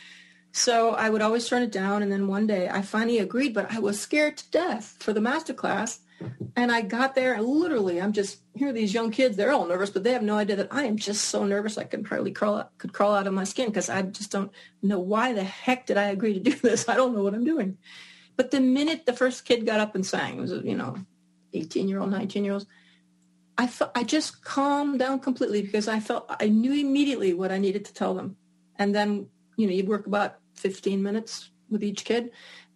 So 0.51 0.91
I 0.91 1.09
would 1.09 1.21
always 1.21 1.47
turn 1.47 1.63
it 1.63 1.71
down. 1.71 2.01
And 2.01 2.11
then 2.11 2.27
one 2.27 2.47
day 2.47 2.69
I 2.69 2.81
finally 2.81 3.19
agreed, 3.19 3.53
but 3.53 3.71
I 3.71 3.79
was 3.79 3.99
scared 3.99 4.37
to 4.37 4.51
death 4.51 4.97
for 4.99 5.13
the 5.13 5.21
master 5.21 5.53
class. 5.53 5.99
And 6.55 6.71
I 6.71 6.81
got 6.81 7.15
there 7.15 7.33
and 7.33 7.45
literally 7.45 8.01
I'm 8.01 8.13
just 8.13 8.41
here 8.55 8.69
are 8.69 8.73
these 8.73 8.93
young 8.93 9.11
kids, 9.11 9.37
they're 9.37 9.51
all 9.51 9.65
nervous, 9.65 9.89
but 9.89 10.03
they 10.03 10.11
have 10.11 10.23
no 10.23 10.37
idea 10.37 10.57
that 10.57 10.67
I 10.71 10.83
am 10.83 10.97
just 10.97 11.25
so 11.25 11.45
nervous 11.45 11.77
I 11.77 11.85
could 11.85 12.03
probably 12.03 12.31
crawl 12.31 12.57
out, 12.57 12.77
could 12.77 12.93
crawl 12.93 13.15
out 13.15 13.27
of 13.27 13.33
my 13.33 13.43
skin 13.43 13.67
because 13.67 13.89
I 13.89 14.01
just 14.01 14.31
don't 14.31 14.51
know 14.81 14.99
why 14.99 15.33
the 15.33 15.43
heck 15.43 15.85
did 15.85 15.97
I 15.97 16.05
agree 16.05 16.33
to 16.33 16.39
do 16.39 16.51
this? 16.61 16.89
I 16.89 16.95
don't 16.95 17.15
know 17.15 17.23
what 17.23 17.33
I'm 17.33 17.45
doing. 17.45 17.77
But 18.35 18.51
the 18.51 18.59
minute 18.59 19.05
the 19.05 19.13
first 19.13 19.45
kid 19.45 19.65
got 19.65 19.79
up 19.79 19.95
and 19.95 20.05
sang, 20.05 20.37
it 20.37 20.41
was 20.41 20.51
you 20.51 20.75
know, 20.75 20.97
18 21.53 21.87
year 21.87 21.99
old, 21.99 22.11
19 22.11 22.43
year 22.43 22.53
olds, 22.53 22.65
I 23.57 23.67
felt 23.67 23.91
I 23.95 24.03
just 24.03 24.43
calmed 24.43 24.99
down 24.99 25.19
completely 25.19 25.61
because 25.61 25.87
I 25.87 25.99
felt 25.99 26.25
I 26.39 26.47
knew 26.47 26.73
immediately 26.73 27.33
what 27.33 27.51
I 27.51 27.57
needed 27.57 27.85
to 27.85 27.93
tell 27.93 28.13
them. 28.13 28.37
And 28.77 28.95
then, 28.95 29.27
you 29.57 29.67
know, 29.67 29.73
you'd 29.73 29.89
work 29.89 30.07
about 30.07 30.37
15 30.55 31.03
minutes 31.03 31.51
with 31.69 31.83
each 31.83 32.03
kid. 32.05 32.31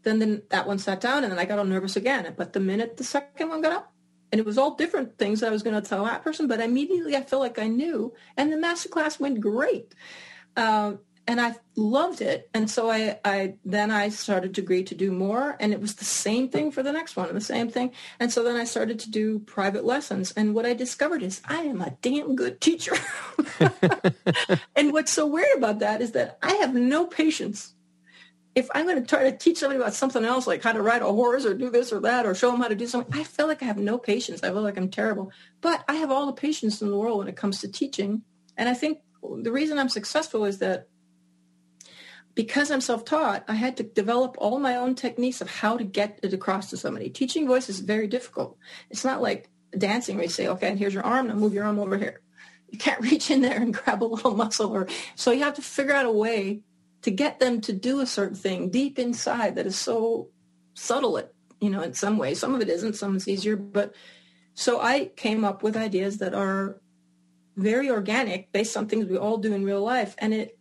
Then, 0.06 0.20
then 0.20 0.44
that 0.50 0.68
one 0.68 0.80
sat 0.80 1.02
down 1.02 1.24
and 1.24 1.32
then 1.32 1.40
I 1.40 1.46
got 1.46 1.60
all 1.60 1.66
nervous 1.66 1.98
again. 1.98 2.34
But 2.38 2.54
the 2.54 2.62
minute 2.62 2.96
the 2.96 3.04
second 3.04 3.50
one 3.50 3.62
got 3.62 3.74
up, 3.74 3.92
and 4.32 4.40
it 4.40 4.46
was 4.46 4.58
all 4.58 4.76
different 4.76 5.18
things 5.18 5.44
I 5.44 5.50
was 5.50 5.64
going 5.64 5.82
to 5.82 5.88
tell 5.88 6.06
that 6.06 6.24
person, 6.24 6.48
but 6.48 6.60
immediately 6.60 7.16
I 7.16 7.24
felt 7.24 7.42
like 7.42 7.60
I 7.60 7.68
knew. 7.68 8.14
And 8.38 8.52
the 8.52 8.58
master 8.58 8.90
class 8.90 9.20
went 9.20 9.40
great. 9.40 9.94
Um, 10.56 11.00
and 11.28 11.42
I 11.42 11.56
loved 11.76 12.22
it. 12.22 12.50
And 12.54 12.70
so 12.70 12.90
I, 12.90 13.20
I 13.26 13.56
then 13.66 13.90
I 13.92 14.10
started 14.10 14.54
to 14.56 14.62
agree 14.62 14.84
to 14.84 14.96
do 14.96 15.12
more. 15.12 15.58
And 15.60 15.74
it 15.74 15.82
was 15.82 15.96
the 15.96 16.06
same 16.06 16.50
thing 16.50 16.72
for 16.72 16.84
the 16.84 16.92
next 16.92 17.16
one 17.16 17.28
and 17.28 17.36
the 17.36 17.42
same 17.42 17.70
thing. 17.70 17.92
And 18.20 18.32
so 18.32 18.44
then 18.44 18.56
I 18.56 18.66
started 18.66 19.00
to 19.00 19.10
do 19.10 19.40
private 19.40 19.86
lessons. 19.86 20.32
And 20.34 20.54
what 20.54 20.66
I 20.66 20.74
discovered 20.74 21.24
is 21.24 21.42
I 21.46 21.62
am 21.62 21.82
a 21.82 21.98
damn 22.02 22.36
good 22.36 22.62
teacher. 22.62 22.96
and 24.76 24.94
what's 24.94 25.12
so 25.12 25.26
weird 25.26 25.58
about 25.58 25.80
that 25.80 26.02
is 26.02 26.12
that 26.12 26.38
I 26.44 26.54
have 26.56 26.76
no 26.76 27.08
patience. 27.08 27.75
If 28.56 28.70
I'm 28.74 28.86
going 28.86 29.02
to 29.02 29.08
try 29.08 29.30
to 29.30 29.38
teach 29.38 29.58
somebody 29.58 29.80
about 29.82 29.94
something 29.94 30.24
else, 30.24 30.48
like 30.48 30.64
how 30.64 30.72
to 30.72 30.82
ride 30.82 31.02
a 31.02 31.12
horse 31.12 31.46
or 31.46 31.54
do 31.54 31.70
this 31.70 31.92
or 31.92 32.00
that, 32.02 32.26
or 32.26 32.34
show 32.34 32.52
them 32.52 32.62
how 32.62 32.70
to 32.70 32.76
do 32.76 32.88
something, 32.88 33.14
I 33.14 33.24
feel 33.24 33.48
like 33.48 33.62
I 33.62 33.66
have 33.66 33.78
no 33.78 33.98
patience. 33.98 34.44
I 34.44 34.50
feel 34.50 34.62
like 34.62 34.78
I'm 34.78 34.90
terrible. 34.90 35.32
But 35.60 35.84
I 35.90 35.96
have 35.96 36.10
all 36.10 36.26
the 36.26 36.34
patience 36.34 36.82
in 36.82 36.90
the 36.90 36.98
world 36.98 37.20
when 37.20 37.28
it 37.28 37.36
comes 37.36 37.60
to 37.62 37.72
teaching. 37.72 38.22
And 38.56 38.70
I 38.70 38.74
think 38.74 39.00
the 39.22 39.52
reason 39.52 39.78
I'm 39.78 39.90
successful 39.90 40.46
is 40.46 40.60
that 40.60 40.88
because 42.34 42.70
I'm 42.70 42.82
self-taught, 42.82 43.46
I 43.48 43.56
had 43.56 43.78
to 43.78 43.84
develop 43.84 44.36
all 44.38 44.60
my 44.60 44.76
own 44.76 44.96
techniques 44.96 45.42
of 45.42 45.50
how 45.50 45.78
to 45.78 45.84
get 45.84 46.20
it 46.22 46.34
across 46.34 46.70
to 46.70 46.78
somebody. 46.78 47.10
Teaching 47.10 47.48
voice 47.48 47.70
is 47.70 47.80
very 47.80 48.08
difficult. 48.08 48.58
It's 48.90 49.06
not 49.06 49.22
like 49.22 49.50
dancing 49.78 50.16
where 50.16 50.26
you 50.26 50.30
say, 50.30 50.48
okay, 50.48 50.70
and 50.70 50.80
here's 50.80 50.94
your 50.94 51.04
arm, 51.04 51.28
now 51.28 51.36
move 51.36 51.54
your 51.54 51.64
arm 51.64 51.80
over 51.80 51.98
here. 51.98 52.22
You 52.70 52.78
can't 52.78 53.02
reach 53.12 53.32
in 53.32 53.42
there 53.42 53.60
and 53.60 53.74
grab 53.74 54.04
a 54.04 54.06
little 54.06 54.36
muscle 54.36 54.72
or 54.72 54.88
so 55.16 55.32
you 55.32 55.44
have 55.44 55.56
to 55.56 55.62
figure 55.62 55.94
out 55.94 56.06
a 56.06 56.12
way 56.12 56.62
to 57.06 57.12
get 57.12 57.40
them 57.40 57.62
to 57.62 57.72
do 57.72 58.00
a 58.00 58.06
certain 58.08 58.36
thing 58.36 58.72
deep 58.72 58.98
inside 58.98 59.54
that 59.56 59.68
is 59.68 59.78
so 59.78 60.28
subtle 60.74 61.18
it, 61.18 61.36
you 61.62 61.70
know, 61.70 61.84
in 61.84 61.94
some 61.94 62.18
ways. 62.18 62.40
Some 62.40 62.56
of 62.56 62.62
it 62.62 62.68
isn't, 62.68 62.96
some 62.96 63.16
is 63.16 63.28
easier. 63.28 63.56
But 63.56 63.94
so 64.56 64.82
I 64.82 65.12
came 65.16 65.46
up 65.46 65.62
with 65.62 65.78
ideas 65.78 66.18
that 66.18 66.34
are 66.34 66.82
very 67.58 67.92
organic 67.92 68.52
based 68.52 68.76
on 68.76 68.88
things 68.88 69.06
we 69.06 69.20
all 69.20 69.38
do 69.38 69.54
in 69.54 69.64
real 69.64 69.84
life. 69.84 70.16
And 70.18 70.34
it 70.34 70.58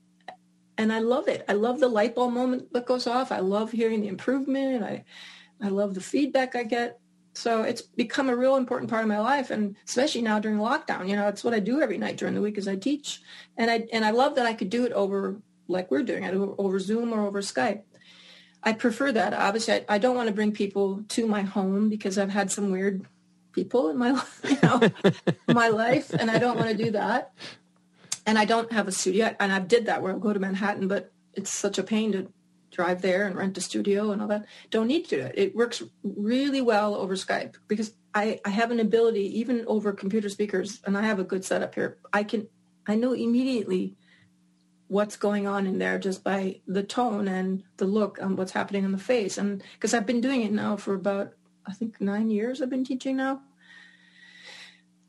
and 0.76 0.92
I 0.92 0.98
love 0.98 1.28
it. 1.28 1.46
I 1.48 1.54
love 1.54 1.80
the 1.80 1.88
light 1.88 2.14
bulb 2.14 2.34
moment 2.34 2.70
that 2.74 2.84
goes 2.84 3.06
off. 3.06 3.32
I 3.32 3.38
love 3.38 3.72
hearing 3.72 4.02
the 4.02 4.08
improvement. 4.08 4.84
I, 4.84 5.04
I 5.62 5.68
love 5.68 5.94
the 5.94 6.02
feedback 6.02 6.54
I 6.54 6.64
get. 6.64 7.00
So 7.32 7.62
it's 7.62 7.80
become 7.80 8.28
a 8.28 8.36
real 8.36 8.56
important 8.56 8.90
part 8.90 9.02
of 9.02 9.08
my 9.08 9.18
life, 9.18 9.50
and 9.50 9.76
especially 9.86 10.20
now 10.20 10.40
during 10.40 10.58
lockdown. 10.58 11.08
You 11.08 11.16
know, 11.16 11.26
it's 11.26 11.42
what 11.42 11.54
I 11.54 11.60
do 11.60 11.80
every 11.80 11.96
night 11.96 12.18
during 12.18 12.34
the 12.34 12.42
week 12.42 12.58
is 12.58 12.68
I 12.68 12.76
teach, 12.76 13.22
and 13.56 13.70
I 13.70 13.86
and 13.94 14.04
I 14.04 14.10
love 14.10 14.34
that 14.34 14.44
I 14.44 14.52
could 14.52 14.68
do 14.68 14.84
it 14.84 14.92
over 14.92 15.40
like 15.68 15.90
we're 15.90 16.02
doing 16.02 16.24
it 16.24 16.34
over, 16.34 16.78
Zoom 16.78 17.12
or 17.12 17.26
over 17.26 17.40
Skype. 17.40 17.82
I 18.62 18.72
prefer 18.72 19.12
that. 19.12 19.34
Obviously, 19.34 19.74
I, 19.74 19.84
I 19.88 19.98
don't 19.98 20.16
want 20.16 20.28
to 20.28 20.34
bring 20.34 20.52
people 20.52 21.02
to 21.08 21.26
my 21.26 21.42
home 21.42 21.88
because 21.88 22.18
I've 22.18 22.30
had 22.30 22.50
some 22.50 22.70
weird 22.70 23.04
people 23.52 23.90
in 23.90 23.98
my 23.98 24.10
you 24.48 24.58
know, 24.62 24.80
my 25.48 25.68
life, 25.68 26.12
and 26.12 26.30
I 26.30 26.38
don't 26.38 26.56
want 26.56 26.70
to 26.70 26.84
do 26.84 26.90
that 26.92 27.32
and 28.26 28.38
I 28.38 28.44
don't 28.44 28.72
have 28.72 28.88
a 28.88 28.92
studio. 28.92 29.34
And 29.38 29.52
I've 29.52 29.68
did 29.68 29.86
that 29.86 30.02
where 30.02 30.12
I'll 30.12 30.18
go 30.18 30.32
to 30.32 30.40
Manhattan, 30.40 30.88
but 30.88 31.12
it's 31.34 31.50
such 31.50 31.78
a 31.78 31.82
pain 31.82 32.12
to 32.12 32.32
drive 32.70 33.02
there 33.02 33.26
and 33.26 33.36
rent 33.36 33.58
a 33.58 33.60
studio 33.60 34.10
and 34.10 34.20
all 34.20 34.28
that. 34.28 34.46
Don't 34.70 34.88
need 34.88 35.04
to 35.06 35.16
do 35.16 35.22
it. 35.22 35.34
It 35.36 35.56
works 35.56 35.82
really 36.02 36.60
well 36.60 36.94
over 36.94 37.14
Skype 37.14 37.54
because 37.68 37.92
I, 38.14 38.40
I 38.44 38.50
have 38.50 38.70
an 38.70 38.80
ability, 38.80 39.38
even 39.38 39.64
over 39.66 39.92
computer 39.92 40.28
speakers, 40.28 40.80
and 40.84 40.96
I 40.96 41.02
have 41.02 41.18
a 41.18 41.24
good 41.24 41.44
setup 41.44 41.74
here. 41.74 41.98
I 42.12 42.24
can, 42.24 42.48
I 42.86 42.94
know 42.94 43.12
immediately 43.12 43.96
what's 44.94 45.16
going 45.16 45.46
on 45.46 45.66
in 45.66 45.78
there 45.78 45.98
just 45.98 46.22
by 46.22 46.60
the 46.66 46.82
tone 46.82 47.26
and 47.26 47.64
the 47.78 47.84
look 47.84 48.18
and 48.20 48.38
what's 48.38 48.52
happening 48.52 48.84
in 48.84 48.92
the 48.92 48.98
face. 48.98 49.36
And 49.38 49.62
because 49.74 49.92
I've 49.92 50.06
been 50.06 50.20
doing 50.20 50.42
it 50.42 50.52
now 50.52 50.76
for 50.76 50.94
about, 50.94 51.32
I 51.66 51.72
think 51.72 52.00
nine 52.00 52.30
years 52.30 52.62
I've 52.62 52.70
been 52.70 52.84
teaching 52.84 53.16
now 53.16 53.40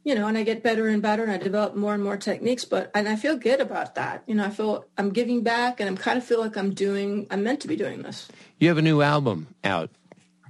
you 0.06 0.14
know, 0.14 0.28
and 0.28 0.38
I 0.38 0.44
get 0.44 0.62
better 0.62 0.88
and 0.88 1.02
better 1.02 1.24
and 1.24 1.32
I 1.32 1.38
develop 1.38 1.76
more 1.76 1.96
and 1.96 2.04
more 2.04 2.16
techniques, 2.16 2.64
but, 2.64 2.92
and 2.94 3.10
I 3.10 3.16
feel 3.16 3.36
good 3.38 3.60
about 3.60 3.96
that. 3.96 4.24
You 4.28 4.36
know, 4.36 4.46
I 4.46 4.52
feel 4.52 4.86
I'm 5.00 5.10
giving 5.10 5.42
back 5.42 5.80
and 5.80 5.90
I'm 5.90 5.98
kind 5.98 6.20
of 6.20 6.24
feel 6.24 6.40
like 6.40 6.56
I'm 6.56 6.76
doing, 6.76 7.26
I'm 7.32 7.44
meant 7.44 7.60
to 7.62 7.68
be 7.68 7.76
doing 7.76 8.04
this. 8.04 8.28
You 8.60 8.68
have 8.70 8.78
a 8.78 8.84
new 8.84 9.02
album 9.02 9.48
out. 9.64 9.90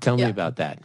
Tell 0.02 0.18
me 0.18 0.24
about 0.24 0.58
that. 0.58 0.80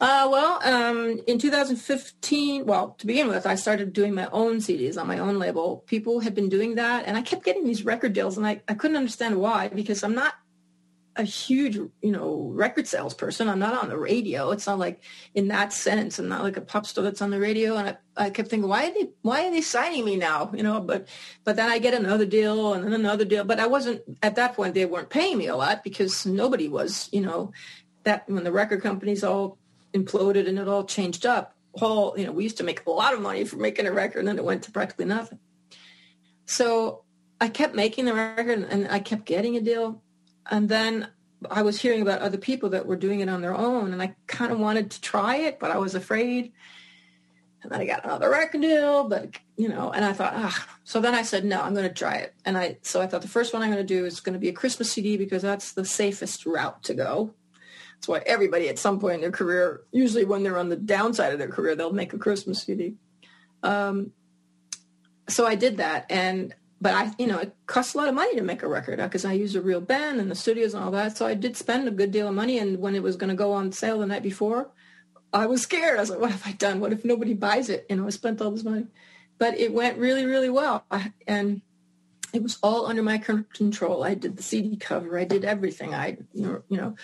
Uh, 0.00 0.28
well, 0.30 0.60
um, 0.62 1.20
in 1.26 1.38
2015, 1.38 2.66
well, 2.66 2.94
to 2.98 3.06
begin 3.06 3.26
with, 3.26 3.46
I 3.46 3.56
started 3.56 3.92
doing 3.92 4.14
my 4.14 4.28
own 4.30 4.58
CDs 4.58 4.96
on 4.96 5.08
my 5.08 5.18
own 5.18 5.40
label. 5.40 5.82
People 5.86 6.20
had 6.20 6.36
been 6.36 6.48
doing 6.48 6.76
that, 6.76 7.04
and 7.06 7.16
I 7.16 7.22
kept 7.22 7.44
getting 7.44 7.64
these 7.64 7.84
record 7.84 8.12
deals, 8.12 8.36
and 8.36 8.46
I, 8.46 8.62
I 8.68 8.74
couldn't 8.74 8.96
understand 8.96 9.40
why 9.40 9.68
because 9.68 10.04
I'm 10.04 10.14
not 10.14 10.34
a 11.16 11.24
huge, 11.24 11.74
you 11.74 12.12
know, 12.12 12.52
record 12.54 12.86
salesperson. 12.86 13.48
I'm 13.48 13.58
not 13.58 13.82
on 13.82 13.88
the 13.88 13.98
radio. 13.98 14.52
It's 14.52 14.68
not 14.68 14.78
like 14.78 15.02
in 15.34 15.48
that 15.48 15.72
sense. 15.72 16.20
I'm 16.20 16.28
not 16.28 16.44
like 16.44 16.56
a 16.56 16.60
pop 16.60 16.86
star 16.86 17.02
that's 17.02 17.20
on 17.20 17.30
the 17.30 17.40
radio. 17.40 17.76
And 17.76 17.88
I, 17.88 18.26
I 18.26 18.30
kept 18.30 18.50
thinking, 18.50 18.68
why 18.68 18.86
are 18.86 18.94
they, 18.94 19.08
why 19.22 19.48
are 19.48 19.50
they 19.50 19.60
signing 19.60 20.04
me 20.04 20.14
now? 20.14 20.52
You 20.54 20.62
know, 20.62 20.80
but, 20.80 21.08
but 21.42 21.56
then 21.56 21.68
I 21.68 21.80
get 21.80 21.92
another 21.92 22.24
deal 22.24 22.72
and 22.72 22.84
then 22.84 22.92
another 22.92 23.24
deal. 23.24 23.42
But 23.42 23.58
I 23.58 23.66
wasn't 23.66 24.02
at 24.22 24.36
that 24.36 24.54
point. 24.54 24.74
They 24.74 24.86
weren't 24.86 25.10
paying 25.10 25.38
me 25.38 25.48
a 25.48 25.56
lot 25.56 25.82
because 25.82 26.24
nobody 26.24 26.68
was. 26.68 27.08
You 27.10 27.22
know, 27.22 27.52
that 28.04 28.28
when 28.28 28.44
the 28.44 28.52
record 28.52 28.82
companies 28.82 29.24
all 29.24 29.58
imploded 29.92 30.48
and 30.48 30.58
it 30.58 30.68
all 30.68 30.84
changed 30.84 31.26
up. 31.26 31.54
All 31.74 32.14
you 32.18 32.26
know, 32.26 32.32
we 32.32 32.42
used 32.42 32.58
to 32.58 32.64
make 32.64 32.86
a 32.86 32.90
lot 32.90 33.14
of 33.14 33.20
money 33.20 33.44
for 33.44 33.56
making 33.56 33.86
a 33.86 33.92
record, 33.92 34.20
and 34.20 34.28
then 34.28 34.38
it 34.38 34.44
went 34.44 34.62
to 34.64 34.70
practically 34.70 35.04
nothing. 35.04 35.38
So 36.46 37.04
I 37.40 37.48
kept 37.48 37.74
making 37.74 38.06
the 38.06 38.14
record, 38.14 38.66
and 38.70 38.88
I 38.88 38.98
kept 38.98 39.26
getting 39.26 39.56
a 39.56 39.60
deal 39.60 40.02
and 40.50 40.68
then 40.68 41.08
I 41.50 41.62
was 41.62 41.80
hearing 41.80 42.02
about 42.02 42.20
other 42.20 42.38
people 42.38 42.70
that 42.70 42.86
were 42.86 42.96
doing 42.96 43.20
it 43.20 43.28
on 43.28 43.42
their 43.42 43.54
own, 43.54 43.92
and 43.92 44.02
I 44.02 44.16
kind 44.26 44.50
of 44.50 44.58
wanted 44.58 44.90
to 44.92 45.00
try 45.00 45.36
it, 45.36 45.60
but 45.60 45.70
I 45.70 45.78
was 45.78 45.94
afraid. 45.94 46.52
And 47.62 47.72
then 47.72 47.80
I 47.80 47.86
got 47.86 48.04
another 48.04 48.30
record 48.30 48.60
deal, 48.60 49.08
but 49.08 49.36
you 49.56 49.68
know, 49.68 49.90
and 49.90 50.04
I 50.04 50.12
thought, 50.12 50.32
ah. 50.34 50.78
So 50.84 51.00
then 51.00 51.14
I 51.14 51.22
said, 51.22 51.44
no, 51.44 51.60
I'm 51.60 51.74
going 51.74 51.88
to 51.88 51.94
try 51.94 52.16
it. 52.16 52.34
And 52.44 52.56
I, 52.56 52.78
so 52.82 53.00
I 53.00 53.06
thought 53.06 53.22
the 53.22 53.28
first 53.28 53.52
one 53.52 53.62
I'm 53.62 53.70
going 53.70 53.84
to 53.84 53.94
do 53.94 54.06
is 54.06 54.20
going 54.20 54.34
to 54.34 54.38
be 54.38 54.48
a 54.48 54.52
Christmas 54.52 54.92
CD 54.92 55.16
because 55.16 55.42
that's 55.42 55.72
the 55.72 55.84
safest 55.84 56.46
route 56.46 56.82
to 56.84 56.94
go. 56.94 57.34
That's 57.98 58.08
why 58.08 58.22
everybody 58.26 58.68
at 58.68 58.78
some 58.78 59.00
point 59.00 59.16
in 59.16 59.20
their 59.20 59.30
career, 59.30 59.82
usually 59.92 60.24
when 60.24 60.42
they're 60.42 60.58
on 60.58 60.68
the 60.68 60.76
downside 60.76 61.32
of 61.32 61.38
their 61.38 61.48
career, 61.48 61.74
they'll 61.74 61.92
make 61.92 62.12
a 62.12 62.18
Christmas 62.18 62.62
CD. 62.62 62.94
Um, 63.62 64.12
so 65.28 65.46
I 65.46 65.56
did 65.56 65.78
that, 65.78 66.06
and 66.10 66.54
but 66.80 66.94
I, 66.94 67.12
you 67.18 67.26
know, 67.26 67.38
it 67.38 67.54
costs 67.66 67.94
a 67.94 67.98
lot 67.98 68.08
of 68.08 68.14
money 68.14 68.36
to 68.36 68.42
make 68.42 68.62
a 68.62 68.68
record 68.68 68.98
because 68.98 69.24
I 69.24 69.32
use 69.32 69.56
a 69.56 69.60
real 69.60 69.80
band 69.80 70.20
and 70.20 70.30
the 70.30 70.36
studios 70.36 70.74
and 70.74 70.84
all 70.84 70.92
that. 70.92 71.16
So 71.16 71.26
I 71.26 71.34
did 71.34 71.56
spend 71.56 71.88
a 71.88 71.90
good 71.90 72.12
deal 72.12 72.28
of 72.28 72.34
money. 72.34 72.58
And 72.58 72.78
when 72.78 72.94
it 72.94 73.02
was 73.02 73.16
going 73.16 73.30
to 73.30 73.36
go 73.36 73.52
on 73.52 73.72
sale 73.72 73.98
the 73.98 74.06
night 74.06 74.22
before, 74.22 74.70
I 75.32 75.46
was 75.46 75.62
scared. 75.62 75.96
I 75.96 76.00
was 76.00 76.10
like, 76.10 76.20
what 76.20 76.30
have 76.30 76.46
I 76.46 76.52
done? 76.52 76.78
What 76.78 76.92
if 76.92 77.04
nobody 77.04 77.34
buys 77.34 77.68
it? 77.68 77.84
You 77.90 77.96
know, 77.96 78.06
I 78.06 78.10
spent 78.10 78.40
all 78.40 78.52
this 78.52 78.62
money. 78.62 78.86
But 79.38 79.58
it 79.58 79.72
went 79.72 79.98
really, 79.98 80.24
really 80.24 80.50
well. 80.50 80.84
I, 80.90 81.12
and 81.26 81.62
it 82.32 82.42
was 82.42 82.58
all 82.62 82.86
under 82.86 83.02
my 83.02 83.18
control. 83.18 84.04
I 84.04 84.14
did 84.14 84.36
the 84.36 84.42
CD 84.42 84.76
cover. 84.76 85.18
I 85.18 85.24
did 85.24 85.44
everything. 85.44 85.94
I, 85.94 86.18
you 86.32 86.62
know, 86.68 86.94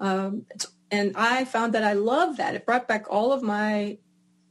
um, 0.00 0.46
and 0.90 1.12
I 1.16 1.44
found 1.44 1.74
that 1.74 1.84
I 1.84 1.92
love 1.92 2.38
that. 2.38 2.54
It 2.54 2.66
brought 2.66 2.88
back 2.88 3.06
all 3.08 3.32
of 3.32 3.42
my 3.42 3.98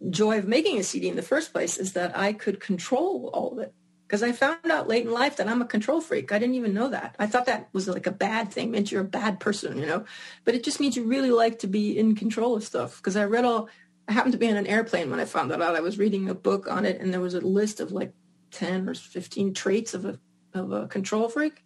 joy 0.10 0.38
of 0.38 0.48
making 0.48 0.78
a 0.80 0.84
CD 0.84 1.10
in 1.10 1.16
the 1.16 1.22
first 1.22 1.52
place 1.52 1.78
is 1.78 1.94
that 1.94 2.18
I 2.18 2.32
could 2.32 2.62
control 2.62 3.30
all 3.34 3.52
of 3.52 3.60
it 3.60 3.74
because 4.08 4.24
I 4.24 4.32
found 4.32 4.72
out 4.72 4.88
late 4.88 5.06
in 5.06 5.12
life 5.12 5.38
that 5.38 5.48
I'm 5.48 5.62
a 5.62 5.68
control 5.68 6.02
freak. 6.02 6.32
I 6.32 6.40
didn't 6.40 6.56
even 6.56 6.74
know 6.74 6.90
that. 6.90 7.16
I 7.20 7.28
thought 7.28 7.46
that 7.46 7.70
was 7.74 7.88
like 7.88 8.08
a 8.08 8.12
bad 8.12 8.52
thing, 8.52 8.72
meant 8.72 8.92
you're 8.92 9.02
a 9.02 9.06
bad 9.06 9.40
person, 9.40 9.78
you 9.78 9.86
know. 9.86 10.06
But 10.46 10.56
it 10.56 10.64
just 10.64 10.80
means 10.80 10.96
you 10.96 11.04
really 11.04 11.32
like 11.32 11.60
to 11.60 11.68
be 11.68 11.98
in 11.98 12.16
control 12.16 12.56
of 12.56 12.64
stuff. 12.64 12.98
Because 12.98 13.16
I 13.16 13.26
read 13.26 13.46
all, 13.46 13.70
I 14.08 14.14
happened 14.14 14.32
to 14.32 14.40
be 14.40 14.50
on 14.50 14.58
an 14.58 14.66
airplane 14.66 15.12
when 15.12 15.20
I 15.20 15.26
found 15.26 15.52
that 15.52 15.62
out. 15.62 15.76
I 15.76 15.82
was 15.82 16.00
reading 16.00 16.30
a 16.30 16.34
book 16.34 16.68
on 16.68 16.86
it, 16.86 17.00
and 17.00 17.14
there 17.14 17.22
was 17.22 17.36
a 17.36 17.42
list 17.42 17.80
of 17.80 17.92
like 17.92 18.14
ten 18.50 18.90
or 18.90 18.96
fifteen 18.96 19.54
traits 19.54 19.94
of 19.94 20.06
a 20.06 20.20
of 20.56 20.72
a 20.72 20.88
control 20.88 21.30
freak, 21.30 21.64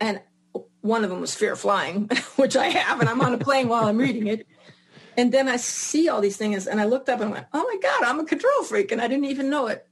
and 0.00 0.20
one 0.82 1.04
of 1.04 1.10
them 1.10 1.20
was 1.20 1.34
fear 1.34 1.56
flying, 1.56 2.10
which 2.36 2.56
I 2.56 2.68
have, 2.68 3.00
and 3.00 3.08
I'm 3.08 3.20
on 3.20 3.34
a 3.34 3.38
plane 3.38 3.68
while 3.68 3.86
I'm 3.86 3.98
reading 3.98 4.26
it. 4.26 4.46
And 5.16 5.32
then 5.32 5.48
I 5.48 5.56
see 5.56 6.08
all 6.08 6.20
these 6.20 6.36
things, 6.36 6.66
and 6.66 6.80
I 6.80 6.84
looked 6.84 7.08
up 7.08 7.20
and 7.20 7.30
went, 7.30 7.46
"Oh 7.52 7.64
my 7.64 7.78
God, 7.82 8.04
I'm 8.04 8.20
a 8.20 8.24
control 8.24 8.62
freak," 8.64 8.92
and 8.92 9.00
I 9.00 9.08
didn't 9.08 9.26
even 9.26 9.50
know 9.50 9.66
it. 9.66 9.86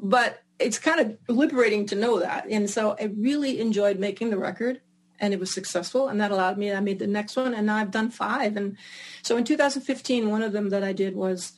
But 0.00 0.42
it's 0.58 0.78
kind 0.78 1.00
of 1.00 1.18
liberating 1.28 1.86
to 1.86 1.94
know 1.94 2.20
that. 2.20 2.46
And 2.48 2.68
so 2.68 2.96
I 3.00 3.04
really 3.16 3.60
enjoyed 3.60 3.98
making 3.98 4.30
the 4.30 4.38
record 4.38 4.80
and 5.18 5.32
it 5.32 5.40
was 5.40 5.52
successful 5.52 6.08
and 6.08 6.20
that 6.20 6.30
allowed 6.30 6.58
me, 6.58 6.72
I 6.72 6.80
made 6.80 6.98
the 6.98 7.06
next 7.06 7.36
one 7.36 7.54
and 7.54 7.66
now 7.66 7.76
I've 7.76 7.90
done 7.90 8.10
five. 8.10 8.56
And 8.56 8.76
so 9.22 9.36
in 9.36 9.44
2015, 9.44 10.30
one 10.30 10.42
of 10.42 10.52
them 10.52 10.70
that 10.70 10.82
I 10.82 10.92
did 10.92 11.14
was 11.14 11.52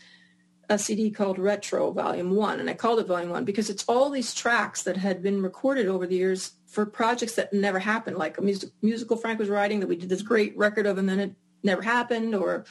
a 0.69 0.79
CD 0.79 1.11
called 1.11 1.39
Retro 1.39 1.91
Volume 1.93 2.31
1. 2.31 2.61
And 2.61 2.69
I 2.69 2.75
called 2.75 3.01
it 3.01 3.07
Volume 3.07 3.31
1 3.31 3.45
because 3.45 3.71
it's 3.71 3.85
all 3.85 4.11
these 4.11 4.35
tracks 4.35 4.83
that 4.83 4.97
had 4.97 5.23
been 5.23 5.43
recorded 5.43 5.87
over 5.87 6.07
the 6.07 6.17
years 6.17 6.53
for 6.67 6.85
projects 6.85 7.35
that 7.37 7.53
never 7.53 7.79
happened, 7.79 8.19
like 8.19 8.39
a 8.39 8.43
music, 8.43 8.71
musical 8.83 9.17
Frank 9.17 9.39
was 9.39 9.49
writing 9.49 9.81
that 9.81 9.87
we 9.87 9.97
did 9.97 10.09
this 10.09 10.23
great 10.23 10.57
record 10.57 10.87
of 10.87 10.99
and 10.99 11.09
then 11.09 11.21
it 11.21 11.35
never 11.63 11.83
happened 11.83 12.35
or 12.35 12.65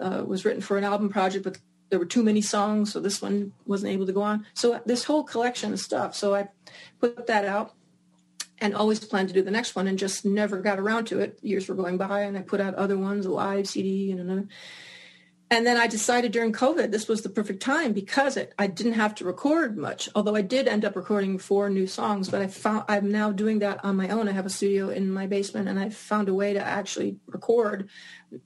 uh, 0.00 0.22
was 0.26 0.44
written 0.44 0.62
for 0.62 0.78
an 0.78 0.84
album 0.84 1.08
project 1.08 1.44
but 1.44 1.58
there 1.92 1.98
were 1.98 2.06
too 2.06 2.22
many 2.22 2.40
songs, 2.40 2.90
so 2.90 3.00
this 3.00 3.20
one 3.20 3.52
wasn't 3.66 3.92
able 3.92 4.06
to 4.06 4.14
go 4.14 4.22
on. 4.22 4.46
So 4.54 4.80
this 4.86 5.04
whole 5.04 5.24
collection 5.24 5.74
of 5.74 5.78
stuff. 5.78 6.14
So 6.14 6.34
I 6.34 6.48
put 7.00 7.26
that 7.26 7.44
out 7.44 7.74
and 8.62 8.74
always 8.74 8.98
planned 9.00 9.28
to 9.28 9.34
do 9.34 9.42
the 9.42 9.50
next 9.50 9.76
one 9.76 9.86
and 9.86 9.98
just 9.98 10.24
never 10.24 10.62
got 10.62 10.78
around 10.78 11.04
to 11.08 11.20
it. 11.20 11.38
Years 11.42 11.68
were 11.68 11.74
going 11.74 11.98
by 11.98 12.22
and 12.22 12.38
I 12.38 12.40
put 12.40 12.62
out 12.62 12.76
other 12.76 12.96
ones, 12.96 13.26
a 13.26 13.30
live 13.30 13.68
CD 13.68 14.10
and 14.10 14.20
another. 14.20 14.48
And 15.52 15.66
then 15.66 15.76
I 15.76 15.86
decided 15.86 16.32
during 16.32 16.50
COVID 16.50 16.90
this 16.90 17.08
was 17.08 17.20
the 17.20 17.28
perfect 17.28 17.60
time 17.60 17.92
because 17.92 18.38
it 18.38 18.54
I 18.58 18.66
didn't 18.68 18.94
have 18.94 19.14
to 19.16 19.26
record 19.26 19.76
much. 19.76 20.08
Although 20.14 20.34
I 20.34 20.40
did 20.40 20.66
end 20.66 20.82
up 20.82 20.96
recording 20.96 21.36
four 21.36 21.68
new 21.68 21.86
songs, 21.86 22.30
but 22.30 22.40
I 22.40 22.46
found 22.46 22.84
I'm 22.88 23.12
now 23.12 23.32
doing 23.32 23.58
that 23.58 23.84
on 23.84 23.96
my 23.96 24.08
own. 24.08 24.30
I 24.30 24.32
have 24.32 24.46
a 24.46 24.50
studio 24.50 24.88
in 24.88 25.12
my 25.12 25.26
basement 25.26 25.68
and 25.68 25.78
I 25.78 25.90
found 25.90 26.30
a 26.30 26.34
way 26.34 26.54
to 26.54 26.64
actually 26.64 27.18
record 27.26 27.90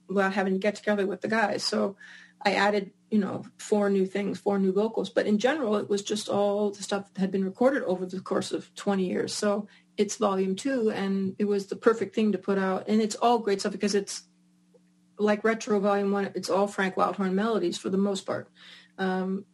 without 0.09 0.33
having 0.33 0.51
to 0.51 0.59
get 0.59 0.75
together 0.75 1.07
with 1.07 1.21
the 1.21 1.29
guys. 1.29 1.63
So 1.63 1.95
I 2.45 2.55
added 2.55 2.91
you 3.09 3.19
know, 3.19 3.45
four 3.57 3.89
new 3.89 4.05
things, 4.05 4.37
four 4.37 4.59
new 4.59 4.73
vocals. 4.73 5.09
But 5.09 5.27
in 5.27 5.39
general, 5.39 5.77
it 5.77 5.89
was 5.89 6.01
just 6.01 6.27
all 6.27 6.71
the 6.71 6.83
stuff 6.83 7.13
that 7.13 7.21
had 7.21 7.31
been 7.31 7.45
recorded 7.45 7.83
over 7.83 8.05
the 8.05 8.19
course 8.19 8.51
of 8.51 8.73
20 8.75 9.05
years. 9.05 9.33
So 9.33 9.67
it's 9.95 10.17
volume 10.17 10.55
two, 10.55 10.91
and 10.91 11.35
it 11.39 11.45
was 11.45 11.67
the 11.67 11.75
perfect 11.75 12.13
thing 12.13 12.33
to 12.33 12.37
put 12.37 12.57
out. 12.57 12.87
And 12.87 13.01
it's 13.01 13.15
all 13.15 13.39
great 13.39 13.61
stuff 13.61 13.71
because 13.71 13.95
it's 13.95 14.23
like 15.17 15.43
retro 15.43 15.79
volume 15.79 16.11
one. 16.11 16.31
It's 16.35 16.49
all 16.49 16.67
Frank 16.67 16.95
Wildhorn 16.95 17.33
melodies 17.33 17.77
for 17.77 17.89
the 17.89 17.97
most 17.97 18.25
part. 18.25 18.49
Um, 18.97 19.45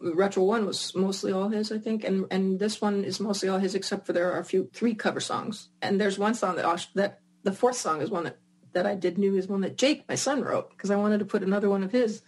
retro 0.00 0.42
one 0.44 0.66
was 0.66 0.94
mostly 0.94 1.32
all 1.32 1.48
his, 1.48 1.70
I 1.72 1.78
think, 1.78 2.04
and 2.04 2.26
and 2.30 2.58
this 2.58 2.80
one 2.80 3.04
is 3.04 3.20
mostly 3.20 3.48
all 3.48 3.58
his, 3.58 3.74
except 3.74 4.06
for 4.06 4.12
there 4.12 4.32
are 4.32 4.40
a 4.40 4.44
few 4.44 4.70
three 4.72 4.94
cover 4.94 5.20
songs. 5.20 5.68
And 5.82 6.00
there's 6.00 6.18
one 6.18 6.34
song 6.34 6.56
that 6.56 6.86
that 6.94 7.20
the 7.42 7.52
fourth 7.52 7.76
song 7.76 8.00
is 8.00 8.10
one 8.10 8.24
that 8.24 8.38
that 8.72 8.86
I 8.86 8.94
did 8.94 9.18
new 9.18 9.36
is 9.36 9.46
one 9.46 9.60
that 9.60 9.78
Jake, 9.78 10.04
my 10.08 10.16
son, 10.16 10.42
wrote 10.42 10.70
because 10.70 10.90
I 10.90 10.96
wanted 10.96 11.18
to 11.18 11.24
put 11.24 11.42
another 11.42 11.70
one 11.70 11.84
of 11.84 11.92
his 11.92 12.22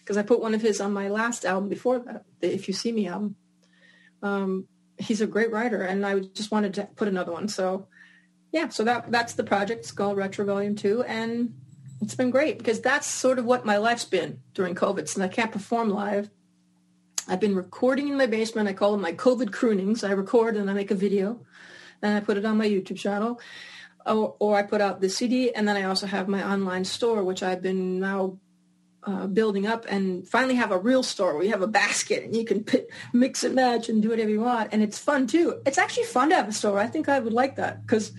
because 0.00 0.16
I 0.16 0.22
put 0.22 0.40
one 0.40 0.54
of 0.54 0.62
his 0.62 0.80
on 0.80 0.92
my 0.92 1.08
last 1.08 1.44
album 1.44 1.68
before 1.68 1.98
that, 1.98 2.24
the 2.40 2.52
If 2.52 2.68
You 2.68 2.74
See 2.74 2.92
Me 2.92 3.08
album. 3.08 3.36
Um, 4.22 4.66
he's 4.96 5.20
a 5.20 5.26
great 5.26 5.52
writer, 5.52 5.82
and 5.82 6.04
I 6.04 6.18
just 6.20 6.50
wanted 6.50 6.74
to 6.74 6.88
put 6.96 7.08
another 7.08 7.32
one. 7.32 7.48
So, 7.48 7.88
yeah, 8.50 8.68
so 8.68 8.84
that 8.84 9.10
that's 9.10 9.34
the 9.34 9.44
project. 9.44 9.94
Called 9.94 10.16
Retro 10.16 10.44
Volume 10.44 10.76
Two, 10.76 11.02
and 11.02 11.54
it's 12.00 12.14
been 12.14 12.30
great 12.30 12.58
because 12.58 12.80
that's 12.80 13.06
sort 13.06 13.38
of 13.38 13.44
what 13.44 13.64
my 13.64 13.76
life's 13.76 14.04
been 14.04 14.40
during 14.54 14.74
COVID. 14.74 15.08
Since 15.08 15.18
I 15.18 15.28
can't 15.28 15.52
perform 15.52 15.90
live, 15.90 16.30
I've 17.26 17.40
been 17.40 17.54
recording 17.54 18.08
in 18.08 18.16
my 18.16 18.26
basement. 18.26 18.68
I 18.68 18.72
call 18.72 18.92
them 18.92 19.00
my 19.00 19.12
COVID 19.12 19.50
croonings. 19.50 20.04
I 20.04 20.12
record 20.12 20.56
and 20.56 20.70
I 20.70 20.72
make 20.72 20.90
a 20.90 20.94
video, 20.94 21.44
and 22.00 22.16
I 22.16 22.20
put 22.20 22.36
it 22.36 22.44
on 22.44 22.56
my 22.56 22.68
YouTube 22.68 22.98
channel. 22.98 23.40
Or, 24.06 24.36
or 24.38 24.56
I 24.56 24.62
put 24.62 24.80
out 24.80 25.00
the 25.00 25.10
CD, 25.10 25.52
and 25.52 25.68
then 25.68 25.76
I 25.76 25.82
also 25.82 26.06
have 26.06 26.28
my 26.28 26.42
online 26.42 26.84
store, 26.84 27.22
which 27.22 27.42
I've 27.42 27.60
been 27.60 28.00
now 28.00 28.38
uh, 29.04 29.26
building 29.26 29.66
up 29.66 29.86
and 29.88 30.26
finally 30.28 30.56
have 30.56 30.70
a 30.70 30.78
real 30.78 31.02
store 31.02 31.34
where 31.34 31.44
you 31.44 31.50
have 31.50 31.62
a 31.62 31.68
basket 31.68 32.24
and 32.24 32.36
you 32.36 32.44
can 32.44 32.64
put, 32.64 32.86
mix 33.12 33.44
and 33.44 33.54
match 33.54 33.88
and 33.88 34.02
do 34.02 34.10
whatever 34.10 34.28
you 34.28 34.40
want. 34.40 34.70
And 34.72 34.82
it's 34.82 34.98
fun 34.98 35.26
too. 35.26 35.62
It's 35.64 35.78
actually 35.78 36.04
fun 36.04 36.30
to 36.30 36.36
have 36.36 36.48
a 36.48 36.52
store. 36.52 36.78
I 36.78 36.86
think 36.88 37.08
I 37.08 37.18
would 37.18 37.32
like 37.32 37.56
that 37.56 37.86
because 37.86 38.12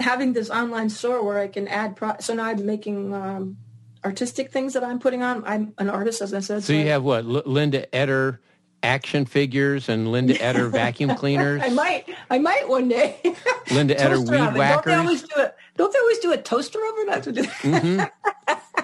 having 0.00 0.32
this 0.32 0.50
online 0.50 0.90
store 0.90 1.24
where 1.24 1.38
I 1.38 1.48
can 1.48 1.68
add, 1.68 1.96
pro- 1.96 2.18
so 2.20 2.34
now 2.34 2.44
I'm 2.44 2.64
making 2.64 3.14
um, 3.14 3.56
artistic 4.04 4.50
things 4.50 4.74
that 4.74 4.84
I'm 4.84 4.98
putting 4.98 5.22
on. 5.22 5.44
I'm 5.44 5.74
an 5.78 5.90
artist, 5.90 6.20
as 6.20 6.32
I 6.34 6.40
said. 6.40 6.62
So, 6.62 6.68
so 6.68 6.72
you 6.72 6.82
I, 6.82 6.88
have 6.88 7.02
what? 7.02 7.24
L- 7.24 7.42
Linda 7.46 7.92
Eder 7.94 8.40
action 8.82 9.24
figures 9.24 9.88
and 9.88 10.10
Linda 10.12 10.40
Eder 10.42 10.68
vacuum 10.70 11.14
cleaners? 11.16 11.62
I 11.62 11.70
might. 11.70 12.08
I 12.30 12.38
might 12.38 12.68
one 12.68 12.88
day. 12.88 13.20
Linda 13.70 13.98
Eder 14.00 14.20
weed 14.20 14.40
oven. 14.40 14.54
whackers. 14.54 14.84
Don't 14.84 14.86
they 14.86 14.94
always 14.94 15.22
do 15.22 15.40
it? 15.40 15.56
Don't 15.76 15.92
they 15.92 15.98
always 15.98 16.18
do 16.18 16.32
a 16.32 16.38
toaster 16.38 16.78
oven? 16.92 17.06
That's 17.06 17.26
what 17.26 17.36
mm-hmm. 17.36 18.82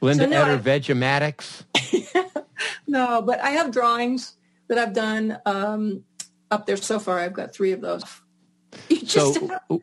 Linda 0.00 0.24
so, 0.24 0.30
no, 0.30 0.42
Eder 0.42 0.58
Vegematics? 0.58 1.64
no, 2.86 3.22
but 3.22 3.40
I 3.40 3.50
have 3.50 3.70
drawings 3.70 4.36
that 4.68 4.78
I've 4.78 4.92
done 4.92 5.38
um, 5.46 6.04
up 6.50 6.66
there 6.66 6.76
so 6.76 6.98
far. 6.98 7.18
I've 7.18 7.32
got 7.32 7.54
three 7.54 7.72
of 7.72 7.80
those. 7.80 8.04
so 9.06 9.32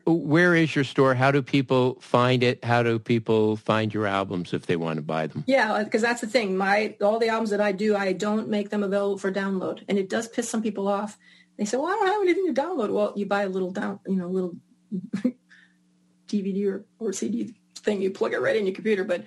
where 0.06 0.54
is 0.54 0.74
your 0.74 0.84
store? 0.84 1.14
How 1.14 1.30
do 1.30 1.42
people 1.42 1.98
find 2.00 2.42
it? 2.42 2.64
How 2.64 2.82
do 2.82 2.98
people 2.98 3.56
find 3.56 3.92
your 3.92 4.06
albums 4.06 4.52
if 4.52 4.66
they 4.66 4.76
want 4.76 4.96
to 4.96 5.02
buy 5.02 5.26
them? 5.26 5.44
Yeah, 5.46 5.72
uh, 5.72 5.84
because 5.84 6.02
that's 6.02 6.20
the 6.20 6.26
thing. 6.26 6.56
My 6.56 6.96
all 7.00 7.18
the 7.18 7.28
albums 7.28 7.50
that 7.50 7.60
I 7.60 7.72
do, 7.72 7.96
I 7.96 8.12
don't 8.12 8.48
make 8.48 8.70
them 8.70 8.82
available 8.82 9.18
for 9.18 9.32
download, 9.32 9.82
and 9.88 9.98
it 9.98 10.08
does 10.08 10.28
piss 10.28 10.48
some 10.48 10.62
people 10.62 10.88
off. 10.88 11.18
They 11.58 11.64
say, 11.64 11.76
"Well, 11.76 11.86
I 11.86 11.96
don't 11.96 12.06
have 12.06 12.22
anything 12.22 12.54
to 12.54 12.60
download." 12.60 12.90
Well, 12.90 13.12
you 13.16 13.26
buy 13.26 13.42
a 13.42 13.48
little 13.48 13.70
down, 13.70 14.00
you 14.06 14.16
know, 14.16 14.28
little 14.28 14.56
DVD 16.28 16.66
or, 16.66 16.84
or 16.98 17.12
CD 17.12 17.54
thing. 17.76 18.02
You 18.02 18.10
plug 18.10 18.32
it 18.32 18.40
right 18.40 18.56
in 18.56 18.66
your 18.66 18.74
computer, 18.74 19.04
but 19.04 19.24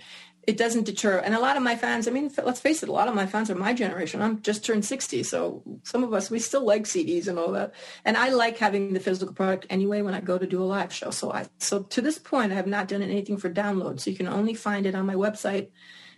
it 0.48 0.58
doesn't 0.58 0.86
deter. 0.86 1.20
And 1.20 1.34
a 1.34 1.40
lot 1.40 1.58
of 1.58 1.64
my 1.64 1.76
fans, 1.76 2.08
I 2.08 2.12
mean, 2.12 2.32
let's 2.44 2.60
face 2.60 2.84
it, 2.84 2.90
a 2.90 2.92
lot 2.92 3.08
of 3.08 3.16
my 3.16 3.26
fans 3.26 3.50
are 3.50 3.56
my 3.56 3.74
generation. 3.74 4.22
I'm 4.22 4.42
just 4.42 4.64
turned 4.64 4.86
60. 4.86 5.24
So 5.24 5.64
some 5.84 6.04
of 6.04 6.14
us, 6.14 6.30
we 6.30 6.40
still 6.40 6.66
like 6.66 6.84
CDs 6.84 7.28
and 7.28 7.40
all 7.40 7.52
that. 7.54 7.74
And 8.04 8.16
I 8.16 8.30
like 8.30 8.58
having 8.58 8.94
the 8.94 9.00
physical 9.00 9.34
product 9.34 9.66
anyway 9.70 10.02
when 10.02 10.14
I 10.14 10.22
go 10.22 10.38
to 10.38 10.46
do 10.46 10.62
a 10.62 10.66
live 10.66 10.94
show. 10.94 11.10
So 11.10 11.32
I, 11.32 11.48
so 11.58 11.84
to 11.84 12.02
this 12.02 12.20
point, 12.20 12.52
I 12.52 12.56
have 12.56 12.68
not 12.68 12.88
done 12.88 13.02
anything 13.02 13.38
for 13.38 13.50
download. 13.50 14.00
So 14.00 14.12
you 14.12 14.18
can 14.18 14.28
only 14.28 14.54
find 14.54 14.86
it 14.86 14.96
on 14.96 15.06
my 15.06 15.16
website 15.16 15.70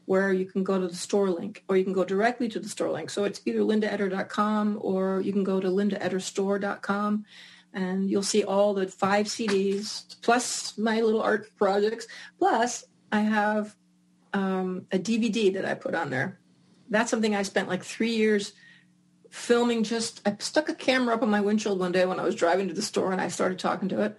where 0.06 0.32
you 0.32 0.46
can 0.46 0.64
go 0.64 0.80
to 0.80 0.88
the 0.88 0.96
store 0.96 1.30
link 1.30 1.64
or 1.68 1.76
you 1.76 1.84
can 1.84 1.94
go 1.94 2.06
directly 2.06 2.48
to 2.50 2.60
the 2.60 2.70
store 2.70 2.92
link. 2.92 3.10
So 3.10 3.26
it's 3.26 3.42
either 3.46 3.60
lindaeder.com 3.60 4.80
or 4.82 5.22
you 5.22 5.34
can 5.34 5.44
go 5.44 5.60
to 5.60 5.68
lindaederstore.com 5.68 7.26
and 7.74 8.10
you'll 8.10 8.24
see 8.24 8.44
all 8.44 8.74
the 8.74 8.88
five 8.88 9.28
CDs 9.28 10.16
plus 10.22 10.78
my 10.78 11.02
little 11.02 11.22
art 11.22 11.50
projects. 11.58 12.08
Plus 12.40 12.86
I 13.12 13.22
have 13.22 13.76
um, 14.34 14.86
a 14.92 15.00
DVD 15.00 15.54
that 15.54 15.66
I 15.66 15.74
put 15.74 15.96
on 15.96 16.10
there. 16.10 16.40
That's 16.90 17.12
something 17.12 17.36
I 17.36 17.44
spent 17.44 17.68
like 17.68 17.84
three 17.84 18.16
years 18.16 18.54
filming. 19.30 19.84
Just 19.84 20.22
I 20.26 20.36
stuck 20.40 20.70
a 20.70 20.76
camera 20.76 21.16
up 21.16 21.22
on 21.22 21.30
my 21.30 21.42
windshield 21.42 21.80
one 21.80 21.92
day 21.92 22.06
when 22.06 22.20
I 22.20 22.24
was 22.24 22.36
driving 22.36 22.68
to 22.68 22.74
the 22.74 22.82
store, 22.82 23.12
and 23.12 23.22
I 23.22 23.28
started 23.28 23.60
talking 23.60 23.90
to 23.90 24.02
it. 24.02 24.18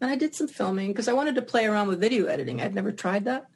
And 0.00 0.10
I 0.10 0.16
did 0.16 0.34
some 0.34 0.48
filming 0.48 0.88
because 0.88 1.08
I 1.08 1.12
wanted 1.12 1.34
to 1.36 1.42
play 1.42 1.66
around 1.66 1.88
with 1.88 2.00
video 2.00 2.26
editing. 2.26 2.60
I'd 2.60 2.74
never 2.74 2.92
tried 2.92 3.24
that, 3.24 3.46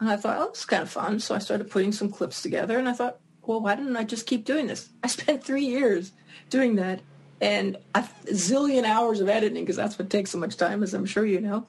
and 0.00 0.08
I 0.08 0.16
thought, 0.16 0.38
oh, 0.38 0.48
it's 0.50 0.64
kind 0.64 0.82
of 0.82 0.90
fun. 0.90 1.20
So 1.20 1.34
I 1.34 1.38
started 1.38 1.70
putting 1.70 1.92
some 1.92 2.10
clips 2.10 2.42
together, 2.42 2.78
and 2.78 2.88
I 2.88 2.92
thought, 2.92 3.18
well, 3.42 3.60
why 3.60 3.74
didn't 3.74 3.96
I 3.96 4.04
just 4.04 4.26
keep 4.26 4.44
doing 4.44 4.66
this? 4.66 4.88
I 5.02 5.08
spent 5.08 5.44
three 5.44 5.64
years 5.64 6.12
doing 6.50 6.76
that, 6.76 7.00
and 7.40 7.76
a 7.94 8.02
zillion 8.32 8.84
hours 8.84 9.20
of 9.20 9.28
editing 9.28 9.64
because 9.64 9.76
that's 9.76 9.98
what 9.98 10.10
takes 10.10 10.30
so 10.30 10.38
much 10.38 10.56
time, 10.56 10.82
as 10.82 10.94
I'm 10.94 11.06
sure 11.06 11.26
you 11.26 11.40
know. 11.40 11.66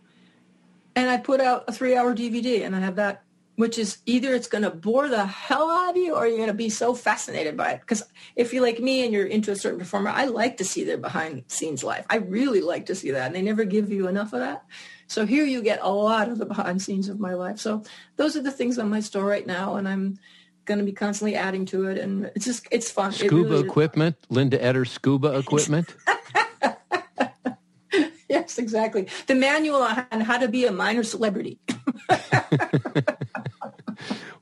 And 0.96 1.10
I 1.10 1.18
put 1.18 1.40
out 1.40 1.66
a 1.68 1.72
three-hour 1.72 2.16
DVD, 2.16 2.66
and 2.66 2.76
I 2.76 2.80
have 2.80 2.96
that 2.96 3.24
which 3.60 3.78
is 3.78 3.98
either 4.06 4.34
it's 4.34 4.48
going 4.48 4.62
to 4.62 4.70
bore 4.70 5.10
the 5.10 5.26
hell 5.26 5.70
out 5.70 5.90
of 5.90 5.98
you 5.98 6.16
or 6.16 6.26
you're 6.26 6.38
going 6.38 6.48
to 6.48 6.54
be 6.54 6.70
so 6.70 6.94
fascinated 6.94 7.58
by 7.58 7.72
it. 7.72 7.82
Because 7.82 8.02
if 8.38 8.54
you're 8.54 8.64
like 8.64 8.80
me 8.80 9.04
and 9.04 9.12
you're 9.14 9.26
into 9.26 9.52
a 9.52 9.56
certain 9.58 9.78
performer, 9.78 10.12
I 10.12 10.28
like 10.28 10.56
to 10.58 10.64
see 10.64 10.86
their 10.86 10.98
behind 10.98 11.44
scenes 11.50 11.84
life. 11.84 12.06
I 12.10 12.20
really 12.20 12.62
like 12.62 12.86
to 12.86 12.96
see 12.96 13.12
that. 13.12 13.26
And 13.26 13.36
they 13.36 13.42
never 13.42 13.66
give 13.66 13.92
you 13.92 14.08
enough 14.08 14.32
of 14.32 14.40
that. 14.40 14.64
So 15.08 15.26
here 15.26 15.44
you 15.44 15.62
get 15.62 15.80
a 15.82 15.92
lot 15.92 16.30
of 16.30 16.38
the 16.38 16.46
behind 16.46 16.82
scenes 16.82 17.10
of 17.10 17.20
my 17.20 17.34
life. 17.34 17.60
So 17.60 17.84
those 18.16 18.38
are 18.38 18.42
the 18.42 18.50
things 18.50 18.80
on 18.80 18.90
my 18.90 19.02
store 19.02 19.26
right 19.26 19.46
now. 19.46 19.76
And 19.76 19.90
I'm 19.90 20.20
going 20.64 20.78
to 20.78 20.86
be 20.86 20.94
constantly 20.94 21.36
adding 21.36 21.66
to 21.66 21.88
it. 21.88 21.98
And 21.98 22.32
it's 22.36 22.46
just, 22.46 22.66
it's 22.72 22.90
fun. 22.90 23.12
Scuba 23.12 23.36
it 23.36 23.50
really 23.50 23.68
equipment, 23.68 24.16
Linda 24.30 24.64
Eder 24.64 24.86
scuba 24.86 25.38
equipment. 25.38 25.94
yes, 28.30 28.58
exactly. 28.58 29.10
The 29.28 29.36
manual 29.36 29.82
on 29.82 30.22
how 30.22 30.38
to 30.38 30.48
be 30.48 30.64
a 30.64 30.72
minor 30.72 31.04
celebrity. 31.04 31.60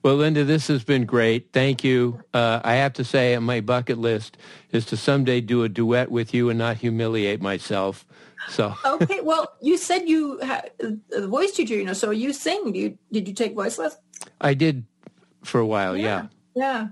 Well, 0.08 0.16
Linda, 0.16 0.46
this 0.46 0.70
has 0.70 0.86
been 0.86 1.06
great. 1.06 1.52
Thank 1.52 1.84
you. 1.84 2.24
Uh, 2.34 2.62
I 2.64 2.76
have 2.76 2.94
to 2.94 3.04
say, 3.04 3.36
on 3.36 3.44
my 3.44 3.60
bucket 3.60 3.98
list 3.98 4.38
is 4.72 4.86
to 4.86 4.96
someday 4.96 5.42
do 5.42 5.64
a 5.64 5.68
duet 5.68 6.10
with 6.10 6.34
you 6.34 6.50
and 6.50 6.58
not 6.58 6.78
humiliate 6.78 7.42
myself. 7.42 8.06
So 8.48 8.74
okay, 8.86 9.20
well, 9.20 9.52
you 9.62 9.78
said 9.78 10.08
you 10.08 10.38
had 10.38 10.72
a 11.12 11.28
voice 11.28 11.52
teacher, 11.52 11.76
you 11.76 11.84
know, 11.84 11.92
so 11.92 12.12
you 12.12 12.32
sing. 12.32 12.72
Do 12.72 12.80
you, 12.80 12.98
did 13.12 13.28
you 13.28 13.34
take 13.34 13.54
voice 13.54 13.78
lessons? 13.78 14.02
I 14.40 14.54
did 14.54 14.86
for 15.44 15.60
a 15.60 15.66
while. 15.66 15.98
Yeah. 15.98 16.28
yeah. 16.56 16.88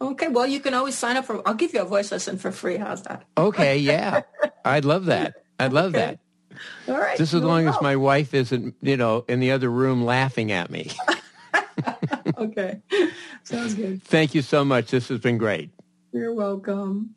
yeah. 0.00 0.08
Okay. 0.08 0.26
Well, 0.26 0.48
you 0.48 0.58
can 0.58 0.74
always 0.74 0.98
sign 0.98 1.16
up 1.16 1.26
for. 1.26 1.40
I'll 1.46 1.54
give 1.54 1.72
you 1.72 1.82
a 1.82 1.84
voice 1.84 2.10
lesson 2.10 2.38
for 2.38 2.50
free. 2.50 2.76
How's 2.76 3.02
that? 3.02 3.22
Okay. 3.36 3.78
Yeah. 3.88 4.22
I'd 4.64 4.84
love 4.84 5.04
that. 5.04 5.44
I'd 5.60 5.72
love 5.72 5.94
okay. 5.94 6.18
that. 6.48 6.92
All 6.92 6.98
right. 6.98 7.16
Just 7.16 7.34
as 7.34 7.42
long 7.42 7.68
as 7.68 7.76
my 7.80 7.94
wife 7.94 8.34
isn't, 8.34 8.74
you 8.82 8.96
know, 8.96 9.24
in 9.28 9.38
the 9.38 9.52
other 9.52 9.70
room 9.70 10.04
laughing 10.04 10.50
at 10.50 10.70
me. 10.70 10.90
okay. 12.38 12.80
Sounds 13.44 13.74
good. 13.74 14.02
Thank 14.02 14.34
you 14.34 14.42
so 14.42 14.64
much. 14.64 14.90
This 14.90 15.08
has 15.08 15.18
been 15.18 15.38
great. 15.38 15.70
You're 16.12 16.34
welcome. 16.34 17.14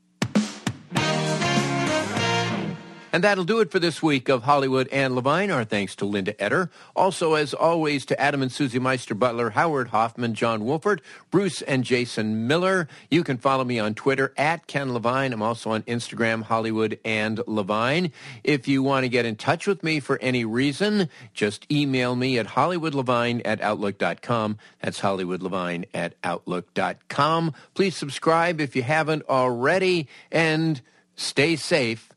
And 3.13 3.23
that'll 3.23 3.43
do 3.43 3.59
it 3.59 3.71
for 3.71 3.79
this 3.79 4.01
week 4.01 4.29
of 4.29 4.43
Hollywood 4.43 4.87
and 4.89 5.15
Levine. 5.15 5.51
Our 5.51 5.65
thanks 5.65 5.95
to 5.95 6.05
Linda 6.05 6.39
Eder. 6.41 6.69
Also, 6.95 7.33
as 7.33 7.53
always, 7.53 8.05
to 8.05 8.19
Adam 8.19 8.41
and 8.41 8.51
Susie 8.51 8.79
Meister 8.79 9.13
Butler, 9.13 9.51
Howard 9.51 9.89
Hoffman, 9.89 10.33
John 10.33 10.63
Wolford, 10.63 11.01
Bruce 11.29 11.61
and 11.63 11.83
Jason 11.83 12.47
Miller. 12.47 12.87
You 13.09 13.23
can 13.23 13.37
follow 13.37 13.65
me 13.65 13.79
on 13.79 13.95
Twitter 13.95 14.33
at 14.37 14.67
Ken 14.67 14.93
Levine. 14.93 15.33
I'm 15.33 15.41
also 15.41 15.71
on 15.71 15.83
Instagram, 15.83 16.43
Hollywood 16.43 16.99
and 17.03 17.41
Levine. 17.47 18.13
If 18.43 18.67
you 18.67 18.81
want 18.81 19.03
to 19.03 19.09
get 19.09 19.25
in 19.25 19.35
touch 19.35 19.67
with 19.67 19.83
me 19.83 19.99
for 19.99 20.17
any 20.21 20.45
reason, 20.45 21.09
just 21.33 21.69
email 21.71 22.15
me 22.15 22.39
at 22.39 22.47
hollywoodlevine 22.47 23.41
at 23.43 23.61
outlook.com. 23.61 24.57
That's 24.81 25.01
hollywoodlevine 25.01 25.85
at 25.93 26.13
outlook.com. 26.23 27.53
Please 27.73 27.95
subscribe 27.95 28.61
if 28.61 28.75
you 28.75 28.83
haven't 28.83 29.23
already 29.27 30.07
and 30.31 30.81
stay 31.15 31.55
safe 31.55 32.10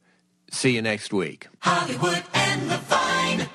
See 0.54 0.70
you 0.70 0.82
next 0.82 1.12
week. 1.12 1.48
Hollywood 1.58 2.22
and 2.32 2.68
Levine. 2.68 3.50